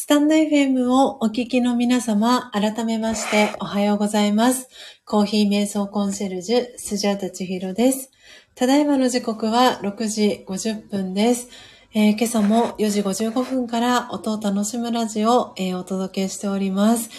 [0.07, 4.69] スタンド FM をお聞きの皆様、改めましておはようございます。
[5.03, 8.09] コーヒー瞑想コンシェルジュ、スジャータチヒロです。
[8.55, 11.49] ただいまの時刻は6時50分です。
[11.93, 17.09] えー、今朝も4時55分から音を楽しむラジオを、えー、お届けしております。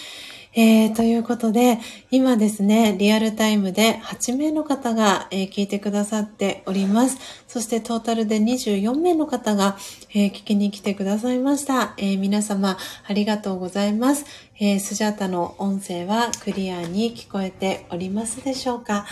[0.55, 1.77] えー、ということで、
[2.09, 7.17] 今ですね、リアルタイムで8名の方が、えー、聞いてくださっております。
[7.47, 9.77] そしてトータルで24名の方が、
[10.09, 11.93] えー、聞きに来てくださいました。
[11.97, 12.77] え皆様、
[13.07, 14.25] ありがとうございます。
[14.59, 19.05] えスジャータの音声はクリアに聞こえておりますでしょうか。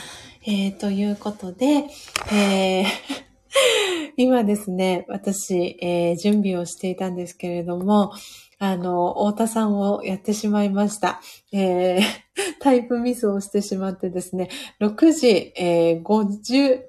[0.45, 1.85] えということで、
[2.33, 2.85] え
[4.17, 8.13] 今ですね、私、え準備をしていたんですけれども、
[8.59, 11.21] あの、太田さんをやってしまいました。
[11.53, 12.01] えー、
[12.59, 14.49] タイプミスをしてしまってですね、
[14.81, 16.81] 6時、えー、59、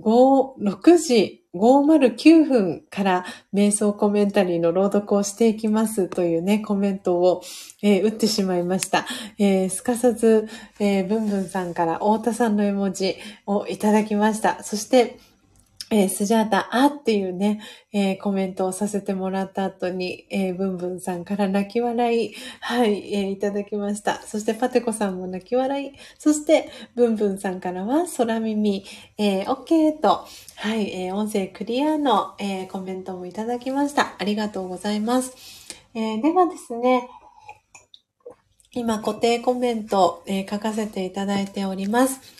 [0.00, 7.42] 5、6時509分から瞑想コメンタリーの朗読をしていきますというね、コメントを、
[7.82, 9.06] えー、打ってしまいました。
[9.38, 10.48] えー、すかさず、
[10.78, 13.16] えー、ブンブンさんから太田さんの絵文字
[13.46, 14.62] をいただきました。
[14.62, 15.18] そして、
[15.90, 17.60] えー、スジャータ、あっていうね、
[17.92, 24.20] えー、コメントをさせてもらった後に、えー、ブンブンさんから泣き笑い、はい、えー、いただきました。
[24.22, 28.84] そしてパテコさんも泣き笑い、そしてブンブンさんからは空耳、
[29.16, 34.14] えー、OK と、はい、えー、音声クリアの、えー、コメントもいただきました。
[34.18, 35.34] ありがとうございます。
[35.94, 37.08] えー、ではですね、
[38.72, 42.37] 今固定コメント、えー、書かせていただいております。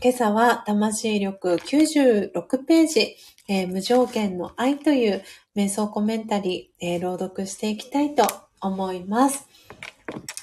[0.00, 3.16] 今朝は魂力96ページ、
[3.48, 5.24] えー、無条件の愛という
[5.56, 8.24] 瞑想コメンタリー、えー、朗読していきたいと
[8.60, 9.48] 思います。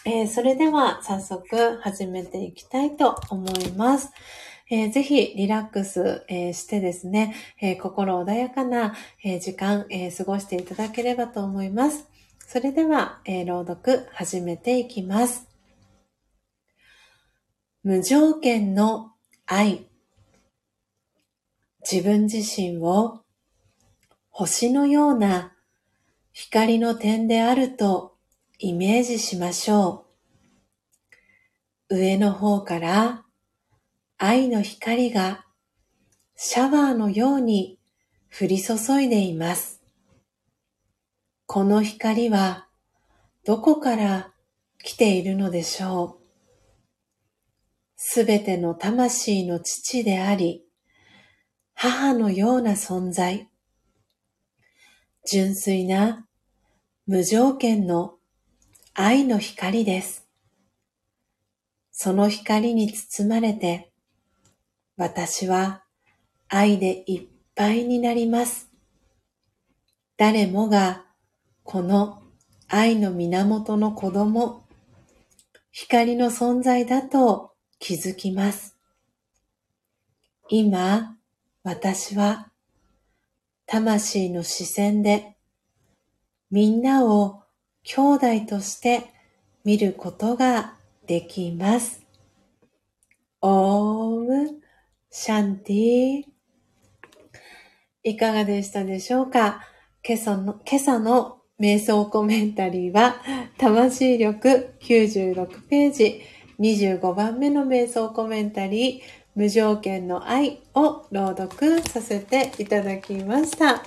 [0.03, 4.11] えー、それでは早速始めていきたいと思います。
[4.69, 12.09] えー、ぜひリラックス、えー、してですね、えー、心穏やかな、え時間、え過ごしていただければと思います。
[12.45, 15.47] それでは、え朗読始めていきます。
[17.83, 19.14] 無条件の
[19.47, 19.85] 愛。
[21.89, 23.21] 自分自身を
[24.31, 25.53] 星のような
[26.33, 28.17] 光の点であると
[28.57, 30.07] イメージしましょ
[31.89, 31.95] う。
[31.95, 33.23] 上の方から
[34.17, 35.45] 愛の光が
[36.35, 37.77] シャワーのように
[38.31, 39.83] 降り注いでいます。
[41.45, 42.67] この光は
[43.45, 44.33] どこから
[44.83, 46.24] 来ているのでしょう
[48.07, 50.63] すべての魂の父であり、
[51.73, 53.49] 母のような存在。
[55.27, 56.27] 純粋な
[57.07, 58.17] 無条件の
[58.93, 60.27] 愛の光です。
[61.91, 63.91] その光に包まれて、
[64.97, 65.83] 私は
[66.47, 68.69] 愛でいっぱいになります。
[70.15, 71.05] 誰もが
[71.63, 72.21] この
[72.67, 74.63] 愛の源の子供、
[75.71, 78.75] 光の存在だと気づきます。
[80.49, 81.17] 今、
[81.63, 82.51] 私は
[83.65, 85.35] 魂の視線で
[86.51, 87.41] みんなを
[87.83, 88.01] 兄
[88.41, 89.11] 弟として
[89.63, 90.75] 見ることが
[91.07, 92.05] できます。
[93.41, 94.61] オーム
[95.09, 96.23] シャンティ
[98.03, 99.61] いかがでしたでしょうか？
[100.07, 103.15] 今朝の今朝の瞑想コメンタリーは
[103.57, 106.21] 魂力96ページ
[106.59, 109.01] 25番目の瞑想コメンタリー、
[109.35, 113.83] 無条件の愛を朗読させていただきました。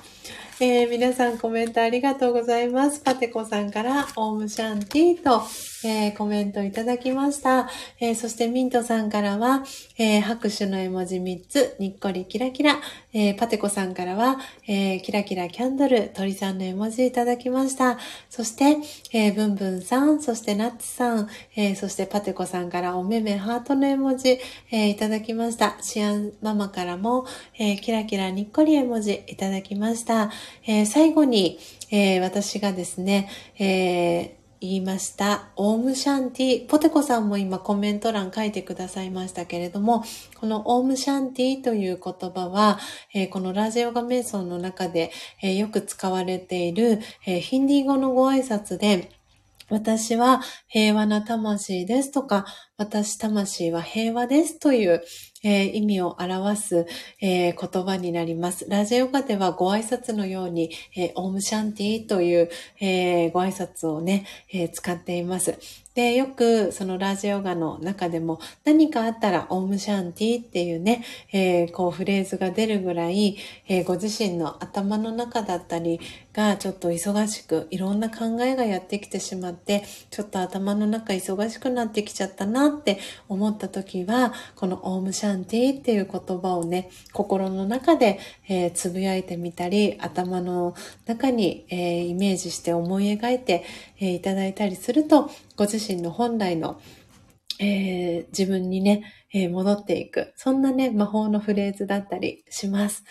[0.61, 3.01] えー、皆さんコメントありがとうございます。
[3.01, 5.43] パテコさんからオームシャンティと、
[5.85, 7.69] えー、コメントいただきました。
[8.01, 9.65] えー、そしてミントさんからは、
[9.97, 12.81] え拍手の絵文字3つ、にっこりキラキラ。
[13.13, 17.99] えパテコさんからは、えキラキラキャンドル、鳥さんの絵文字いただきました。
[18.29, 18.79] そして、
[19.13, 24.39] えブンブンさん、そしてナッツさん、えそしてパテコさんからおめめハートの絵文字、
[24.73, 25.77] えいただきました。
[25.81, 27.25] シアンママからも、
[27.59, 30.31] えキラキラにっこり絵文字いただきました。
[30.67, 31.59] え最後に、
[31.91, 33.29] え私がですね、
[33.59, 35.51] え言いました。
[35.57, 40.05] オームシャンティ、ポテコさんも今コメント欄書いてくださいましたけれども、
[40.35, 42.79] このオームシャンティという言葉は、
[43.15, 45.13] えー、このラジオガ瞑想の中で、
[45.43, 49.11] えー、よく使われている、えー、ヒンディー語のご挨拶で、
[49.71, 52.47] 私は平和な魂ですとか、
[52.79, 55.03] 私魂は平和ですという、
[55.43, 56.87] えー、意味を表す、
[57.21, 58.67] えー、言葉になります。
[58.69, 62.51] ラジオガではご挨拶のように、えー、オームシャンティという、
[62.81, 65.59] えご挨拶をね、え使っています。
[65.99, 75.99] で、よくそのラジオガの中でも何かあったらオームシャンティっていうね、えー、こうフレーズが出るぐらい、えー、ご自身の頭の中だったり
[76.33, 90.77] がちょっと忙しくいろんな考えがやってきてしまってちょっと頭の中忙しくなってきちゃったなって思った時はこのオームシャンティっていう言葉をね心の中で、えー、つぶやいてみたり頭の
[91.07, 93.65] 中に、えイメージして思い描いて、
[93.99, 96.81] えいただいたりするとご自身の本来の、
[97.59, 99.03] えー、自分にね、
[99.35, 100.33] えー、戻っていく。
[100.37, 103.03] そんなね、魔法のフレーズだったりします。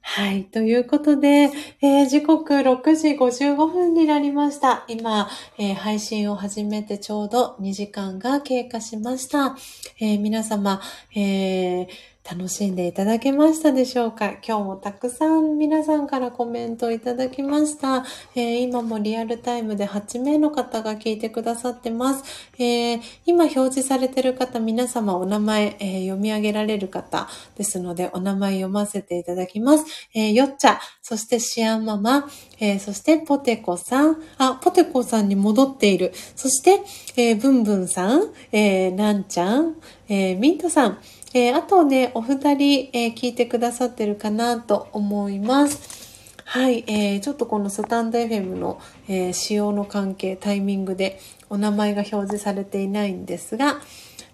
[0.00, 0.44] はい。
[0.44, 1.50] ということで、
[1.82, 4.84] えー、時刻6時55分になりました。
[4.88, 5.28] 今、
[5.58, 9.54] えー、配信を始めてちょうど2時間が経過しました。
[10.00, 10.80] えー、皆様、
[11.14, 11.88] えー
[12.28, 14.36] 楽しんでいただけましたでしょうか？
[14.46, 18.04] 今日もたくさん皆さんからコメントいただきました。
[18.36, 22.22] えー、今もリアルタイムで8名の方が聞いてくださってます。
[22.58, 29.84] えー、今表示されている方、皆様お名前、えー、読み上げられる方ですので、お名前読ませていただきます。
[30.14, 32.28] えよっちゃ、そしてシアンママ、
[32.60, 36.12] えそしてポテコさん、あ、ポテコさんに戻っている。
[36.36, 36.82] そして、
[37.16, 39.76] えブンブンさん、えなんちゃん、
[40.08, 40.98] えミントさん、
[41.34, 46.34] えー、あとね、お二人、えー、聞いてくださってるかなと思います。
[46.44, 48.78] はい、えー、ちょっとこのスタンド FM の、
[49.08, 51.18] えー、使用の関係、タイミングで
[51.48, 53.80] お名前が表示されていないんですが、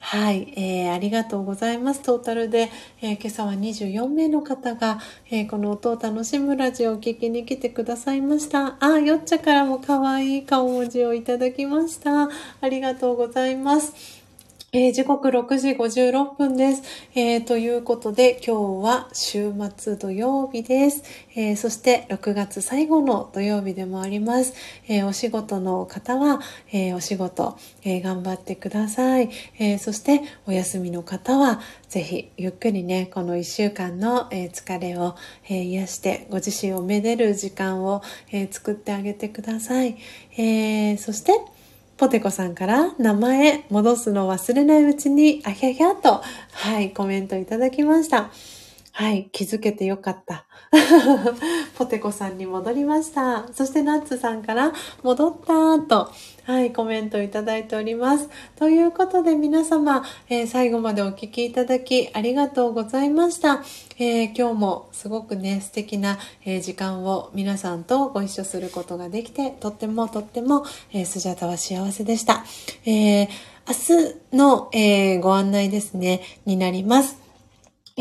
[0.01, 2.03] はい、えー、ありがとうございます。
[2.03, 2.71] トータルで、
[3.03, 4.99] えー、今朝は24名の方が、
[5.31, 8.77] えー、この音を楽しむラジオを聞きに来てくださいました。
[8.81, 12.29] あ、よっちゃからも可愛い顔文字をいただきました。
[12.61, 14.18] ありがとうございます。
[14.71, 16.83] えー、時刻6時56分です、
[17.15, 21.05] えー、ということで今日は週末土曜日です、
[21.35, 24.53] えー、そして6月最後の土曜日でもあります。
[24.87, 26.41] えお仕事の方は、
[26.71, 35.15] えお仕事、え頑張ってください、えそしてお休みの方はぜひゆっくりねこの1週間の、え疲れを、
[35.49, 39.97] え癒してご自身をめでる時間を、え作ってあげてください。
[40.37, 41.33] えそして
[41.99, 46.23] ポテコさんから名前戻すの忘れないうちにあひゃひゃと、
[46.53, 48.31] はい、コメントいただきました。
[48.99, 50.45] はい、気づけてよかった。
[51.79, 53.47] ポテコさんに戻りました。
[53.53, 54.73] そしてナッツさんから
[55.05, 56.11] 戻ったと、
[56.43, 58.29] はい、コメントいただいております。
[58.57, 63.63] ということで皆様、えー、最後までお聞きいただきありがとうございました。
[64.01, 72.45] えー、今日もすごくね、素敵な、えー、時間を皆さんとご一緒することができて、とってもとっても、えスジャタは幸せでした。
[72.85, 73.29] え
[73.69, 73.75] 明
[74.33, 77.28] 日の、えご案内ですね、になります。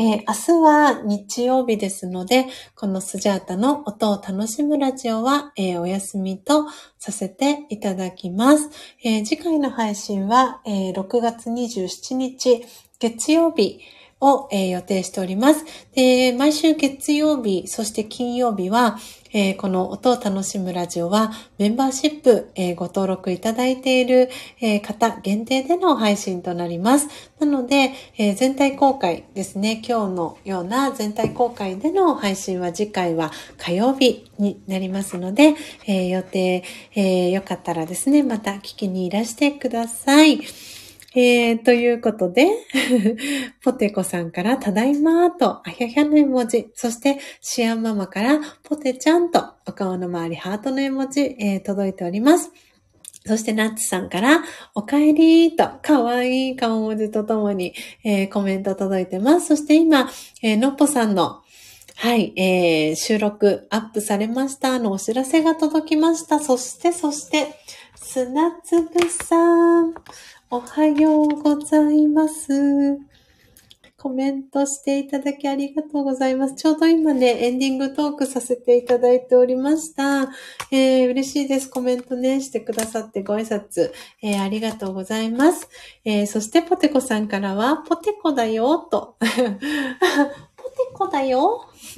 [0.00, 2.46] ー、明日は日曜日ですので、
[2.76, 6.66] このスジャータの音を楽しむラジオは、えー、お休みと
[7.00, 8.70] させていただきます。
[9.02, 12.64] えー、次回の配信は、え6月27日
[13.00, 13.80] 月曜日、
[14.20, 15.64] を、えー、予定しております。
[15.94, 18.98] で、毎週月曜日、そして金曜日は、
[19.32, 24.30] えー、この音を楽しむラジオはメンバーシップ、えー、ご登録いただいている、
[24.60, 27.08] えー、方限定での配信となります。
[27.38, 35.54] なので、え全体公開ですね、今日のような全体公開での配信は次回は火曜日になりますので、
[35.86, 36.64] え予定、
[36.96, 40.40] えよかったらですね、また聞きにいらしてください。
[41.20, 42.46] えー、ということで、
[43.64, 52.52] ポテコさんからただいまーと、あひゃひゃの絵文字、そしてシアンママからポテちゃんとお顔の周りハートの絵文字、えー、届いております。
[53.26, 54.44] そしてナッツさんから、
[54.76, 57.74] おかえりーと、かわいい顔文字とともに、
[58.04, 59.48] えー、コメント届いてます。
[59.48, 60.08] そして今、
[60.40, 61.42] え、のっぽさんの、
[61.96, 66.38] はい、えー、収録アップされましたのお知らせが届きました。
[66.38, 67.48] そして、そして、
[67.96, 69.94] 砂粒さん。
[70.50, 72.98] おはようございます。
[73.98, 76.54] コメントしていただきありがとうございます。
[76.54, 80.30] ちょうど今ね、エンディングトークさせていただいておりました。
[80.70, 81.68] えー、嬉しいです。
[81.68, 83.92] コメントね、してくださってご挨拶、
[84.22, 85.68] えー、ありがとうございます。
[86.06, 89.16] えー、そしてポテコさんからは、ポテコだよ、と。
[89.20, 91.66] ポテコだよ。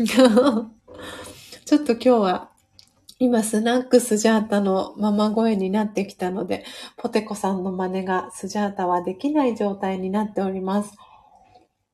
[1.65, 2.50] ちょっと今日は
[3.23, 6.65] 今、スナックスジャータのママ声になってきたので、
[6.97, 10.97] ポテコさんの真似がスジャータはできない状態になっております。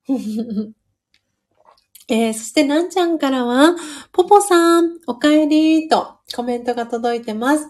[2.09, 3.75] えー、そして、なんちゃんからは、
[4.13, 7.69] ポポさん、お帰りとコメントが届いてます。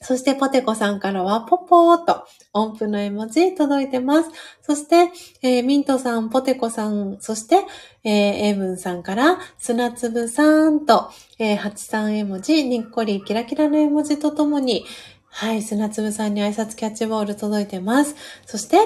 [0.00, 2.24] そして、ポテコさんからは、ポポーと
[2.54, 4.30] 音符の絵文字届いてます。
[4.62, 5.12] そして、
[5.42, 7.66] えー、ミントさん、ポテコさん、そして、
[8.04, 11.10] えー、エイブンさんから、砂粒さんと、
[11.42, 14.84] えー、八さん絵文字、にっこりキラキラの絵文字とともに、
[15.30, 18.14] はい、砂粒さんに挨拶キャッチボール届いてます。
[18.44, 18.76] そして、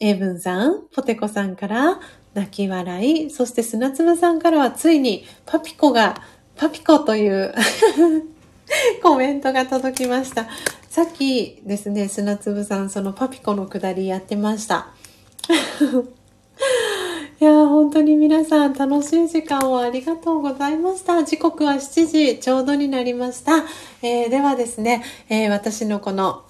[0.00, 2.00] エイブンさん、ポテコさんから、
[2.34, 6.20] 泣き笑い、そして砂粒さんからはついに、パピコが、
[6.56, 7.54] パピコという
[9.00, 10.48] コメントが届きました。
[10.88, 14.88] さっきですね、砂粒さん、そのパピコのくだりやってました。
[17.40, 21.24] いや本当に皆さん楽しい時間をありがとうございました。
[21.24, 23.64] 時刻は7時ちょうどになりました。
[24.02, 26.44] えー、ではですね、えー、私のこの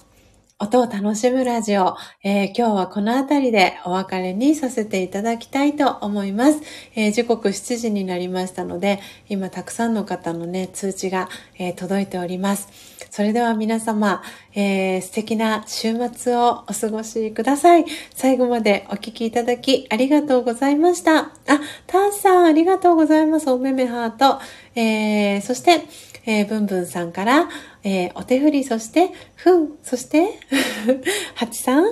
[0.61, 6.61] 音を楽しむラジオ、えー、今日はこの辺りでお別れにさせていただきたいと思います。
[6.93, 12.69] えー、時刻7時になりましたので、今たくさんの方のね、通知が、えー、届いております。
[13.09, 14.21] それでは皆様、
[14.53, 17.85] えー素敵な週末をお過ごしください。
[18.13, 21.17] 最後までお聴きいただきありがとうございました。
[21.17, 21.31] あ、
[21.87, 23.49] ターさんありがとうございます。
[23.49, 24.39] おめめハート。
[24.75, 25.81] えーそして、
[26.25, 27.49] えー、ブンブンさんから、
[27.83, 30.39] えー、お手振り、そして、ふん、そして、
[31.35, 31.85] はちさん、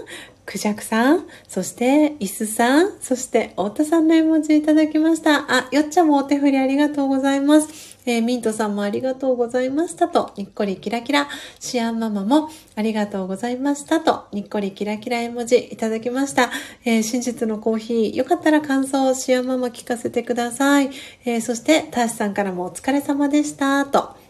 [0.46, 5.46] くじゃくさん、そして、いすさん、そして、太田さんの絵文字いただきました。
[5.48, 7.89] あ、よっちゃんもお手振りありがとうございます。
[8.10, 11.30] えー、ミントさんもありがとうございましたと、にっこりキラキラ。
[11.60, 16.50] シアンママもありがとうございましたと、にっこりキラキラ絵文字いただきました。
[16.86, 20.90] えー、真実のコーヒー、よかったら感想をシアンママ聞かせてください。
[21.24, 24.29] えー、そして、ターシさんからもお疲れ様でしたと。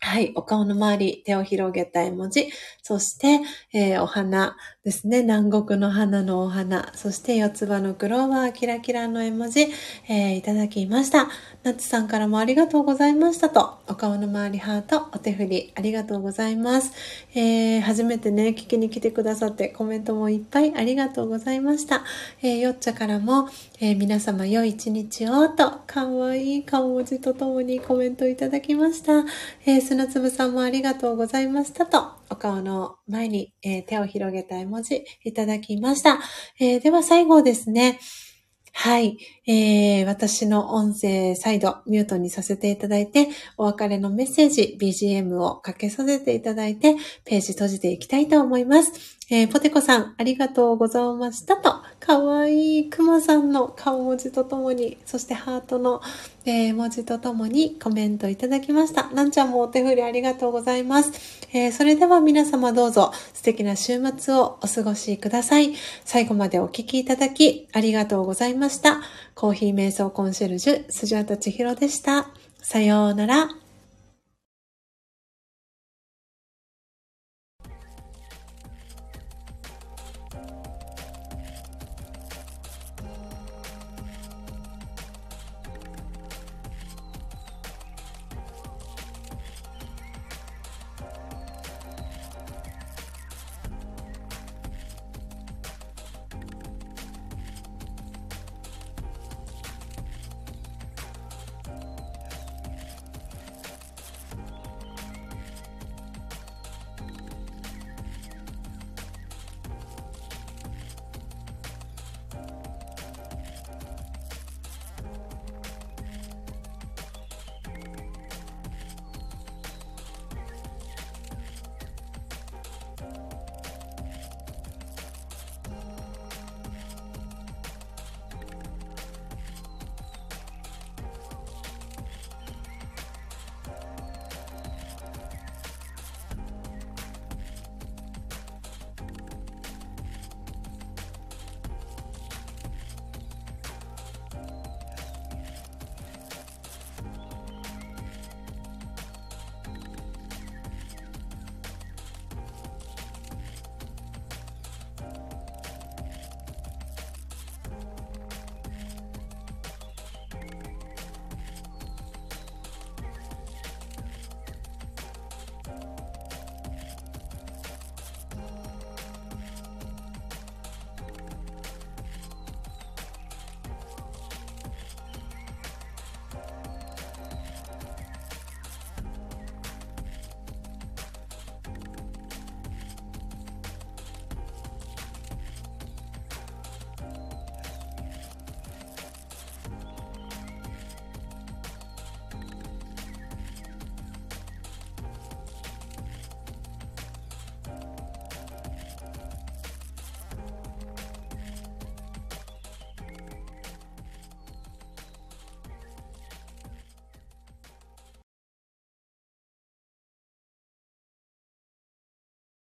[0.00, 0.32] はい。
[0.34, 2.48] お顔の周り、手を広げた絵文字。
[2.82, 3.40] そして、
[3.72, 5.22] えー、お花ですね。
[5.22, 6.92] 南国の花のお花。
[6.94, 9.62] そして、四つ葉のクローバー、キラキラの絵文字、
[10.08, 11.28] えー、いただきました。
[11.64, 13.78] ナッツさんからもありがとうございましたと。
[13.88, 16.92] お顔の周りハート、お手振り、ありがとうございます。
[17.34, 22.04] えー、初めてね、聞きに来てくださって、コメントもいっぱいありがとうございました。
[22.42, 23.48] えー、よっちゃからも、
[23.80, 29.24] えー、皆様良い一日をと、かわいい顔文字とともにコメントいただきました。
[29.64, 36.18] えー、砂粒さんもありがとうございましたと、お顔の前に、えー、手を広げた絵文字いただきました。
[36.60, 38.00] えー、では最後ですね、
[38.72, 39.16] はい。
[39.48, 49.16] えー、私の音声再度ミュートにさせていただいて、お別れのメッセージ、BGM をかけさせていただいて、ページ閉じていきたいと思います。
[49.28, 56.00] えー、ポテコさん、ありがとうございましたと、かわいいクマさんの顔文字とともに、そしてハートの、
[56.44, 59.10] えー、文字とともにコメントいただきました。
[59.10, 61.10] なんちゃんもお手振りありがとうございます。
[61.52, 65.74] えー、それでは皆様どうぞ素敵な週末をお過ごしください。
[66.04, 69.00] 最後までお聴きいただきありがとうございました。
[69.38, 72.30] コーヒー瞑想コンシェルジュ、スジャータチヒロでした。
[72.62, 73.65] さようなら。